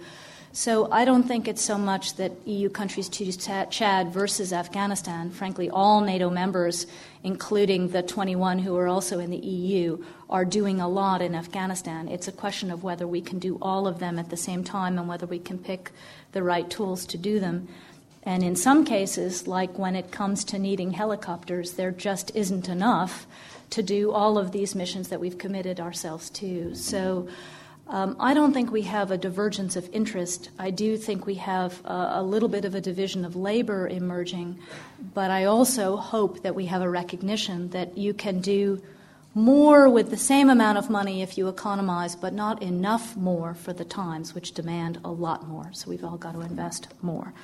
So 0.57 0.89
I 0.91 1.05
don't 1.05 1.25
think 1.25 1.49
it's 1.49 1.61
so 1.61 1.77
much 1.77 2.17
that 2.17 2.33
EU 2.47 2.71
countries 2.71 3.11
choose 3.11 3.37
Chad 3.37 4.11
versus 4.11 4.55
Afghanistan. 4.55 5.31
Frankly, 5.31 5.69
all 5.69 6.01
NATO 6.01 6.31
members, 6.31 6.87
including 7.23 7.89
the 7.89 8.03
21 8.03 8.61
who 8.61 8.75
are 8.75 8.89
also 8.89 9.19
in 9.19 9.29
the 9.29 9.37
EU, 9.37 10.03
are 10.31 10.47
doing 10.47 10.81
a 10.81 10.89
lot 10.89 11.21
in 11.21 11.35
Afghanistan. 11.35 12.09
It's 12.09 12.27
a 12.27 12.33
question 12.33 12.71
of 12.71 12.83
whether 12.83 13.07
we 13.07 13.21
can 13.21 13.39
do 13.39 13.59
all 13.61 13.87
of 13.87 13.99
them 13.99 14.19
at 14.19 14.31
the 14.31 14.37
same 14.39 14.65
time 14.65 14.99
and 14.99 15.07
whether 15.07 15.27
we 15.27 15.41
can 15.41 15.59
pick 15.59 15.91
the 16.33 16.43
right 16.43 16.71
tools 16.71 17.05
to 17.09 17.19
do 17.19 17.39
them. 17.39 17.69
And 18.23 18.43
in 18.43 18.57
some 18.57 18.87
cases, 18.87 19.47
like 19.47 19.79
when 19.79 19.95
it 19.95 20.11
comes 20.11 20.43
to 20.45 20.59
needing 20.59 20.93
helicopters, 20.93 21.73
there 21.73 21.91
just 21.91 22.35
isn't 22.35 22.67
enough 22.67 23.27
to 23.69 23.83
do 23.83 24.11
all 24.11 24.39
of 24.39 24.53
these 24.53 24.75
missions 24.75 25.09
that 25.09 25.21
we've 25.21 25.37
committed 25.37 25.81
ourselves 25.81 26.31
to. 26.31 26.75
So 26.75 27.29
um, 27.89 28.16
I 28.18 28.34
don't 28.34 28.53
think 28.53 28.72
we 28.72 28.82
have 28.82 29.11
a 29.12 29.18
divergence 29.18 29.76
of 29.76 29.89
interest. 29.93 30.51
I 30.59 30.70
do 30.70 30.97
think 30.97 31.24
we 31.24 31.37
have 31.37 31.80
a, 31.84 32.14
a, 32.14 32.22
little 32.22 32.49
bit 32.49 32.64
of 32.64 32.74
a 32.74 32.80
division 32.80 33.24
of 33.24 33.37
labor 33.37 33.87
emerging, 33.87 34.59
but 35.14 35.30
I 35.30 35.45
also 35.45 35.97
hope 35.97 36.43
that 36.43 36.57
we 36.57 36.66
have 36.66 36.82
a 36.82 36.91
recognition 36.91 37.70
that 37.70 37.97
you 37.97 38.12
can 38.12 38.41
do 38.41 38.82
more 39.34 39.89
with 39.89 40.11
the 40.11 40.16
same 40.16 40.51
amount 40.51 40.78
of 40.78 40.91
money 40.91 41.22
if 41.22 41.39
you 41.39 41.47
economize, 41.47 42.16
but 42.16 42.32
not 42.32 42.61
enough 42.61 43.16
more 43.16 43.55
for 43.55 43.72
the 43.72 43.84
times, 43.84 44.34
which 44.34 44.53
demand 44.53 44.99
a 45.05 45.11
lot 45.11 45.47
more. 45.47 45.70
So 45.72 45.89
we've 45.89 46.03
all 46.03 46.16
got 46.16 46.32
to 46.32 46.41
invest 46.41 46.89
more. 47.03 47.34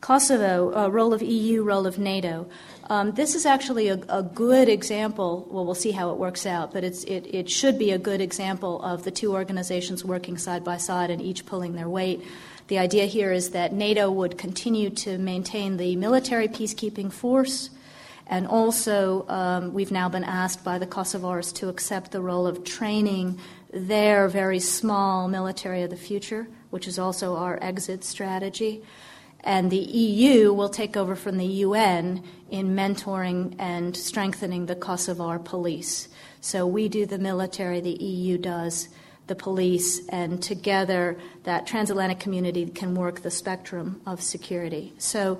Kosovo, 0.00 0.74
uh, 0.74 0.88
role 0.88 1.14
of 1.14 1.22
EU, 1.22 1.62
role 1.62 1.86
of 1.86 1.98
NATO. 1.98 2.48
Um, 2.88 3.12
this 3.12 3.34
is 3.34 3.46
actually 3.46 3.88
a, 3.88 3.98
a, 4.08 4.22
good 4.22 4.68
example. 4.68 5.48
Well, 5.50 5.64
we'll 5.64 5.74
see 5.74 5.90
how 5.90 6.10
it 6.10 6.18
works 6.18 6.46
out, 6.46 6.72
but 6.72 6.84
it, 6.84 7.04
it 7.08 7.50
should 7.50 7.80
be 7.80 7.90
a 7.90 7.98
good 7.98 8.20
example 8.20 8.80
of 8.80 9.02
the 9.02 9.10
two 9.10 9.32
organizations 9.32 10.04
working 10.04 10.38
side 10.38 10.62
by 10.62 10.76
side 10.76 11.10
and 11.10 11.20
each 11.20 11.46
pulling 11.46 11.74
their 11.74 11.88
weight. 11.88 12.24
The 12.68 12.78
idea 12.78 13.06
here 13.06 13.32
is 13.32 13.50
that 13.50 13.72
NATO 13.72 14.08
would 14.10 14.38
continue 14.38 14.90
to 14.90 15.18
maintain 15.18 15.78
the 15.78 15.96
military 15.96 16.46
peacekeeping 16.46 17.12
force, 17.12 17.70
and 18.28 18.46
also 18.46 19.26
um, 19.28 19.74
we've 19.74 19.92
now 19.92 20.08
been 20.08 20.24
asked 20.24 20.62
by 20.62 20.78
the 20.78 20.86
Kosovars 20.86 21.52
to 21.56 21.68
accept 21.68 22.12
the 22.12 22.20
role 22.20 22.46
of 22.46 22.62
training 22.62 23.40
their 23.72 24.28
very 24.28 24.60
small 24.60 25.26
military 25.26 25.82
of 25.82 25.90
the 25.90 25.96
future, 25.96 26.46
which 26.70 26.86
is 26.86 27.00
also 27.00 27.34
our 27.34 27.58
exit 27.60 28.04
strategy 28.04 28.84
and 29.46 29.70
the 29.70 29.78
EU 29.78 30.52
will 30.52 30.68
take 30.68 30.96
over 30.96 31.14
from 31.14 31.38
the 31.38 31.46
UN 31.46 32.22
in 32.50 32.74
mentoring 32.74 33.54
and 33.60 33.96
strengthening 33.96 34.66
the 34.66 34.74
Kosovar 34.74 35.42
police. 35.42 36.08
So 36.40 36.66
we 36.66 36.88
do 36.88 37.06
the 37.06 37.18
military, 37.18 37.80
the 37.80 37.94
EU 38.02 38.38
does 38.38 38.88
the 39.28 39.36
police, 39.36 40.06
and 40.08 40.42
together 40.42 41.16
that 41.44 41.64
transatlantic 41.66 42.18
community 42.18 42.66
can 42.66 42.96
work 42.96 43.22
the 43.22 43.30
spectrum 43.30 44.00
of 44.04 44.20
security. 44.20 44.92
So 44.98 45.38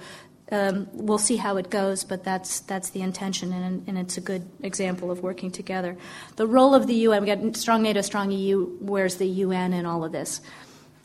um, 0.52 0.86
we'll 0.92 1.18
see 1.18 1.36
how 1.36 1.56
it 1.56 1.68
goes, 1.68 2.04
but 2.04 2.22
that's 2.22 2.60
that's 2.60 2.90
the 2.90 3.02
intention, 3.02 3.52
and, 3.52 3.82
and, 3.88 3.98
it's 3.98 4.16
a 4.16 4.20
good 4.20 4.48
example 4.62 5.10
of 5.10 5.20
working 5.20 5.50
together. 5.50 5.96
The 6.36 6.46
role 6.46 6.72
of 6.72 6.86
the 6.86 6.94
UN, 6.94 7.22
we 7.22 7.26
got 7.26 7.56
strong 7.56 7.82
NATO, 7.82 8.00
strong 8.02 8.30
EU. 8.30 8.66
Where's 8.78 9.16
the 9.16 9.26
UN 9.26 9.72
in 9.72 9.86
all 9.86 10.04
of 10.04 10.12
this? 10.12 10.40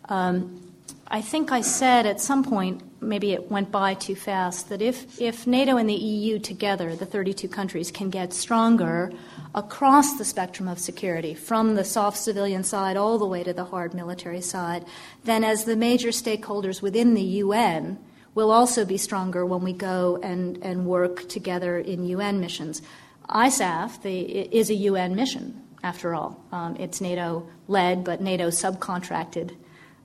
Um, 0.10 0.71
I 1.14 1.20
think 1.20 1.52
I 1.52 1.60
said 1.60 2.06
at 2.06 2.22
some 2.22 2.42
point, 2.42 2.82
maybe 3.02 3.34
it 3.34 3.52
went 3.52 3.70
by 3.70 3.96
too 3.96 4.16
fast, 4.16 4.70
that 4.70 4.82
if, 4.82 5.20
if 5.20 5.46
NATO 5.46 5.76
and 5.76 5.90
the 5.90 5.94
EU 5.94 6.40
together, 6.40 6.96
the 6.96 7.06
32 7.06 7.50
countries, 7.50 7.92
can 7.92 8.10
get 8.10 8.32
stronger 8.32 9.12
across 9.54 10.18
the 10.18 10.24
spectrum 10.24 10.70
of 10.70 10.80
security, 10.80 11.34
from 11.34 11.76
the 11.76 11.84
soft 11.84 12.18
civilian 12.18 12.64
side 12.64 12.96
all 12.96 13.18
the 13.20 13.26
way 13.26 13.44
to 13.44 13.52
the 13.52 13.66
hard 13.66 13.94
military 13.94 14.40
side, 14.40 14.86
then 15.26 15.44
as 15.44 15.66
the 15.66 15.76
major 15.76 16.10
stakeholders 16.10 16.82
within 16.82 17.14
the 17.14 17.22
UN, 17.44 18.00
will 18.34 18.50
also 18.50 18.86
be 18.86 18.98
stronger 18.98 19.46
when 19.46 19.64
we 19.64 19.74
go 19.74 20.18
and, 20.24 20.60
and 20.64 20.86
work 20.86 21.28
together 21.28 21.78
in 21.78 22.06
UN 22.06 22.40
missions. 22.40 22.82
ISAF 23.28 24.02
the, 24.02 24.22
is 24.56 24.70
a 24.70 24.76
UN 24.76 25.14
mission, 25.18 25.62
after 25.84 26.16
all. 26.16 26.42
Um, 26.54 26.78
it's 26.78 27.02
NATO 27.02 27.50
led, 27.68 28.06
but 28.06 28.22
NATO 28.22 28.48
subcontracted 28.48 29.58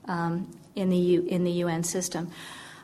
um, 0.09 0.51
in 0.77 0.89
the, 0.89 0.97
U, 0.97 1.25
in 1.27 1.43
the 1.43 1.51
UN 1.51 1.83
system. 1.83 2.31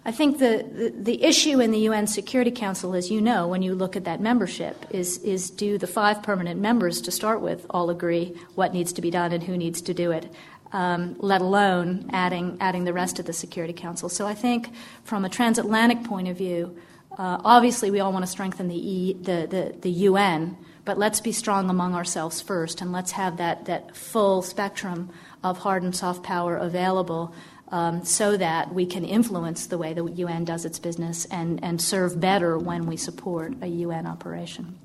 I 0.06 0.12
think 0.12 0.40
the, 0.40 0.66
the, 0.70 0.94
the, 0.96 1.24
issue 1.24 1.62
in 1.62 1.72
the 1.72 1.80
UN 1.80 2.08
Security 2.08 2.52
Council, 2.52 2.94
as 2.94 3.10
you 3.10 3.22
know, 3.22 3.48
when 3.48 3.62
you 3.62 3.74
look 3.74 3.96
at 3.96 4.04
that 4.04 4.20
membership, 4.20 4.86
is, 4.90 5.18
is 5.20 5.50
do 5.50 5.78
the 5.78 5.88
five 5.88 6.22
permanent 6.22 6.60
members 6.60 7.00
to 7.02 7.12
start 7.12 7.40
with 7.40 7.66
all 7.70 7.90
agree 7.90 8.36
what 8.56 8.74
needs 8.74 8.92
to 8.94 9.02
be 9.02 9.10
done 9.10 9.32
and 9.32 9.42
who 9.42 9.56
needs 9.56 9.82
to 9.84 9.94
do 9.94 10.12
it, 10.12 10.30
um, 10.74 11.16
let 11.20 11.40
alone 11.40 12.10
adding, 12.12 12.58
adding 12.60 12.84
the 12.84 12.92
rest 12.92 13.18
of 13.18 13.26
the 13.26 13.34
Security 13.34 13.72
Council. 13.72 14.10
So 14.10 14.28
I 14.28 14.34
think 14.34 14.74
from 15.06 15.24
a 15.24 15.30
transatlantic 15.30 16.04
point 16.04 16.28
of 16.28 16.38
view, 16.38 16.78
uh, 17.18 17.38
obviously 17.46 17.90
we 17.90 18.02
all 18.02 18.12
want 18.12 18.26
to 18.26 18.32
strengthen 18.32 18.68
the, 18.68 18.76
e, 18.76 19.14
the, 19.14 19.48
the, 19.50 19.76
the 19.80 19.92
UN, 19.92 20.58
but 20.84 20.98
let's 20.98 21.22
be 21.22 21.32
strong 21.32 21.70
among 21.70 21.96
ourselves 21.96 22.42
first 22.42 22.82
and 22.82 22.92
let's 22.92 23.12
have 23.12 23.38
that, 23.38 23.66
that 23.66 23.96
full 23.96 24.42
spectrum 24.42 25.12
of 25.44 25.60
hard 25.60 25.84
and 25.84 25.96
soft 25.96 26.24
power 26.24 26.58
available 26.58 27.34
um, 27.74 28.06
so 28.06 28.38
that 28.38 28.72
we 28.72 28.86
can 28.86 29.04
influence 29.04 29.66
the 29.66 29.80
way 29.80 29.94
the 29.94 30.06
UN 30.06 30.46
does 30.46 30.64
its 30.64 30.78
business 30.78 31.26
and, 31.26 31.62
and 31.64 31.82
serve 31.82 32.20
better 32.20 32.56
when 32.60 32.86
we 32.86 32.96
support 32.96 33.56
a 33.64 33.68
UN 33.68 34.06
operation. 34.06 34.78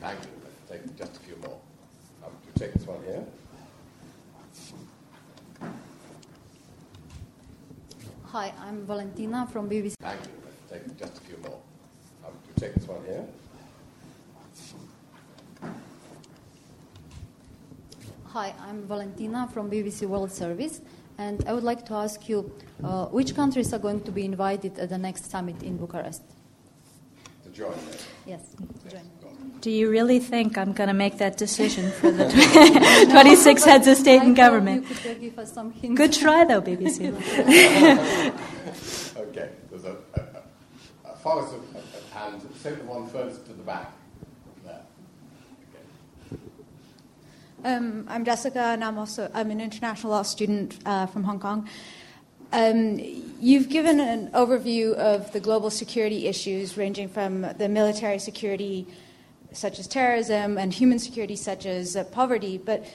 Thank 0.00 0.20
you. 0.20 0.28
Take 0.70 0.96
just 0.96 1.16
a 1.16 1.20
few 1.20 1.34
more. 1.42 1.58
Um, 2.24 2.30
you 2.46 2.52
take 2.54 2.72
this 2.74 2.86
one 2.86 3.02
here. 3.04 3.24
Hi, 8.26 8.52
I'm 8.60 8.86
Valentina 8.86 9.48
from 9.50 9.68
BBC. 9.68 9.94
Thank 10.00 10.20
you. 10.22 10.30
Take 10.70 10.96
just 10.96 11.18
a 11.18 11.20
few 11.22 11.38
more. 11.38 11.58
Um, 12.24 12.34
you 12.46 12.52
take 12.54 12.74
this 12.74 12.86
one 12.86 13.04
here. 13.04 13.26
Hi, 18.26 18.54
I'm 18.60 18.86
Valentina 18.86 19.48
from 19.52 19.68
BBC 19.68 20.06
World 20.06 20.30
Service. 20.30 20.82
And 21.18 21.44
I 21.48 21.52
would 21.52 21.64
like 21.64 21.84
to 21.86 21.94
ask 21.94 22.28
you 22.28 22.52
uh, 22.82 23.06
which 23.06 23.34
countries 23.34 23.72
are 23.74 23.80
going 23.80 24.02
to 24.02 24.12
be 24.12 24.24
invited 24.24 24.78
at 24.78 24.88
the 24.88 24.98
next 24.98 25.28
summit 25.28 25.60
in 25.64 25.76
Bucharest? 25.76 26.22
To 27.42 27.50
join. 27.50 27.74
Yes, 28.24 28.42
to 28.84 28.90
join. 28.90 29.02
Do 29.60 29.72
you 29.72 29.90
really 29.90 30.20
think 30.20 30.56
I'm 30.56 30.72
going 30.72 30.86
to 30.86 30.94
make 30.94 31.18
that 31.18 31.36
decision 31.36 31.90
for 31.90 32.12
the 32.12 32.28
26 33.10 33.64
heads 33.64 33.88
of 33.88 33.96
state 33.96 34.22
and 34.22 34.36
government? 34.36 34.86
Good 35.96 36.12
try, 36.12 36.44
though, 36.44 36.62
BBC. 36.62 37.08
okay, 39.16 39.50
there's 39.68 39.84
a, 39.84 39.96
a, 40.14 40.20
a, 40.20 40.42
a 41.12 41.16
forest 41.16 41.54
of, 41.54 41.64
hand. 42.12 42.40
Say 42.62 42.76
the 42.76 42.84
one 42.84 43.08
furthest 43.08 43.46
to 43.46 43.52
the 43.52 43.64
back. 43.64 43.90
Um, 47.64 48.04
I'm 48.08 48.24
Jessica, 48.24 48.60
and 48.60 48.84
I'm 48.84 48.98
also 48.98 49.28
I'm 49.34 49.50
an 49.50 49.60
international 49.60 50.12
law 50.12 50.22
student 50.22 50.78
uh, 50.86 51.06
from 51.06 51.24
Hong 51.24 51.40
Kong. 51.40 51.68
Um, 52.52 53.00
you've 53.40 53.68
given 53.68 53.98
an 53.98 54.30
overview 54.30 54.94
of 54.94 55.32
the 55.32 55.40
global 55.40 55.68
security 55.68 56.28
issues, 56.28 56.76
ranging 56.76 57.08
from 57.08 57.40
the 57.58 57.68
military 57.68 58.20
security, 58.20 58.86
such 59.52 59.80
as 59.80 59.88
terrorism, 59.88 60.56
and 60.56 60.72
human 60.72 61.00
security, 61.00 61.34
such 61.34 61.66
as 61.66 61.96
uh, 61.96 62.04
poverty. 62.04 62.58
But 62.58 62.86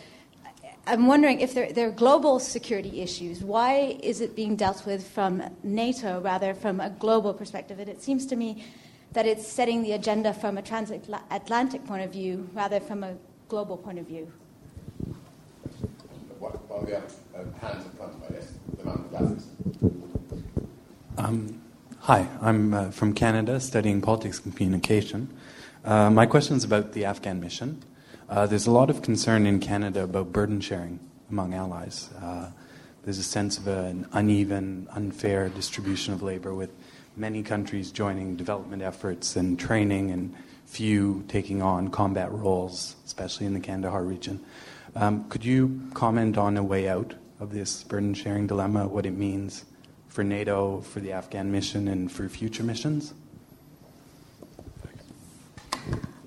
I'm 0.88 1.08
wondering 1.08 1.42
if 1.42 1.54
there, 1.54 1.88
are 1.88 1.92
global 1.92 2.40
security 2.40 3.02
issues. 3.02 3.44
Why 3.44 3.98
is 4.02 4.22
it 4.22 4.34
being 4.34 4.56
dealt 4.56 4.86
with 4.86 5.06
from 5.06 5.44
NATO 5.64 6.22
rather 6.22 6.54
from 6.54 6.80
a 6.80 6.90
global 6.90 7.34
perspective? 7.34 7.80
And 7.80 7.90
it 7.90 8.02
seems 8.02 8.26
to 8.28 8.38
me 8.38 8.64
that 9.12 9.26
it's 9.26 9.46
setting 9.46 9.84
the 9.84 9.92
agenda 9.92 10.34
from 10.34 10.58
a 10.58 10.62
transatlantic 10.62 11.86
point 11.86 12.06
of 12.06 12.14
view 12.14 12.50
rather 12.54 12.80
from 12.80 13.04
a 13.04 13.18
global 13.50 13.76
point 13.76 14.00
of 14.00 14.08
view. 14.08 14.32
Well, 16.74 16.90
yeah, 16.90 17.02
hands 17.62 17.86
in 17.86 17.92
front 17.92 18.16
of 18.16 19.14
us. 19.14 19.46
Um, 21.20 21.62
hi, 22.00 22.28
I'm 22.42 22.74
uh, 22.74 22.90
from 22.90 23.14
Canada 23.14 23.60
studying 23.60 24.02
politics 24.02 24.42
and 24.44 24.56
communication. 24.56 25.32
Uh, 25.86 26.10
my 26.10 26.26
question 26.26 26.58
is 26.58 26.64
about 26.64 26.94
the 26.94 27.06
Afghan 27.06 27.40
mission. 27.40 27.84
Uh, 28.28 28.48
there's 28.48 28.66
a 28.66 28.72
lot 28.72 28.90
of 28.90 29.04
concern 29.04 29.46
in 29.46 29.60
Canada 29.60 30.06
about 30.06 30.34
burden 30.34 30.62
sharing 30.62 31.00
among 31.30 31.54
allies. 31.54 32.10
Uh, 32.20 32.50
there's 33.04 33.20
a 33.20 33.24
sense 33.24 33.60
of 33.60 33.68
an 33.68 34.08
uneven, 34.12 34.88
unfair 34.94 35.50
distribution 35.50 36.12
of 36.12 36.24
labor 36.24 36.56
with 36.56 36.72
many 37.16 37.44
countries 37.44 37.92
joining 37.92 38.36
development 38.36 38.82
efforts 38.82 39.36
and 39.36 39.60
training 39.60 40.10
and 40.10 40.34
few 40.66 41.24
taking 41.28 41.62
on 41.62 41.90
combat 41.90 42.32
roles, 42.32 42.96
especially 43.06 43.46
in 43.46 43.54
the 43.54 43.60
Kandahar 43.60 44.04
region. 44.04 44.44
Um, 44.96 45.28
could 45.30 45.44
you 45.44 45.82
comment 45.94 46.38
on 46.38 46.56
a 46.58 46.64
way 46.64 46.88
out 46.88 47.16
of 47.40 47.52
this 47.52 47.84
burden 47.84 48.14
sharing 48.14 48.48
dilemma, 48.48 48.88
what 48.88 49.06
it 49.06 49.18
means 49.18 49.66
for 50.08 50.24
NATO, 50.24 50.82
for 50.82 51.00
the 51.00 51.12
Afghan 51.12 51.52
mission, 51.52 51.88
and 51.88 52.12
for 52.12 52.30
future 52.30 52.64
missions? 52.64 53.14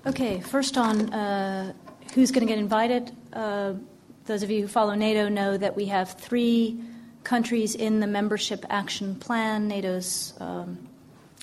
Okay, 0.05 0.41
first 0.41 0.77
on 0.77 1.13
uh, 1.13 1.73
who's 2.13 2.31
going 2.31 2.45
to 2.45 2.51
get 2.51 2.59
invited. 2.59 3.11
Uh, 3.31 3.73
those 4.25 4.43
of 4.43 4.51
you 4.51 4.61
who 4.61 4.67
follow 4.67 4.93
NATO 4.95 5.29
know 5.29 5.57
that 5.57 5.75
we 5.75 5.85
have 5.85 6.13
three 6.13 6.81
countries 7.23 7.75
in 7.75 8.01
the 8.01 8.07
membership 8.07 8.65
action 8.69 9.15
plan, 9.15 9.67
NATO's 9.69 10.33
um, 10.39 10.87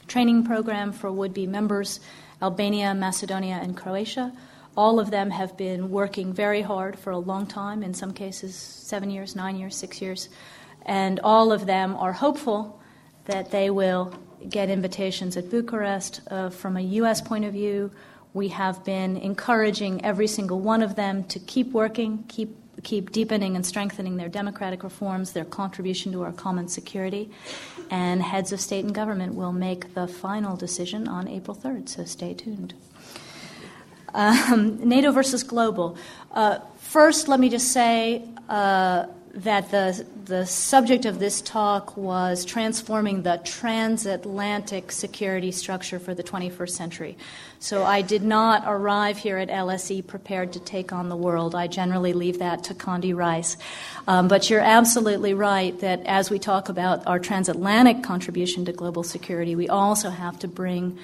training 0.06 0.44
program 0.44 0.92
for 0.92 1.10
would 1.10 1.32
be 1.32 1.46
members 1.46 2.00
Albania, 2.42 2.94
Macedonia, 2.94 3.58
and 3.62 3.76
Croatia. 3.76 4.32
All 4.76 4.98
of 4.98 5.10
them 5.10 5.30
have 5.30 5.56
been 5.56 5.90
working 5.90 6.32
very 6.32 6.62
hard 6.62 6.98
for 6.98 7.10
a 7.10 7.18
long 7.18 7.46
time, 7.46 7.82
in 7.82 7.94
some 7.94 8.12
cases, 8.12 8.56
seven 8.56 9.10
years, 9.10 9.36
nine 9.36 9.56
years, 9.56 9.76
six 9.76 10.02
years. 10.02 10.28
And 10.84 11.20
all 11.22 11.52
of 11.52 11.66
them 11.66 11.96
are 11.96 12.12
hopeful 12.12 12.80
that 13.26 13.50
they 13.50 13.70
will 13.70 14.12
get 14.48 14.68
invitations 14.68 15.36
at 15.36 15.50
Bucharest. 15.50 16.20
Uh, 16.30 16.50
from 16.50 16.76
a 16.76 16.80
U.S. 16.80 17.20
point 17.20 17.44
of 17.44 17.52
view, 17.52 17.90
we 18.32 18.48
have 18.48 18.84
been 18.84 19.16
encouraging 19.16 20.04
every 20.04 20.26
single 20.26 20.60
one 20.60 20.82
of 20.82 20.96
them 20.96 21.24
to 21.24 21.38
keep 21.38 21.72
working, 21.72 22.24
keep 22.28 22.56
keep 22.82 23.12
deepening 23.12 23.56
and 23.56 23.64
strengthening 23.64 24.16
their 24.16 24.28
democratic 24.28 24.82
reforms, 24.82 25.32
their 25.32 25.44
contribution 25.44 26.12
to 26.12 26.22
our 26.22 26.32
common 26.32 26.68
security. 26.68 27.30
And 27.90 28.22
heads 28.22 28.52
of 28.52 28.60
state 28.60 28.84
and 28.84 28.94
government 28.94 29.34
will 29.34 29.52
make 29.52 29.94
the 29.94 30.06
final 30.06 30.56
decision 30.56 31.08
on 31.08 31.26
April 31.26 31.56
3rd, 31.56 31.88
so 31.88 32.04
stay 32.04 32.34
tuned. 32.34 32.74
Um, 34.14 34.88
NATO 34.88 35.10
versus 35.10 35.42
global. 35.42 35.98
Uh, 36.30 36.60
first, 36.78 37.26
let 37.26 37.40
me 37.40 37.48
just 37.48 37.72
say 37.72 38.22
uh, 38.48 39.06
that 39.34 39.72
the, 39.72 40.06
the 40.26 40.46
subject 40.46 41.04
of 41.04 41.18
this 41.18 41.40
talk 41.40 41.96
was 41.96 42.44
transforming 42.44 43.22
the 43.22 43.40
transatlantic 43.44 44.92
security 44.92 45.50
structure 45.50 45.98
for 45.98 46.14
the 46.14 46.22
21st 46.22 46.70
century. 46.70 47.16
So 47.58 47.82
I 47.82 48.02
did 48.02 48.22
not 48.22 48.62
arrive 48.66 49.18
here 49.18 49.38
at 49.38 49.48
LSE 49.48 50.06
prepared 50.06 50.52
to 50.52 50.60
take 50.60 50.92
on 50.92 51.08
the 51.08 51.16
world. 51.16 51.56
I 51.56 51.66
generally 51.66 52.12
leave 52.12 52.38
that 52.38 52.64
to 52.64 52.74
Condi 52.74 53.14
Rice. 53.16 53.56
Um, 54.06 54.28
but 54.28 54.48
you're 54.48 54.60
absolutely 54.60 55.34
right 55.34 55.76
that 55.80 56.06
as 56.06 56.30
we 56.30 56.38
talk 56.38 56.68
about 56.68 57.04
our 57.08 57.18
transatlantic 57.18 58.04
contribution 58.04 58.64
to 58.66 58.72
global 58.72 59.02
security, 59.02 59.56
we 59.56 59.68
also 59.68 60.10
have 60.10 60.38
to 60.40 60.48
bring 60.48 60.98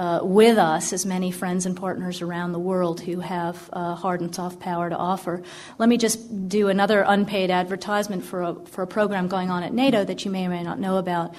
uh, 0.00 0.18
with 0.22 0.56
us 0.56 0.94
as 0.94 1.04
many 1.04 1.30
friends 1.30 1.66
and 1.66 1.76
partners 1.76 2.22
around 2.22 2.52
the 2.52 2.58
world 2.58 3.02
who 3.02 3.20
have 3.20 3.68
uh, 3.70 3.94
hard 3.94 4.22
and 4.22 4.34
soft 4.34 4.58
power 4.58 4.88
to 4.88 4.96
offer. 4.96 5.42
Let 5.76 5.90
me 5.90 5.98
just 5.98 6.48
do 6.48 6.68
another 6.68 7.04
unpaid 7.06 7.50
advertisement 7.50 8.24
for 8.24 8.42
a, 8.42 8.54
for 8.54 8.80
a 8.80 8.86
program 8.86 9.28
going 9.28 9.50
on 9.50 9.62
at 9.62 9.74
NATO 9.74 10.02
that 10.02 10.24
you 10.24 10.30
may 10.30 10.46
or 10.46 10.48
may 10.48 10.62
not 10.62 10.78
know 10.80 10.96
about. 10.96 11.34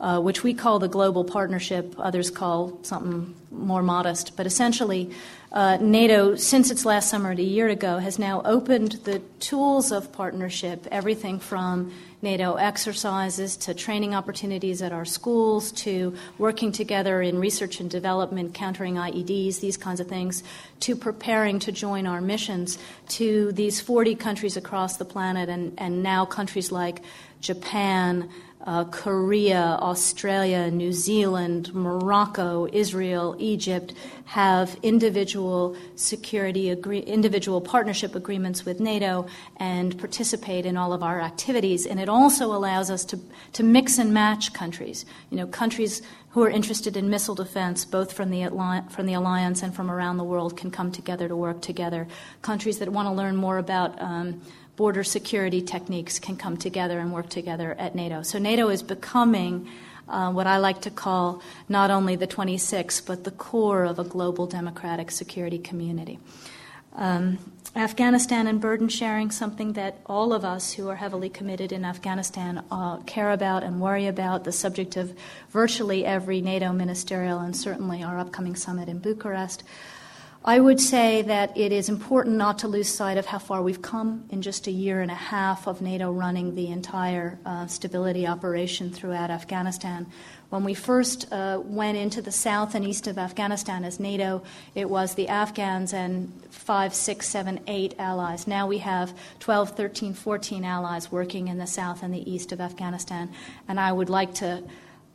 Uh, 0.00 0.20
which 0.20 0.42
we 0.42 0.52
call 0.52 0.80
the 0.80 0.88
Global 0.88 1.24
Partnership, 1.24 1.94
others 1.98 2.28
call 2.28 2.80
something 2.82 3.34
more 3.50 3.82
modest. 3.82 4.36
But 4.36 4.44
essentially, 4.44 5.12
uh, 5.54 5.76
NATO, 5.80 6.34
since 6.34 6.72
its 6.72 6.84
last 6.84 7.08
summit 7.08 7.38
a 7.38 7.44
year 7.44 7.68
ago, 7.68 7.98
has 7.98 8.18
now 8.18 8.42
opened 8.44 8.92
the 9.04 9.20
tools 9.38 9.92
of 9.92 10.12
partnership, 10.12 10.88
everything 10.90 11.38
from 11.38 11.92
NATO 12.22 12.54
exercises 12.54 13.56
to 13.58 13.72
training 13.72 14.16
opportunities 14.16 14.82
at 14.82 14.90
our 14.90 15.04
schools 15.04 15.70
to 15.72 16.16
working 16.38 16.72
together 16.72 17.22
in 17.22 17.38
research 17.38 17.78
and 17.78 17.88
development, 17.88 18.52
countering 18.52 18.96
IEDs, 18.96 19.60
these 19.60 19.76
kinds 19.76 20.00
of 20.00 20.08
things, 20.08 20.42
to 20.80 20.96
preparing 20.96 21.60
to 21.60 21.70
join 21.70 22.08
our 22.08 22.20
missions 22.20 22.76
to 23.10 23.52
these 23.52 23.80
40 23.80 24.16
countries 24.16 24.56
across 24.56 24.96
the 24.96 25.04
planet 25.04 25.48
and, 25.48 25.74
and 25.78 26.02
now 26.02 26.24
countries 26.24 26.72
like 26.72 27.00
Japan, 27.40 28.28
uh, 28.64 28.84
Korea, 28.84 29.78
Australia, 29.80 30.70
New 30.70 30.92
Zealand, 30.92 31.74
Morocco, 31.74 32.66
Israel, 32.72 33.36
Egypt 33.38 33.92
have 34.24 34.76
individual 34.82 35.76
security 35.96 36.70
agree- 36.70 37.00
individual 37.00 37.60
partnership 37.60 38.14
agreements 38.14 38.64
with 38.64 38.80
NATO 38.80 39.26
and 39.58 39.98
participate 39.98 40.64
in 40.64 40.78
all 40.78 40.94
of 40.94 41.02
our 41.02 41.20
activities. 41.20 41.86
And 41.86 42.00
it 42.00 42.08
also 42.08 42.46
allows 42.46 42.90
us 42.90 43.04
to, 43.06 43.20
to 43.52 43.62
mix 43.62 43.98
and 43.98 44.14
match 44.14 44.54
countries. 44.54 45.04
You 45.30 45.36
know, 45.36 45.46
countries 45.46 46.00
who 46.30 46.42
are 46.42 46.50
interested 46.50 46.96
in 46.96 47.10
missile 47.10 47.34
defense, 47.34 47.84
both 47.84 48.12
from 48.12 48.30
the, 48.30 48.82
from 48.88 49.06
the 49.06 49.14
alliance 49.14 49.62
and 49.62 49.74
from 49.74 49.90
around 49.90 50.16
the 50.16 50.24
world, 50.24 50.56
can 50.56 50.70
come 50.70 50.90
together 50.90 51.28
to 51.28 51.36
work 51.36 51.60
together. 51.60 52.08
Countries 52.42 52.78
that 52.78 52.88
want 52.88 53.06
to 53.06 53.12
learn 53.12 53.36
more 53.36 53.58
about 53.58 54.00
um, 54.00 54.40
border 54.76 55.04
security 55.04 55.62
techniques 55.62 56.18
can 56.18 56.36
come 56.36 56.56
together 56.56 56.98
and 56.98 57.12
work 57.12 57.28
together 57.28 57.74
at 57.78 57.94
NATO. 57.94 58.22
So 58.22 58.38
NATO 58.38 58.68
is 58.68 58.82
becoming 58.82 59.68
uh, 60.08 60.30
what 60.32 60.46
I 60.46 60.58
like 60.58 60.82
to 60.82 60.90
call 60.90 61.42
not 61.68 61.90
only 61.90 62.16
the 62.16 62.26
26, 62.26 63.00
but 63.02 63.24
the 63.24 63.30
core 63.30 63.84
of 63.84 63.98
a 63.98 64.04
global 64.04 64.46
democratic 64.46 65.10
security 65.10 65.58
community. 65.58 66.18
Um, 66.94 67.38
Afghanistan 67.76 68.46
and 68.46 68.60
burden 68.60 68.88
sharing, 68.88 69.32
something 69.32 69.72
that 69.72 69.98
all 70.06 70.32
of 70.32 70.44
us 70.44 70.72
who 70.72 70.88
are 70.88 70.94
heavily 70.94 71.28
committed 71.28 71.72
in 71.72 71.84
Afghanistan 71.84 72.64
uh, 72.70 72.98
care 72.98 73.32
about 73.32 73.64
and 73.64 73.80
worry 73.80 74.06
about, 74.06 74.44
the 74.44 74.52
subject 74.52 74.96
of 74.96 75.12
virtually 75.50 76.04
every 76.06 76.40
NATO 76.40 76.72
ministerial 76.72 77.40
and 77.40 77.56
certainly 77.56 78.04
our 78.04 78.20
upcoming 78.20 78.54
summit 78.54 78.88
in 78.88 79.00
Bucharest. 79.00 79.64
I 80.46 80.60
would 80.60 80.78
say 80.78 81.22
that 81.22 81.56
it 81.56 81.72
is 81.72 81.88
important 81.88 82.36
not 82.36 82.58
to 82.58 82.68
lose 82.68 82.94
sight 82.94 83.16
of 83.16 83.24
how 83.24 83.38
far 83.38 83.62
we've 83.62 83.80
come 83.80 84.26
in 84.28 84.42
just 84.42 84.66
a 84.66 84.70
year 84.70 85.00
and 85.00 85.10
a 85.10 85.14
half 85.14 85.66
of 85.66 85.80
NATO 85.80 86.12
running 86.12 86.54
the 86.54 86.68
entire 86.68 87.38
uh, 87.46 87.66
stability 87.66 88.26
operation 88.26 88.90
throughout 88.90 89.30
Afghanistan. 89.30 90.06
When 90.50 90.62
we 90.62 90.74
first 90.74 91.32
uh, 91.32 91.62
went 91.64 91.96
into 91.96 92.20
the 92.20 92.30
south 92.30 92.74
and 92.74 92.84
east 92.84 93.06
of 93.06 93.16
Afghanistan 93.16 93.84
as 93.84 93.98
NATO, 93.98 94.42
it 94.74 94.90
was 94.90 95.14
the 95.14 95.28
Afghans 95.28 95.94
and 95.94 96.30
five, 96.50 96.94
six, 96.94 97.26
seven, 97.26 97.60
eight 97.66 97.94
allies. 97.98 98.46
Now 98.46 98.66
we 98.66 98.78
have 98.78 99.16
12, 99.40 99.70
13, 99.70 100.12
14 100.12 100.62
allies 100.62 101.10
working 101.10 101.48
in 101.48 101.56
the 101.56 101.66
south 101.66 102.02
and 102.02 102.12
the 102.12 102.30
east 102.30 102.52
of 102.52 102.60
Afghanistan. 102.60 103.30
And 103.66 103.80
I 103.80 103.90
would 103.90 104.10
like 104.10 104.34
to 104.34 104.62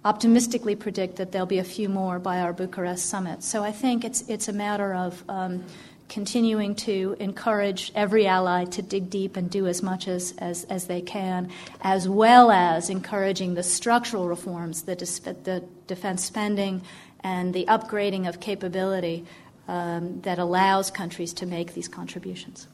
optimistically 0.05 0.75
predict 0.75 1.17
that 1.17 1.31
there'll 1.31 1.47
be 1.47 1.59
a 1.59 1.63
few 1.63 1.89
more 1.89 2.19
by 2.19 2.39
our 2.39 2.53
Bucharest 2.53 3.05
summit. 3.05 3.43
So 3.43 3.63
I 3.63 3.71
think 3.71 4.05
it's, 4.05 4.21
it's 4.29 4.47
a 4.47 4.53
matter 4.53 4.93
of 4.93 5.23
um, 5.27 5.63
continuing 6.07 6.73
to 6.73 7.15
encourage 7.19 7.91
every 7.95 8.25
ally 8.25 8.65
to 8.65 8.81
dig 8.81 9.09
deep 9.09 9.35
and 9.35 9.49
do 9.49 9.67
as 9.67 9.83
much 9.83 10.07
as, 10.07 10.33
as, 10.37 10.63
as 10.65 10.87
they 10.87 11.01
can, 11.01 11.51
as 11.81 12.07
well 12.07 12.49
as 12.49 12.89
encouraging 12.89 13.53
the 13.53 13.63
structural 13.63 14.27
reforms, 14.27 14.83
the, 14.83 14.95
the 15.43 15.63
defense 15.87 16.23
spending, 16.23 16.81
and 17.23 17.53
the 17.53 17.65
upgrading 17.65 18.27
of 18.27 18.39
capability 18.39 19.25
um, 19.67 20.21
that 20.21 20.39
allows 20.39 20.89
countries 20.89 21.33
to 21.33 21.45
make 21.45 21.73
these 21.73 21.87
contributions. 21.87 22.67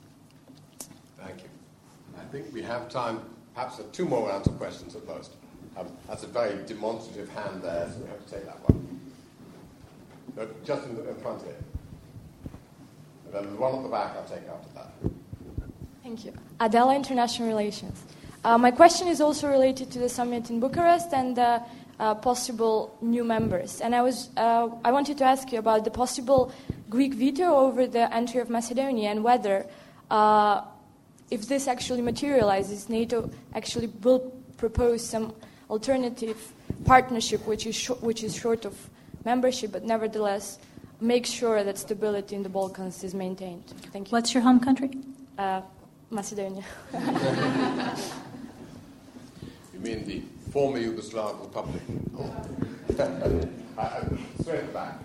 Thank 1.18 1.44
you. 1.44 1.50
I 2.18 2.24
think 2.32 2.54
we 2.54 2.62
have 2.62 2.88
time 2.90 3.20
perhaps 3.54 3.78
for 3.78 3.84
two 3.92 4.06
more 4.06 4.28
rounds 4.30 4.48
of 4.48 4.58
questions 4.58 4.96
at 4.96 5.06
most. 5.08 5.32
Um, 5.78 5.88
that's 6.08 6.24
a 6.24 6.28
very 6.28 6.64
demonstrative 6.66 7.30
hand 7.30 7.62
there, 7.62 7.90
so 7.92 8.00
we 8.02 8.08
have 8.08 8.26
to 8.26 8.32
take 8.32 8.46
that 8.46 8.70
one. 8.70 9.00
But 10.36 10.66
just 10.66 10.86
in, 10.88 10.96
the, 10.96 11.10
in 11.10 11.16
front 11.16 11.42
here. 11.42 11.56
And 13.26 13.34
then 13.34 13.54
the 13.54 13.60
one 13.60 13.76
at 13.76 13.84
the 13.84 13.90
back 13.90 14.16
I'll 14.16 14.24
take 14.24 14.48
after 14.48 14.70
that. 14.76 14.92
Thank 16.04 16.26
you. 16.26 16.34
Adela, 16.60 16.96
International 16.96 17.48
Relations. 17.48 18.04
Uh, 18.44 18.58
my 18.58 18.72
question 18.72 19.08
is 19.08 19.20
also 19.20 19.50
related 19.50 19.92
to 19.92 20.00
the 20.00 20.08
summit 20.08 20.50
in 20.50 20.60
Bucharest 20.60 21.14
and 21.14 21.36
the 21.36 21.62
uh, 22.00 22.16
possible 22.16 22.96
new 23.02 23.24
members. 23.24 23.82
And 23.82 23.96
I, 23.96 24.02
was, 24.02 24.30
uh, 24.38 24.70
I 24.84 24.92
wanted 24.92 25.18
to 25.18 25.24
ask 25.24 25.52
you 25.52 25.60
about 25.60 25.84
the 25.84 25.92
possible 25.92 26.52
Greek 26.90 27.14
veto 27.14 27.56
over 27.56 27.88
the 27.88 28.14
entry 28.14 28.40
of 28.40 28.50
Macedonia 28.50 29.10
and 29.10 29.24
whether, 29.24 29.66
uh, 30.12 30.62
if 31.32 31.48
this 31.48 31.68
actually 31.68 32.02
materializes, 32.02 32.88
NATO 32.88 33.30
actually 33.54 33.88
will 34.04 34.32
propose 34.58 35.04
some 35.04 35.34
alternative 35.70 36.54
partnership 36.86 37.46
which 37.48 37.66
is, 37.66 37.76
sh- 37.76 37.90
which 38.02 38.24
is 38.24 38.36
short 38.36 38.66
of 38.66 38.76
membership, 39.24 39.72
but 39.72 39.84
nevertheless 39.84 40.60
make 41.02 41.26
sure 41.26 41.64
that 41.64 41.78
stability 41.78 42.36
in 42.36 42.44
the 42.44 42.50
Balkans 42.50 43.04
is 43.04 43.14
maintained. 43.14 43.66
Thank 43.92 44.08
you. 44.08 44.12
What's 44.12 44.34
your 44.34 44.44
home 44.44 44.60
country? 44.60 44.92
Uh, 45.38 45.62
Macedonia. 46.10 46.64
you 49.74 49.80
mean 49.80 50.06
the 50.06 50.22
former 50.52 50.80
Yugoslav 50.80 51.42
Republic? 51.42 51.82
uh, 53.78 54.06
straight 54.42 54.60
at 54.60 54.68
the 54.68 54.74
back. 54.74 55.00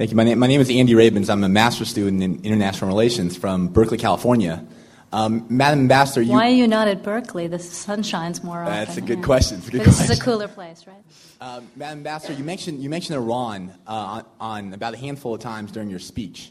Thank 0.00 0.12
you. 0.12 0.16
My 0.16 0.24
name, 0.24 0.38
my 0.38 0.46
name 0.46 0.62
is 0.62 0.70
Andy 0.70 0.94
Rabins. 0.94 1.28
I'm 1.28 1.44
a 1.44 1.48
master's 1.50 1.90
student 1.90 2.22
in 2.22 2.42
international 2.42 2.88
relations 2.88 3.36
from 3.36 3.68
Berkeley, 3.68 3.98
California. 3.98 4.66
Um, 5.12 5.44
Madam 5.50 5.80
Ambassador, 5.80 6.22
you, 6.22 6.32
why 6.32 6.46
are 6.46 6.54
you 6.54 6.66
not 6.66 6.88
at 6.88 7.02
Berkeley? 7.02 7.48
The 7.48 7.58
sun 7.58 8.02
shines 8.02 8.42
more 8.42 8.62
often. 8.62 8.72
That's 8.72 8.96
a 8.96 9.02
good 9.02 9.22
question. 9.22 9.58
It's 9.58 9.68
a 9.68 9.72
good 9.72 9.82
this 9.82 9.96
question. 9.96 10.12
is 10.12 10.18
a 10.18 10.22
cooler 10.22 10.48
place, 10.48 10.86
right? 10.86 11.04
Um, 11.42 11.68
Madam 11.76 11.98
Ambassador, 11.98 12.32
you 12.32 12.44
mentioned 12.44 12.82
you 12.82 12.88
mentioned 12.88 13.18
Iran 13.18 13.74
uh, 13.86 13.90
on, 13.90 14.24
on, 14.40 14.72
about 14.72 14.94
a 14.94 14.96
handful 14.96 15.34
of 15.34 15.42
times 15.42 15.70
during 15.70 15.90
your 15.90 15.98
speech 15.98 16.50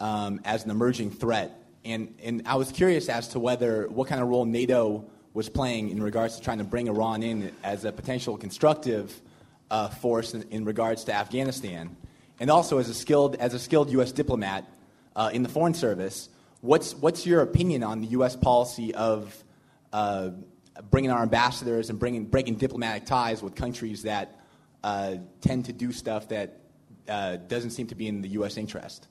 um, 0.00 0.40
as 0.44 0.64
an 0.64 0.72
emerging 0.72 1.12
threat, 1.12 1.56
and 1.84 2.12
and 2.20 2.42
I 2.46 2.56
was 2.56 2.72
curious 2.72 3.08
as 3.08 3.28
to 3.28 3.38
whether 3.38 3.86
what 3.90 4.08
kind 4.08 4.20
of 4.20 4.26
role 4.26 4.44
NATO 4.44 5.04
was 5.34 5.48
playing 5.48 5.90
in 5.90 6.02
regards 6.02 6.34
to 6.38 6.42
trying 6.42 6.58
to 6.58 6.64
bring 6.64 6.88
Iran 6.88 7.22
in 7.22 7.52
as 7.62 7.84
a 7.84 7.92
potential 7.92 8.36
constructive 8.36 9.20
uh, 9.70 9.86
force 9.88 10.34
in, 10.34 10.42
in 10.50 10.64
regards 10.64 11.04
to 11.04 11.14
Afghanistan 11.14 11.96
and 12.40 12.50
also 12.50 12.78
as 12.78 12.88
a 12.88 12.94
skilled, 12.94 13.36
as 13.36 13.54
a 13.54 13.58
skilled 13.58 13.90
U.S. 13.90 14.12
diplomat 14.12 14.64
uh, 15.16 15.30
in 15.32 15.42
the 15.42 15.48
Foreign 15.48 15.74
Service, 15.74 16.28
what's, 16.60 16.94
what's 16.94 17.26
your 17.26 17.42
opinion 17.42 17.82
on 17.82 18.00
the 18.00 18.08
U.S. 18.08 18.36
policy 18.36 18.94
of 18.94 19.44
uh, 19.92 20.30
bringing 20.90 21.10
our 21.10 21.22
ambassadors 21.22 21.90
and 21.90 21.98
bringing, 21.98 22.24
breaking 22.24 22.56
diplomatic 22.56 23.06
ties 23.06 23.42
with 23.42 23.54
countries 23.54 24.02
that 24.02 24.40
uh, 24.84 25.16
tend 25.40 25.64
to 25.64 25.72
do 25.72 25.92
stuff 25.92 26.28
that 26.28 26.60
uh, 27.08 27.36
doesn't 27.36 27.70
seem 27.70 27.86
to 27.88 27.94
be 27.94 28.06
in 28.06 28.22
the 28.22 28.28
U.S. 28.30 28.56
interest? 28.56 29.08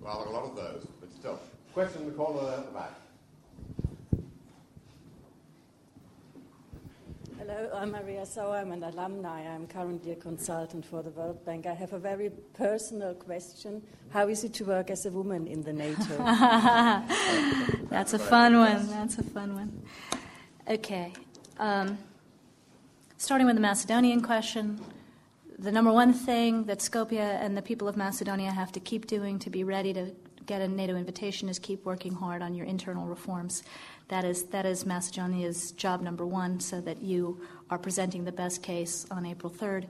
Well, 0.00 0.26
a 0.28 0.30
lot 0.30 0.44
of 0.44 0.56
those, 0.56 0.86
but 1.00 1.12
still. 1.12 1.38
Question 1.72 2.06
the 2.06 2.10
at 2.12 2.66
the 2.66 2.72
back. 2.72 2.92
Hello, 7.48 7.70
I'm 7.76 7.92
Maria 7.92 8.26
So. 8.26 8.50
I'm 8.50 8.72
an 8.72 8.82
alumni. 8.82 9.42
I'm 9.42 9.68
currently 9.68 10.10
a 10.10 10.16
consultant 10.16 10.84
for 10.84 11.00
the 11.00 11.10
World 11.10 11.44
Bank. 11.44 11.66
I 11.66 11.74
have 11.74 11.92
a 11.92 11.98
very 11.98 12.30
personal 12.54 13.14
question. 13.14 13.82
How 14.10 14.26
is 14.26 14.42
it 14.42 14.52
to 14.54 14.64
work 14.64 14.90
as 14.90 15.06
a 15.06 15.12
woman 15.12 15.46
in 15.46 15.62
the 15.62 15.72
NATO? 15.72 16.16
That's 17.88 18.14
a 18.14 18.18
fun 18.18 18.58
one. 18.58 18.88
That's 18.88 19.18
a 19.18 19.22
fun 19.22 19.54
one. 19.54 19.80
Okay. 20.66 21.12
Um, 21.60 21.98
starting 23.16 23.46
with 23.46 23.54
the 23.54 23.62
Macedonian 23.62 24.22
question, 24.22 24.80
the 25.56 25.70
number 25.70 25.92
one 25.92 26.12
thing 26.12 26.64
that 26.64 26.80
Skopje 26.80 27.20
and 27.20 27.56
the 27.56 27.62
people 27.62 27.86
of 27.86 27.96
Macedonia 27.96 28.50
have 28.50 28.72
to 28.72 28.80
keep 28.80 29.06
doing 29.06 29.38
to 29.38 29.50
be 29.50 29.62
ready 29.62 29.92
to 29.92 30.10
get 30.46 30.62
a 30.62 30.68
NATO 30.68 30.96
invitation 30.96 31.48
is 31.48 31.60
keep 31.60 31.84
working 31.84 32.14
hard 32.14 32.42
on 32.42 32.54
your 32.54 32.66
internal 32.66 33.06
reforms. 33.06 33.62
That 34.08 34.24
is, 34.24 34.44
that 34.44 34.66
is 34.66 34.86
Macedonia's 34.86 35.72
job 35.72 36.00
number 36.00 36.24
one, 36.24 36.60
so 36.60 36.80
that 36.80 37.02
you 37.02 37.40
are 37.70 37.78
presenting 37.78 38.24
the 38.24 38.32
best 38.32 38.62
case 38.62 39.04
on 39.10 39.26
April 39.26 39.52
3rd. 39.52 39.86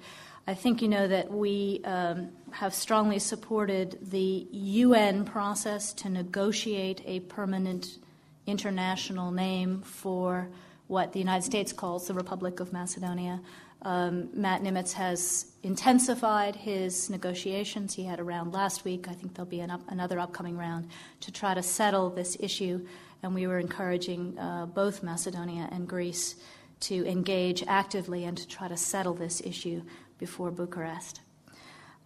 I 0.46 0.54
think 0.54 0.80
you 0.80 0.88
know 0.88 1.08
that 1.08 1.30
we 1.30 1.82
um, 1.84 2.30
have 2.52 2.72
strongly 2.72 3.18
supported 3.18 3.98
the 4.00 4.46
UN 4.50 5.24
process 5.24 5.92
to 5.94 6.08
negotiate 6.08 7.02
a 7.04 7.20
permanent 7.20 7.98
international 8.46 9.32
name 9.32 9.82
for 9.82 10.48
what 10.86 11.12
the 11.12 11.18
United 11.18 11.42
States 11.42 11.72
calls 11.72 12.06
the 12.06 12.14
Republic 12.14 12.60
of 12.60 12.72
Macedonia. 12.72 13.40
Um, 13.82 14.28
Matt 14.32 14.62
Nimetz 14.62 14.92
has 14.92 15.46
intensified 15.62 16.56
his 16.56 17.10
negotiations. 17.10 17.94
He 17.94 18.04
had 18.04 18.20
a 18.20 18.24
round 18.24 18.52
last 18.52 18.84
week. 18.84 19.08
I 19.08 19.12
think 19.12 19.34
there'll 19.34 19.50
be 19.50 19.60
an 19.60 19.70
up, 19.70 19.82
another 19.88 20.18
upcoming 20.18 20.56
round 20.56 20.88
to 21.20 21.32
try 21.32 21.54
to 21.54 21.62
settle 21.62 22.08
this 22.08 22.36
issue 22.40 22.86
and 23.26 23.34
we 23.34 23.48
were 23.48 23.58
encouraging 23.58 24.38
uh, 24.38 24.66
both 24.66 25.02
Macedonia 25.02 25.68
and 25.72 25.88
Greece 25.88 26.36
to 26.78 27.04
engage 27.08 27.64
actively 27.66 28.24
and 28.24 28.38
to 28.38 28.46
try 28.46 28.68
to 28.68 28.76
settle 28.76 29.14
this 29.14 29.40
issue 29.40 29.82
before 30.18 30.52
Bucharest. 30.52 31.20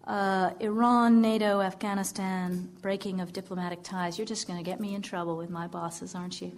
Uh, 0.07 0.53
Iran, 0.61 1.21
NATO, 1.21 1.61
Afghanistan, 1.61 2.71
breaking 2.81 3.21
of 3.21 3.35
diplomatic 3.35 3.83
ties. 3.83 4.16
You're 4.16 4.27
just 4.27 4.47
going 4.47 4.59
to 4.59 4.64
get 4.64 4.81
me 4.81 4.95
in 4.95 5.03
trouble 5.03 5.37
with 5.37 5.51
my 5.51 5.66
bosses, 5.66 6.14
aren't 6.14 6.41
you? 6.41 6.57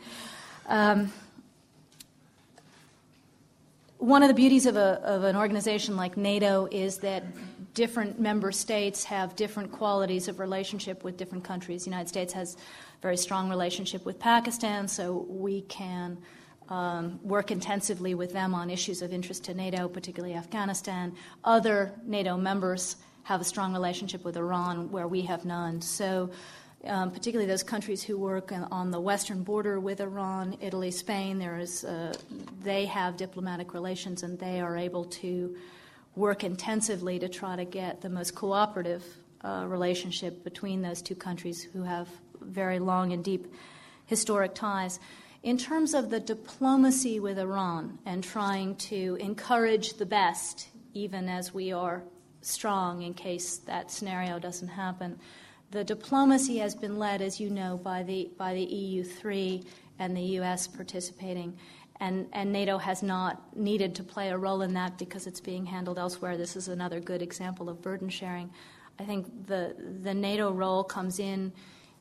Um, 0.69 1.13
one 3.99 4.23
of 4.23 4.29
the 4.29 4.35
beauties 4.35 4.67
of, 4.67 4.77
a, 4.77 5.01
of 5.03 5.25
an 5.25 5.35
organization 5.35 5.97
like 5.97 6.17
NATO 6.17 6.69
is 6.71 6.99
that 6.99 7.25
different 7.75 8.21
member 8.21 8.53
states 8.53 9.05
have 9.05 9.35
different 9.37 9.73
qualities 9.73 10.29
of 10.29 10.39
relationship 10.39 11.05
with 11.05 11.17
different 11.17 11.45
countries. 11.45 11.85
The 11.85 11.91
United 11.91 12.09
States 12.09 12.33
has 12.35 12.57
very 13.01 13.17
strong 13.17 13.49
relationship 13.49 14.05
with 14.05 14.19
Pakistan, 14.19 14.87
so 14.89 15.27
we 15.29 15.63
can 15.63 16.19
um, 16.69 17.19
work 17.23 17.51
intensively 17.51 18.15
with 18.15 18.33
them 18.33 18.55
on 18.55 18.71
issues 18.71 19.03
of 19.03 19.13
interest 19.13 19.45
to 19.45 19.55
NATO, 19.55 19.89
particularly 19.89 20.35
Afghanistan. 20.35 21.15
Other 21.45 21.93
NATO 22.05 22.37
members 22.37 22.97
have 23.25 23.41
a 23.41 23.45
strong 23.45 23.73
relationship 23.73 24.25
with 24.25 24.37
Iran, 24.37 24.91
where 24.91 25.09
we 25.09 25.23
have 25.23 25.45
none. 25.45 25.81
So, 25.81 26.31
um, 26.85 27.11
particularly 27.13 27.47
those 27.47 27.63
countries 27.63 28.03
who 28.03 28.19
work 28.19 28.53
on 28.53 28.91
the 28.91 29.01
western 29.01 29.45
border 29.45 29.79
with 29.79 30.01
Iran, 30.01 30.57
Italy, 30.61 30.91
Spain, 30.91 31.39
there 31.39 31.59
is, 31.59 31.85
uh, 31.85 32.13
they 32.63 32.87
have 32.87 33.17
diplomatic 33.17 33.73
relations 33.73 34.25
and 34.25 34.37
they 34.39 34.61
are 34.61 34.77
able 34.77 35.05
to 35.05 35.57
work 36.15 36.45
intensively 36.45 37.19
to 37.19 37.29
try 37.29 37.57
to 37.57 37.65
get 37.65 38.01
the 38.01 38.09
most 38.09 38.35
cooperative 38.35 39.05
uh, 39.43 39.65
relationship 39.67 40.45
between 40.45 40.83
those 40.83 41.03
two 41.03 41.15
countries 41.15 41.63
who 41.63 41.83
have 41.83 42.09
very 42.41 42.79
long 42.79 43.13
and 43.13 43.25
deep 43.25 43.53
historic 44.07 44.55
ties. 44.55 45.01
In 45.43 45.59
terms 45.59 45.95
of 45.95 46.11
the 46.11 46.21
diplomacy 46.21 47.19
with 47.19 47.39
Iran 47.39 47.99
and 48.07 48.23
trying 48.23 48.77
to 48.77 49.17
encourage 49.21 49.95
the 49.95 50.07
best, 50.07 50.69
even 50.95 51.29
as 51.29 51.53
we 51.53 51.73
are 51.73 52.03
strong 52.43 53.03
in 53.03 53.15
case 53.15 53.57
that 53.59 53.91
scenario 53.91 54.39
doesn't 54.39 54.69
happen, 54.69 55.19
the 55.73 55.83
diplomacy 55.83 56.59
has 56.59 56.75
been 56.75 56.99
led, 56.99 57.23
as 57.23 57.41
you 57.41 57.49
know, 57.49 57.81
by 57.83 58.03
the, 58.03 58.31
by 58.37 58.53
the 58.53 58.67
EU3 58.67 59.65
and 59.99 60.17
the 60.17 60.39
US 60.39 60.69
participating. 60.69 61.57
And, 62.03 62.27
and, 62.33 62.51
NATO 62.51 62.79
has 62.79 63.01
not 63.01 63.57
needed 63.57 63.95
to 63.95 64.03
play 64.03 64.31
a 64.31 64.37
role 64.37 64.63
in 64.63 64.75
that 64.75 64.99
because 64.99 65.29
it's 65.29 65.41
being 65.41 65.65
handled 65.65 66.01
elsewhere. 66.01 66.37
This 66.37 66.57
is 66.57 66.67
another 66.67 66.99
good 66.99 67.23
example 67.23 67.69
of 67.69 67.81
burden 67.81 68.09
sharing. 68.09 68.51
I 68.99 69.05
think 69.05 69.47
the, 69.47 69.77
the 70.03 70.13
NATO 70.13 70.51
role 70.51 70.83
comes 70.83 71.21
in 71.21 71.53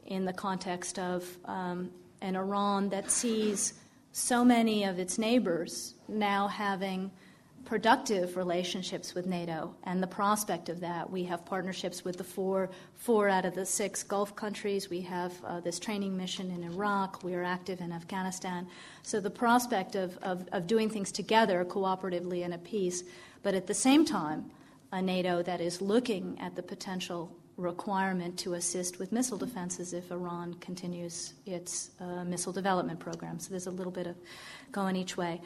in 0.07 0.25
the 0.25 0.33
context 0.33 0.97
of 0.97 1.23
um, 1.45 1.91
an 2.21 2.35
Iran 2.35 2.89
that 2.89 3.11
sees 3.11 3.75
so 4.11 4.43
many 4.43 4.85
of 4.85 4.97
its 4.97 5.19
neighbors 5.19 5.93
now 6.07 6.47
having 6.47 7.11
productive 7.65 8.37
relationships 8.37 9.13
with 9.13 9.25
NATO 9.25 9.75
and 9.83 10.01
the 10.01 10.07
prospect 10.07 10.69
of 10.69 10.79
that. 10.81 11.09
We 11.09 11.23
have 11.25 11.45
partnerships 11.45 12.03
with 12.03 12.17
the 12.17 12.23
four, 12.23 12.69
four 12.95 13.29
out 13.29 13.45
of 13.45 13.55
the 13.55 13.65
six 13.65 14.03
Gulf 14.03 14.35
countries. 14.35 14.89
We 14.89 15.01
have 15.01 15.33
uh, 15.43 15.59
this 15.59 15.79
training 15.79 16.17
mission 16.17 16.51
in 16.51 16.63
Iraq. 16.63 17.23
We 17.23 17.33
are 17.35 17.43
active 17.43 17.81
in 17.81 17.91
Afghanistan. 17.91 18.67
So 19.03 19.19
the 19.19 19.29
prospect 19.29 19.95
of, 19.95 20.17
of, 20.19 20.47
of 20.51 20.67
doing 20.67 20.89
things 20.89 21.11
together 21.11 21.63
cooperatively 21.65 22.43
and 22.43 22.53
at 22.53 22.63
peace, 22.63 23.03
but 23.43 23.53
at 23.53 23.67
the 23.67 23.73
same 23.73 24.05
time, 24.05 24.51
a 24.91 25.01
NATO 25.01 25.41
that 25.43 25.61
is 25.61 25.81
looking 25.81 26.37
at 26.39 26.55
the 26.55 26.63
potential 26.63 27.35
requirement 27.57 28.37
to 28.39 28.53
assist 28.55 28.99
with 28.99 29.11
missile 29.11 29.37
defenses 29.37 29.93
if 29.93 30.11
Iran 30.11 30.55
continues 30.55 31.33
its 31.45 31.91
uh, 31.99 32.23
missile 32.23 32.53
development 32.53 32.99
program. 32.99 33.39
So 33.39 33.49
there's 33.51 33.67
a 33.67 33.71
little 33.71 33.91
bit 33.91 34.07
of 34.07 34.15
going 34.71 34.95
each 34.95 35.15
way. 35.15 35.41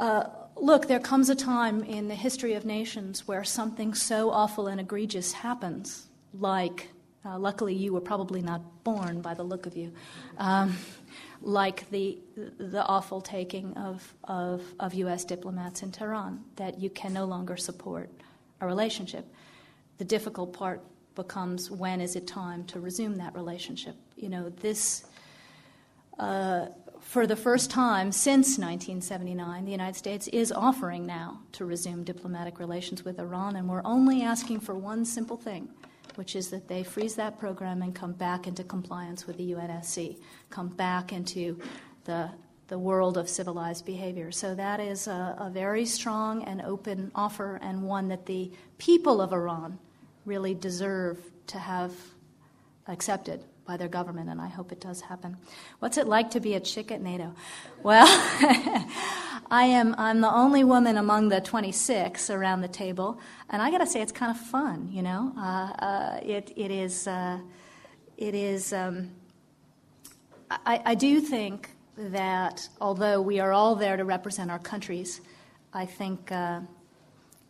Uh, 0.00 0.24
look, 0.56 0.88
there 0.88 0.98
comes 0.98 1.28
a 1.30 1.34
time 1.36 1.84
in 1.84 2.08
the 2.08 2.16
history 2.16 2.54
of 2.54 2.64
nations 2.64 3.28
where 3.28 3.44
something 3.44 3.94
so 3.94 4.30
awful 4.30 4.66
and 4.66 4.80
egregious 4.80 5.32
happens, 5.32 6.08
like 6.32 6.88
Uh, 7.22 7.38
luckily, 7.38 7.74
you 7.74 7.92
were 7.92 8.00
probably 8.00 8.40
not 8.40 8.62
born 8.82 9.20
by 9.20 9.34
the 9.34 9.42
look 9.42 9.66
of 9.66 9.76
you. 9.76 9.92
Um, 10.38 10.76
like 11.42 11.88
the, 11.90 12.18
the 12.58 12.82
awful 12.84 13.20
taking 13.20 13.74
of, 13.74 14.14
of, 14.24 14.62
of 14.78 14.94
U.S. 14.94 15.24
diplomats 15.24 15.82
in 15.82 15.92
Tehran, 15.92 16.42
that 16.56 16.80
you 16.80 16.88
can 16.88 17.12
no 17.12 17.26
longer 17.26 17.56
support 17.56 18.10
a 18.60 18.66
relationship. 18.66 19.26
The 19.98 20.04
difficult 20.04 20.52
part 20.54 20.80
becomes 21.14 21.70
when 21.70 22.00
is 22.00 22.16
it 22.16 22.26
time 22.26 22.64
to 22.64 22.80
resume 22.80 23.16
that 23.16 23.34
relationship? 23.34 23.96
You 24.16 24.30
know, 24.30 24.48
this, 24.48 25.04
uh, 26.20 26.66
for 27.00 27.26
the 27.26 27.34
first 27.34 27.70
time 27.70 28.12
since 28.12 28.58
1979, 28.58 29.64
the 29.64 29.70
United 29.70 29.96
States 29.96 30.28
is 30.28 30.52
offering 30.52 31.06
now 31.06 31.40
to 31.52 31.64
resume 31.64 32.04
diplomatic 32.04 32.60
relations 32.60 33.04
with 33.04 33.18
Iran, 33.18 33.56
and 33.56 33.68
we're 33.68 33.82
only 33.84 34.22
asking 34.22 34.60
for 34.60 34.74
one 34.74 35.04
simple 35.04 35.36
thing 35.36 35.68
which 36.16 36.36
is 36.36 36.50
that 36.50 36.68
they 36.68 36.82
freeze 36.82 37.14
that 37.14 37.38
program 37.38 37.82
and 37.82 37.94
come 37.94 38.12
back 38.12 38.46
into 38.46 38.64
compliance 38.64 39.26
with 39.26 39.36
the 39.36 39.52
UNSC, 39.52 40.18
come 40.50 40.68
back 40.68 41.12
into 41.12 41.58
the, 42.04 42.30
the 42.68 42.78
world 42.78 43.16
of 43.16 43.28
civilized 43.28 43.86
behavior. 43.86 44.30
So 44.30 44.54
that 44.54 44.80
is 44.80 45.06
a, 45.06 45.36
a 45.38 45.50
very 45.50 45.86
strong 45.86 46.44
and 46.44 46.60
open 46.62 47.10
offer, 47.14 47.58
and 47.62 47.82
one 47.82 48.08
that 48.08 48.26
the 48.26 48.50
people 48.76 49.20
of 49.20 49.32
Iran 49.32 49.78
really 50.24 50.54
deserve 50.54 51.18
to 51.46 51.58
have 51.58 51.92
accepted 52.86 53.44
by 53.70 53.76
their 53.76 53.86
government, 53.86 54.28
and 54.28 54.40
I 54.40 54.48
hope 54.48 54.72
it 54.72 54.80
does 54.80 55.00
happen. 55.00 55.36
What's 55.78 55.96
it 55.96 56.08
like 56.08 56.32
to 56.32 56.40
be 56.40 56.54
a 56.54 56.60
chick 56.60 56.90
at 56.90 57.00
NATO? 57.00 57.32
Well, 57.84 58.04
I 59.48 59.66
am 59.66 59.94
I'm 59.96 60.20
the 60.20 60.32
only 60.44 60.64
woman 60.64 60.96
among 60.96 61.28
the 61.28 61.40
26 61.40 62.30
around 62.30 62.62
the 62.62 62.68
table, 62.84 63.20
and 63.48 63.62
I 63.62 63.70
got 63.70 63.78
to 63.78 63.86
say 63.86 64.02
it's 64.02 64.10
kind 64.10 64.32
of 64.32 64.38
fun. 64.40 64.88
You 64.90 65.02
know, 65.02 65.32
uh, 65.38 65.40
uh, 65.40 66.20
it 66.20 66.52
it 66.56 66.72
is 66.72 67.06
uh, 67.06 67.38
it 68.16 68.34
is. 68.34 68.72
Um, 68.72 69.12
I, 70.50 70.82
I 70.84 70.94
do 70.96 71.20
think 71.20 71.70
that 71.96 72.68
although 72.80 73.22
we 73.22 73.38
are 73.38 73.52
all 73.52 73.76
there 73.76 73.96
to 73.96 74.04
represent 74.04 74.50
our 74.50 74.58
countries, 74.58 75.20
I 75.72 75.86
think 75.86 76.32
uh, 76.32 76.58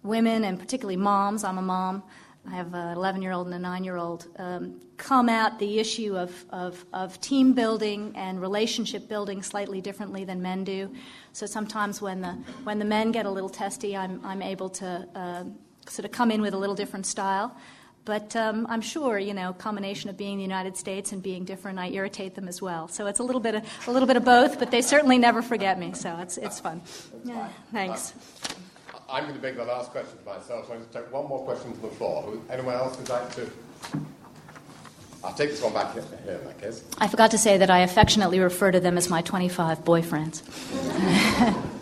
women 0.03 0.45
and 0.45 0.59
particularly 0.59 0.99
moms. 0.99 1.45
I'm 1.45 1.57
a 1.57 1.63
mom. 1.63 2.03
I 2.47 2.51
have 2.53 2.73
an 2.75 2.97
11 2.97 3.23
year 3.23 3.33
old 3.33 3.47
and 3.47 3.55
a 3.55 3.59
9 3.59 3.85
year 3.85 3.97
old, 3.97 4.27
um, 4.39 4.81
come 4.97 5.29
at 5.29 5.59
the 5.59 5.79
issue 5.79 6.17
of, 6.17 6.45
of, 6.51 6.85
of, 6.93 7.21
team 7.21 7.53
building 7.53 8.13
and 8.17 8.41
relationship 8.41 9.09
building 9.09 9.43
slightly 9.43 9.81
differently 9.81 10.25
than 10.25 10.43
men 10.43 10.65
do. 10.65 10.91
So 11.33 11.47
sometimes 11.47 12.03
when 12.03 12.21
the, 12.21 12.33
when 12.65 12.79
the 12.79 12.85
men 12.85 13.13
get 13.13 13.27
a 13.27 13.31
little 13.31 13.49
testy, 13.49 13.97
I'm, 13.97 14.21
I'm 14.25 14.43
able 14.43 14.69
to 14.71 15.09
uh, 15.15 15.45
sort 15.87 16.05
of 16.05 16.13
come 16.13 16.31
in 16.31 16.41
with 16.41 16.55
a 16.55 16.59
little 16.59 16.75
different 16.75 17.07
style. 17.07 17.57
But 18.05 18.35
um, 18.35 18.67
I'm 18.69 18.81
sure, 18.81 19.19
you 19.19 19.35
know, 19.35 19.53
combination 19.53 20.09
of 20.09 20.17
being 20.17 20.39
the 20.39 20.43
United 20.43 20.77
States 20.77 21.13
and 21.13 21.23
being 21.23 21.45
different, 21.45 21.79
I 21.79 21.91
irritate 21.91 22.35
them 22.35 22.49
as 22.49 22.63
well. 22.63 22.89
So 22.89 23.07
it's 23.07 23.21
a 23.21 23.23
little 23.23 23.41
bit 23.41 23.55
of, 23.55 23.65
a 23.87 23.93
little 23.93 24.07
bit 24.07 24.17
of 24.17 24.25
both, 24.25 24.59
but 24.59 24.71
they 24.71 24.81
certainly 24.81 25.19
never 25.19 25.43
forget 25.43 25.79
me. 25.79 25.93
So 25.93 26.17
it's, 26.21 26.39
it's 26.39 26.59
fun. 26.59 26.81
Yeah, 27.25 27.49
thanks. 27.73 28.15
I'm 29.11 29.25
going 29.25 29.35
to 29.35 29.43
make 29.43 29.57
the 29.57 29.65
last 29.65 29.91
question 29.91 30.17
for 30.23 30.37
myself, 30.37 30.67
so 30.67 30.73
I'm 30.73 30.79
going 30.79 30.89
to 30.89 30.99
take 30.99 31.13
one 31.13 31.27
more 31.27 31.45
question 31.45 31.73
from 31.73 31.83
the 31.83 31.95
floor. 31.97 32.33
Anyone 32.49 32.75
else 32.75 32.97
would 32.97 33.09
like 33.09 33.35
to? 33.35 33.51
I'll 35.25 35.35
take 35.35 35.51
this 35.51 35.61
one 35.61 35.73
back 35.73 35.93
here, 35.93 36.05
here 36.25 36.35
in 36.35 36.45
that 36.45 36.61
case. 36.61 36.85
I 36.99 37.09
forgot 37.09 37.33
to 37.33 37.39
say 37.39 37.59
that 37.59 37.71
I 37.71 37.81
affectionately 37.81 38.39
refer 38.39 38.71
to 38.71 38.79
them 38.79 38.97
as 38.97 39.11
my 39.11 39.21
25 39.23 39.85
boyfriends. 39.85 40.43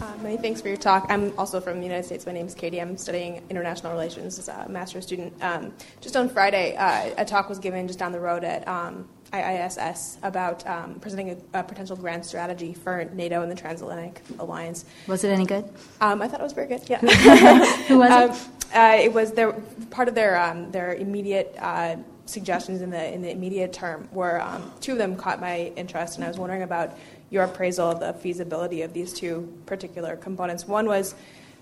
Uh, 0.00 0.16
many 0.22 0.36
thanks 0.36 0.60
for 0.60 0.68
your 0.68 0.76
talk. 0.76 1.06
I'm 1.08 1.36
also 1.36 1.60
from 1.60 1.78
the 1.78 1.82
United 1.84 2.04
States. 2.04 2.24
My 2.24 2.30
name 2.30 2.46
is 2.46 2.54
Katie. 2.54 2.80
I'm 2.80 2.96
studying 2.96 3.42
international 3.50 3.92
relations 3.92 4.38
as 4.38 4.46
a 4.46 4.68
master's 4.68 5.04
student. 5.04 5.34
Um, 5.42 5.72
just 6.00 6.16
on 6.16 6.28
Friday, 6.28 6.76
uh, 6.76 7.14
a 7.18 7.24
talk 7.24 7.48
was 7.48 7.58
given 7.58 7.88
just 7.88 7.98
down 7.98 8.12
the 8.12 8.20
road 8.20 8.44
at 8.44 8.66
um, 8.68 9.08
IISS 9.32 10.16
about 10.22 10.66
um, 10.66 10.94
presenting 11.00 11.30
a, 11.30 11.60
a, 11.60 11.62
potential 11.62 11.96
grand 11.96 12.24
strategy 12.24 12.72
for 12.72 13.04
NATO 13.12 13.42
and 13.42 13.50
the 13.50 13.56
Transatlantic 13.56 14.22
Alliance. 14.38 14.84
Was 15.06 15.24
it 15.24 15.28
any 15.28 15.44
good? 15.44 15.64
Um, 16.00 16.22
I 16.22 16.28
thought 16.28 16.40
it 16.40 16.44
was 16.44 16.52
very 16.52 16.66
good. 16.66 16.82
Yeah. 16.88 16.98
Who 17.88 17.98
was 17.98 18.10
it? 18.10 18.30
Um, 18.30 18.52
uh, 18.74 18.96
it 18.98 19.12
was 19.12 19.32
their 19.32 19.52
part 19.90 20.08
of 20.08 20.14
their 20.14 20.40
um, 20.40 20.70
their 20.70 20.94
immediate. 20.94 21.54
Uh, 21.58 21.96
suggestions 22.26 22.82
in 22.82 22.90
the 22.90 23.14
in 23.14 23.22
the 23.22 23.30
immediate 23.30 23.72
term 23.72 24.06
were 24.12 24.38
um, 24.42 24.70
two 24.80 24.92
of 24.92 24.98
them 24.98 25.16
caught 25.16 25.40
my 25.40 25.72
interest, 25.76 26.16
and 26.16 26.24
I 26.24 26.28
was 26.28 26.38
wondering 26.38 26.62
about 26.62 26.94
your 27.30 27.44
appraisal 27.44 27.90
of 27.90 28.00
the 28.00 28.12
feasibility 28.12 28.82
of 28.82 28.92
these 28.92 29.14
two 29.14 29.50
particular 29.64 30.14
components. 30.14 30.68
One 30.68 30.86
was 30.86 31.14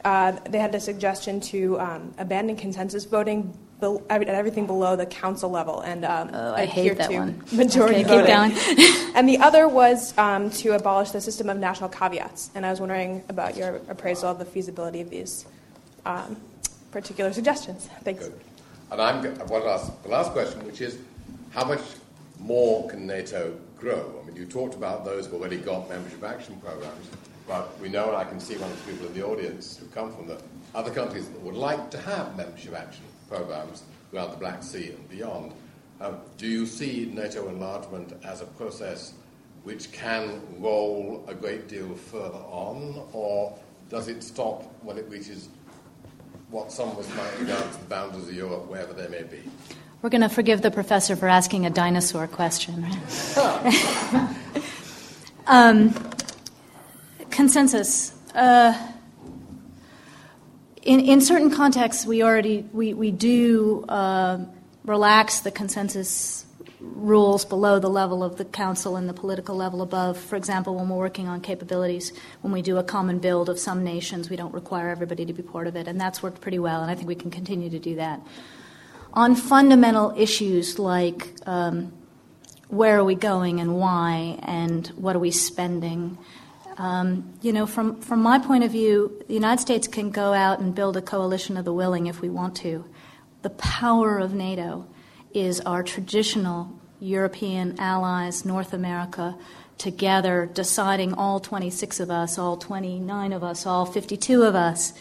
uh, 0.05 0.33
they 0.51 0.59
had 0.59 0.75
a 0.75 0.81
suggestion 0.81 1.41
to 1.41 1.81
um, 1.81 2.14
abandon 2.19 2.57
consensus 2.57 3.05
voting, 3.05 3.57
be- 3.81 3.99
everything 4.09 4.66
below 4.66 4.97
the 4.97 5.07
council 5.07 5.51
level, 5.51 5.81
and 5.81 6.05
um, 6.05 6.31
oh, 6.33 6.55
I 6.55 6.66
hate 6.66 6.97
that 6.99 7.12
one. 7.12 7.43
majority 7.53 8.05
okay, 8.05 8.22
voting. 8.22 8.57
Keep 8.57 8.77
going. 8.77 9.12
and 9.14 9.29
the 9.29 9.39
other 9.39 9.68
was 9.68 10.16
um, 10.18 10.51
to 10.51 10.70
abolish 10.70 11.11
the 11.11 11.20
system 11.20 11.49
of 11.49 11.59
national 11.59 11.91
caveats. 11.91 12.51
And 12.55 12.64
I 12.64 12.70
was 12.70 12.81
wondering 12.81 13.22
about 13.29 13.57
your 13.57 13.81
appraisal 13.89 14.31
of 14.31 14.39
the 14.39 14.45
feasibility 14.45 15.01
of 15.01 15.11
these 15.11 15.47
um, 16.05 16.37
particular 16.91 17.33
suggestions. 17.33 17.89
Thanks. 18.03 18.24
Good. 18.24 18.41
And 18.91 19.01
I'm 19.01 19.24
one 19.49 19.64
last, 19.64 20.03
the 20.03 20.09
last 20.09 20.33
question, 20.33 20.64
which 20.64 20.81
is, 20.81 20.99
how 21.51 21.64
much 21.64 21.81
more 22.39 22.89
can 22.89 23.07
NATO 23.07 23.57
grow? 23.79 24.20
I 24.22 24.27
mean, 24.27 24.37
you 24.37 24.47
talked 24.47 24.74
about 24.74 25.05
those 25.05 25.27
who've 25.27 25.41
already 25.41 25.59
got 25.59 25.89
membership 25.89 26.22
action 26.22 26.57
programs. 26.64 27.09
But 27.49 27.79
we 27.81 27.89
know, 27.89 28.09
and 28.09 28.16
I 28.16 28.24
can 28.24 28.41
see 28.41 28.57
one 28.57 28.70
of 28.70 28.87
the 28.87 28.93
people 28.93 29.07
in 29.07 29.14
the 29.14 29.24
audience 29.24 29.77
who 29.77 29.87
come 29.87 30.14
from 30.14 30.27
the 30.27 30.41
other 30.74 30.91
countries 30.91 31.29
that 31.29 31.41
would 31.43 31.55
like 31.55 31.91
to 31.91 31.99
have 31.99 32.37
membership 32.37 32.74
action 32.74 33.05
programs 33.29 33.83
around 34.12 34.31
the 34.31 34.37
Black 34.37 34.62
Sea 34.62 34.91
and 34.91 35.09
beyond. 35.09 35.53
Um, 36.01 36.18
do 36.37 36.47
you 36.47 36.66
see 36.66 37.11
NATO 37.12 37.49
enlargement 37.49 38.12
as 38.24 38.43
a 38.43 38.47
process 38.47 39.14
which 39.64 39.91
can 39.93 40.41
roll 40.59 41.24
a 41.27 41.35
great 41.35 41.68
deal 41.68 41.95
further 41.95 42.39
on, 42.51 43.03
or 43.12 43.59
does 43.89 44.09
it 44.09 44.22
stop 44.22 44.62
when 44.83 44.97
it 44.97 45.09
reaches 45.09 45.49
what 46.51 46.70
some 46.70 46.89
of 46.91 46.99
us 46.99 47.09
might 47.16 47.41
regard 47.41 47.64
as 47.64 47.77
the 47.77 47.85
boundaries 47.87 48.29
of 48.29 48.35
Europe, 48.35 48.68
wherever 48.68 48.93
they 48.93 49.09
may 49.09 49.24
be? 49.24 49.43
We're 50.03 50.11
going 50.11 50.20
to 50.20 50.29
forgive 50.29 50.62
the 50.62 50.70
professor 50.70 51.16
for 51.16 51.27
asking 51.27 51.66
a 51.66 51.70
dinosaur 51.70 52.29
question, 52.29 52.83
right? 52.83 54.37
um, 55.47 55.93
consensus. 57.31 58.12
Uh, 58.35 58.93
in, 60.87 61.01
in 61.01 61.20
certain 61.20 61.51
contexts, 61.51 62.07
we 62.07 62.22
already 62.22 62.64
we, 62.72 62.95
we 62.95 63.11
do 63.11 63.84
uh, 63.89 64.39
relax 64.84 65.41
the 65.41 65.51
consensus 65.51 66.47
rules 66.80 67.45
below 67.45 67.78
the 67.80 67.89
level 67.89 68.22
of 68.22 68.37
the 68.37 68.45
council 68.45 68.97
and 68.97 69.09
the 69.09 69.12
political 69.12 69.57
level 69.57 69.82
above. 69.82 70.16
For 70.16 70.37
example, 70.37 70.76
when 70.76 70.89
we're 70.89 70.97
working 70.97 71.26
on 71.26 71.41
capabilities, 71.41 72.12
when 72.43 72.53
we 72.53 72.62
do 72.62 72.76
a 72.76 72.84
common 72.84 73.18
build 73.18 73.49
of 73.49 73.59
some 73.59 73.82
nations, 73.82 74.30
we 74.30 74.37
don't 74.37 74.55
require 74.55 74.89
everybody 74.89 75.26
to 75.26 75.32
be 75.32 75.43
part 75.43 75.66
of 75.66 75.74
it, 75.74 75.89
and 75.89 76.01
that's 76.01 76.22
worked 76.22 76.41
pretty 76.41 76.61
well, 76.61 76.82
and 76.82 76.91
I 76.91 76.95
think 76.95 77.09
we 77.09 77.14
can 77.16 77.30
continue 77.30 77.70
to 77.70 77.78
do 77.78 77.97
that. 77.97 78.20
On 79.14 79.34
fundamental 79.34 80.14
issues 80.16 80.78
like 80.78 81.34
um, 81.47 81.93
where 82.68 82.99
are 82.99 83.05
we 83.05 83.14
going 83.14 83.59
and 83.61 83.76
why, 83.76 84.39
and 84.43 84.87
what 84.89 85.16
are 85.16 85.20
we 85.20 85.32
spending, 85.32 86.18
um, 86.77 87.33
you 87.41 87.53
know, 87.53 87.66
from, 87.66 88.01
from 88.01 88.22
my 88.22 88.39
point 88.39 88.64
of 88.64 88.70
view, 88.70 89.24
the 89.29 89.35
United 89.35 89.61
States 89.61 89.89
can 89.89 90.11
go 90.11 90.33
out 90.33 90.61
and 90.61 90.74
build 90.74 90.97
a 90.97 91.03
coalition 91.03 91.57
of 91.57 91.64
the 91.64 91.72
willing 91.72 92.07
if 92.07 92.20
we 92.20 92.29
want 92.29 92.57
to. 92.57 92.85
The 93.43 93.51
power 93.51 94.18
of 94.18 94.35
NATO 94.35 94.87
is 95.33 95.61
our 95.61 95.83
traditional 95.83 96.79
European 97.01 97.79
allies, 97.79 98.45
North 98.45 98.72
America, 98.72 99.37
together 99.79 100.51
deciding 100.53 101.14
all 101.14 101.41
26 101.41 102.01
of 102.01 102.11
us, 102.11 102.39
all 102.39 102.57
29 102.57 103.33
of 103.33 103.45
us, 103.45 103.66
all 103.66 103.87
52 103.87 104.43
of 104.43 104.55
us, 104.55 104.93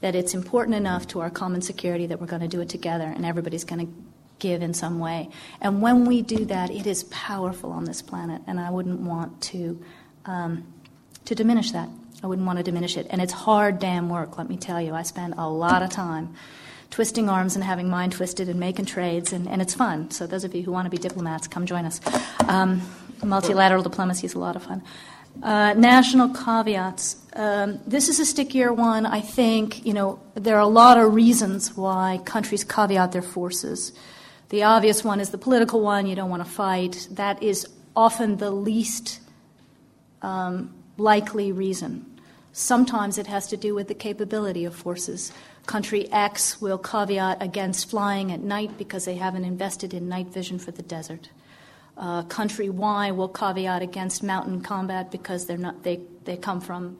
that 0.00 0.14
it's 0.14 0.34
important 0.34 0.76
enough 0.76 1.06
to 1.08 1.20
our 1.20 1.30
common 1.30 1.62
security 1.62 2.06
that 2.06 2.20
we're 2.20 2.26
going 2.26 2.42
to 2.42 2.48
do 2.48 2.60
it 2.60 2.68
together 2.68 3.04
and 3.04 3.24
everybody's 3.24 3.64
going 3.64 3.86
to 3.86 3.92
give 4.38 4.62
in 4.62 4.74
some 4.74 4.98
way. 4.98 5.30
And 5.60 5.80
when 5.80 6.04
we 6.04 6.22
do 6.22 6.44
that, 6.46 6.70
it 6.70 6.86
is 6.86 7.04
powerful 7.04 7.70
on 7.70 7.84
this 7.84 8.02
planet, 8.02 8.42
and 8.46 8.60
I 8.60 8.70
wouldn't 8.70 9.00
want 9.00 9.40
to. 9.42 9.82
Um, 10.26 10.73
to 11.26 11.34
diminish 11.34 11.72
that. 11.72 11.88
I 12.22 12.26
wouldn't 12.26 12.46
want 12.46 12.58
to 12.58 12.62
diminish 12.62 12.96
it. 12.96 13.06
And 13.10 13.20
it's 13.20 13.32
hard 13.32 13.78
damn 13.78 14.08
work, 14.08 14.38
let 14.38 14.48
me 14.48 14.56
tell 14.56 14.80
you. 14.80 14.94
I 14.94 15.02
spend 15.02 15.34
a 15.36 15.48
lot 15.48 15.82
of 15.82 15.90
time 15.90 16.34
twisting 16.90 17.28
arms 17.28 17.56
and 17.56 17.64
having 17.64 17.88
mine 17.88 18.10
twisted 18.10 18.48
and 18.48 18.60
making 18.60 18.86
trades, 18.86 19.32
and, 19.32 19.48
and 19.48 19.60
it's 19.60 19.74
fun. 19.74 20.10
So, 20.10 20.26
those 20.26 20.44
of 20.44 20.54
you 20.54 20.62
who 20.62 20.70
want 20.70 20.86
to 20.86 20.90
be 20.90 20.96
diplomats, 20.96 21.48
come 21.48 21.66
join 21.66 21.84
us. 21.84 22.00
Um, 22.46 22.82
multilateral 23.22 23.82
diplomacy 23.82 24.26
is 24.26 24.34
a 24.34 24.38
lot 24.38 24.56
of 24.56 24.62
fun. 24.62 24.82
Uh, 25.42 25.74
national 25.74 26.28
caveats. 26.28 27.16
Um, 27.34 27.80
this 27.86 28.08
is 28.08 28.20
a 28.20 28.24
stickier 28.24 28.72
one. 28.72 29.06
I 29.06 29.20
think, 29.20 29.84
you 29.84 29.92
know, 29.92 30.20
there 30.34 30.56
are 30.56 30.60
a 30.60 30.68
lot 30.68 30.96
of 30.96 31.12
reasons 31.12 31.76
why 31.76 32.20
countries 32.24 32.62
caveat 32.62 33.12
their 33.12 33.22
forces. 33.22 33.92
The 34.50 34.62
obvious 34.62 35.02
one 35.02 35.20
is 35.20 35.30
the 35.30 35.38
political 35.38 35.80
one. 35.80 36.06
You 36.06 36.14
don't 36.14 36.30
want 36.30 36.44
to 36.44 36.50
fight. 36.50 37.08
That 37.10 37.42
is 37.42 37.66
often 37.96 38.36
the 38.36 38.52
least 38.52 39.20
um, 40.22 40.73
likely 40.96 41.52
reason. 41.52 42.06
Sometimes 42.52 43.18
it 43.18 43.26
has 43.26 43.48
to 43.48 43.56
do 43.56 43.74
with 43.74 43.88
the 43.88 43.94
capability 43.94 44.64
of 44.64 44.74
forces. 44.74 45.32
Country 45.66 46.10
X 46.12 46.60
will 46.60 46.78
caveat 46.78 47.42
against 47.42 47.90
flying 47.90 48.30
at 48.30 48.40
night 48.40 48.78
because 48.78 49.04
they 49.04 49.16
haven't 49.16 49.44
invested 49.44 49.92
in 49.92 50.08
night 50.08 50.28
vision 50.28 50.58
for 50.58 50.70
the 50.70 50.82
desert. 50.82 51.30
Uh, 51.96 52.22
country 52.24 52.68
Y 52.68 53.10
will 53.10 53.28
caveat 53.28 53.82
against 53.82 54.22
mountain 54.22 54.60
combat 54.60 55.10
because 55.10 55.46
they're 55.46 55.56
not, 55.56 55.82
they, 55.82 56.00
they 56.24 56.36
come 56.36 56.60
from 56.60 56.98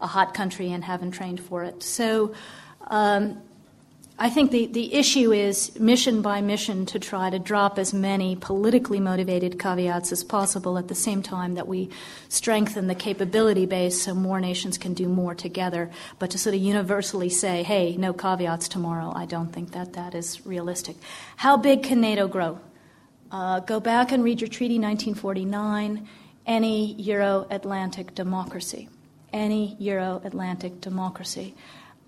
a 0.00 0.06
hot 0.06 0.34
country 0.34 0.70
and 0.72 0.84
haven't 0.84 1.12
trained 1.12 1.40
for 1.40 1.64
it. 1.64 1.82
So 1.82 2.34
um, 2.88 3.42
I 4.16 4.30
think 4.30 4.52
the, 4.52 4.66
the 4.66 4.94
issue 4.94 5.32
is 5.32 5.76
mission 5.80 6.22
by 6.22 6.40
mission 6.40 6.86
to 6.86 7.00
try 7.00 7.30
to 7.30 7.38
drop 7.40 7.80
as 7.80 7.92
many 7.92 8.36
politically 8.36 9.00
motivated 9.00 9.58
caveats 9.58 10.12
as 10.12 10.22
possible 10.22 10.78
at 10.78 10.86
the 10.86 10.94
same 10.94 11.20
time 11.20 11.54
that 11.54 11.66
we 11.66 11.90
strengthen 12.28 12.86
the 12.86 12.94
capability 12.94 13.66
base 13.66 14.00
so 14.00 14.14
more 14.14 14.40
nations 14.40 14.78
can 14.78 14.94
do 14.94 15.08
more 15.08 15.34
together. 15.34 15.90
But 16.20 16.30
to 16.30 16.38
sort 16.38 16.54
of 16.54 16.60
universally 16.60 17.28
say, 17.28 17.64
hey, 17.64 17.96
no 17.96 18.12
caveats 18.12 18.68
tomorrow, 18.68 19.12
I 19.16 19.26
don't 19.26 19.52
think 19.52 19.72
that 19.72 19.94
that 19.94 20.14
is 20.14 20.46
realistic. 20.46 20.94
How 21.36 21.56
big 21.56 21.82
can 21.82 22.00
NATO 22.00 22.28
grow? 22.28 22.60
Uh, 23.32 23.58
go 23.60 23.80
back 23.80 24.12
and 24.12 24.22
read 24.22 24.40
your 24.40 24.48
treaty 24.48 24.78
1949, 24.78 26.06
any 26.46 26.94
Euro 27.02 27.48
Atlantic 27.50 28.14
democracy. 28.14 28.88
Any 29.32 29.74
Euro 29.80 30.20
Atlantic 30.24 30.80
democracy. 30.80 31.56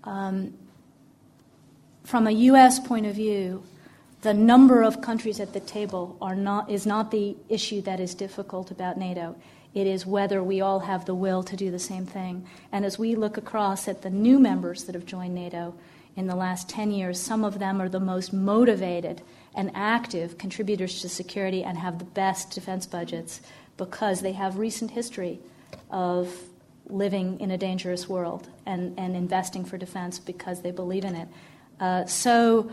Um, 0.05 0.53
from 2.07 2.25
a 2.25 2.31
U.S. 2.31 2.79
point 2.79 3.05
of 3.05 3.15
view, 3.15 3.61
the 4.21 4.33
number 4.33 4.81
of 4.81 5.01
countries 5.01 5.41
at 5.41 5.51
the 5.51 5.59
table 5.59 6.15
are 6.21 6.35
not, 6.35 6.69
is 6.69 6.85
not 6.85 7.11
the 7.11 7.35
issue 7.49 7.81
that 7.81 7.99
is 7.99 8.15
difficult 8.15 8.71
about 8.71 8.97
NATO. 8.97 9.35
It 9.73 9.87
is 9.87 10.05
whether 10.05 10.41
we 10.41 10.61
all 10.61 10.79
have 10.79 11.03
the 11.03 11.13
will 11.13 11.43
to 11.43 11.57
do 11.57 11.69
the 11.69 11.77
same 11.77 12.05
thing. 12.05 12.47
And 12.71 12.85
as 12.85 12.97
we 12.97 13.15
look 13.15 13.35
across 13.35 13.89
at 13.89 14.03
the 14.03 14.09
new 14.09 14.39
members 14.39 14.85
that 14.85 14.95
have 14.95 15.05
joined 15.05 15.35
NATO 15.35 15.73
in 16.15 16.27
the 16.27 16.35
last 16.35 16.69
10 16.69 16.91
years, 16.91 17.19
some 17.19 17.43
of 17.43 17.59
them 17.59 17.81
are 17.81 17.89
the 17.89 17.99
most 17.99 18.31
motivated 18.31 19.21
and 19.53 19.69
active 19.75 20.37
contributors 20.37 21.01
to 21.01 21.09
security 21.09 21.61
and 21.61 21.77
have 21.77 21.99
the 21.99 22.05
best 22.05 22.51
defense 22.51 22.85
budgets 22.85 23.41
because 23.75 24.21
they 24.21 24.31
have 24.31 24.57
recent 24.57 24.91
history 24.91 25.39
of 25.91 26.33
living 26.87 27.37
in 27.41 27.51
a 27.51 27.57
dangerous 27.57 28.07
world 28.07 28.47
and, 28.65 28.97
and 28.97 29.13
investing 29.13 29.65
for 29.65 29.77
defense 29.77 30.19
because 30.19 30.61
they 30.61 30.71
believe 30.71 31.03
in 31.03 31.13
it. 31.13 31.27
Uh, 31.79 32.05
so 32.05 32.71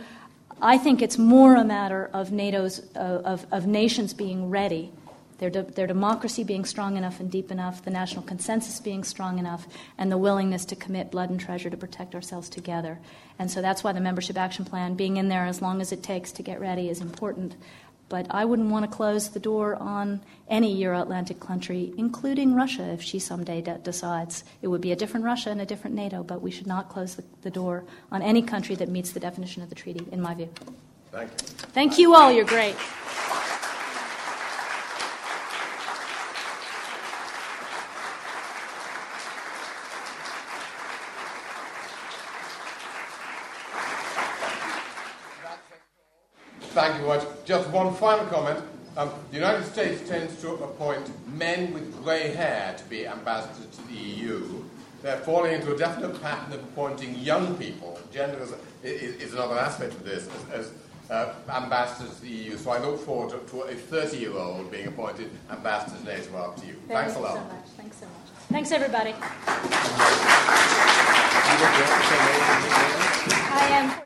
I 0.61 0.79
think 0.79 1.03
it's 1.03 1.19
more 1.19 1.57
a 1.57 1.65
matter 1.65 2.11
of 2.13 2.31
NATO's 2.31 2.81
uh, 2.97 3.23
of, 3.25 3.47
of 3.53 3.67
nations 3.67 4.15
being 4.15 4.51
ready, 4.51 4.93
their, 5.39 5.51
de- 5.51 5.63
their 5.63 5.87
democracy 5.87 6.45
being 6.45 6.65
strong 6.65 6.97
enough 6.97 7.21
and 7.21 7.31
deep 7.31 7.51
enough, 7.51 7.85
the 7.85 7.91
national 7.91 8.23
consensus 8.23 8.81
being 8.81 9.05
strong 9.05 9.39
enough, 9.39 9.67
and 9.99 10.11
the 10.11 10.17
willingness 10.17 10.65
to 10.67 10.77
commit 10.77 11.11
blood 11.11 11.29
and 11.29 11.41
treasure 11.41 11.69
to 11.69 11.77
protect 11.77 12.15
ourselves 12.15 12.49
together. 12.49 12.99
And 13.39 13.51
so 13.51 13.61
that's 13.61 13.83
why 13.85 13.93
the 13.93 14.01
membership 14.01 14.39
action 14.39 14.65
plan, 14.65 14.95
being 14.95 15.17
in 15.17 15.29
there 15.29 15.45
as 15.45 15.61
long 15.61 15.81
as 15.81 15.93
it 15.93 16.03
takes 16.03 16.33
to 16.33 16.43
get 16.43 16.61
ready, 16.61 16.89
is 16.89 17.01
important. 17.01 17.57
But 18.09 18.27
I 18.31 18.45
wouldn't 18.45 18.71
want 18.71 18.89
to 18.89 18.97
close 18.97 19.31
the 19.31 19.41
door 19.41 19.77
on 19.77 20.21
any 20.49 20.75
Euro 20.83 21.01
Atlantic 21.01 21.41
country, 21.41 21.93
including 21.97 22.55
Russia, 22.55 22.85
if 22.93 23.03
she 23.03 23.19
someday 23.19 23.63
de- 23.63 23.79
decides. 23.79 24.45
It 24.61 24.69
would 24.69 24.83
be 24.83 24.93
a 24.93 24.97
different 24.97 25.25
Russia 25.25 25.51
and 25.51 25.61
a 25.61 25.67
different 25.67 25.97
NATO, 25.97 26.23
but 26.23 26.43
we 26.43 26.51
should 26.51 26.67
not 26.67 26.91
close 26.91 27.15
the, 27.15 27.25
the 27.43 27.51
door 27.51 27.85
on 28.13 28.21
any 28.23 28.43
country 28.43 28.75
that 28.77 28.89
meets 28.89 29.13
the 29.13 29.21
definition 29.21 29.63
of 29.63 29.69
the 29.69 29.75
treaty, 29.75 30.07
in 30.13 30.21
my 30.21 30.35
view. 30.35 30.51
Thank 31.11 31.31
you. 31.31 31.39
Thank 31.39 31.99
you 31.99 32.15
all. 32.15 32.31
You're 32.31 32.45
great. 32.45 32.77
Thank 46.75 46.99
you 46.99 47.07
very 47.07 47.19
much. 47.19 47.29
Just 47.45 47.71
one 47.71 47.95
final 47.95 48.27
comment. 48.27 48.59
Um, 48.97 49.11
the 49.31 49.37
United 49.37 49.65
States 49.65 50.09
tends 50.09 50.41
to 50.41 50.55
appoint 50.55 51.09
men 51.33 51.73
with 51.73 52.03
grey 52.03 52.35
hair 52.35 52.75
to 52.77 52.85
be 52.87 53.07
ambassadors 53.07 53.67
to 53.77 53.83
the 53.87 53.95
EU. 53.95 54.65
They're 55.01 55.19
falling 55.19 55.53
into 55.53 55.73
a 55.73 55.79
definite 55.79 56.21
pattern 56.21 56.53
of 56.53 56.65
appointing 56.65 57.15
young 57.21 57.57
people. 57.59 57.97
Gender 58.13 58.41
is, 58.43 58.53
is, 58.83 59.17
is 59.23 59.35
another 59.35 59.57
aspect 59.57 59.93
of 59.93 60.05
this 60.05 60.29
as, 60.53 60.67
as 60.67 60.73
uh, 61.11 61.35
ambassadors 61.49 62.17
to 62.17 62.23
the 62.23 62.29
EU. 62.29 62.57
So 62.57 62.71
I 62.71 62.79
look 62.79 62.99
forward 63.05 63.31
to, 63.31 63.39
to 63.53 63.63
a 63.63 63.75
30 63.75 64.17
year 64.17 64.37
old 64.37 64.73
being 64.73 64.89
appointed 64.89 65.31
ambassador 65.53 65.97
today 65.99 66.17
to 66.17 66.33
NATO 66.33 66.39
after 66.39 66.67
you. 66.67 66.73
Thank 66.73 66.89
Thanks 66.89 67.15
you 67.15 67.21
a 67.21 67.23
lot. 67.23 67.35
so 67.35 67.45
much. 67.45 67.67
Thanks 67.77 67.97
so 67.99 68.07
much. 68.07 68.15
Thanks, 68.51 68.73
everybody. 68.73 69.15
I 73.51 73.69
am. 73.71 74.05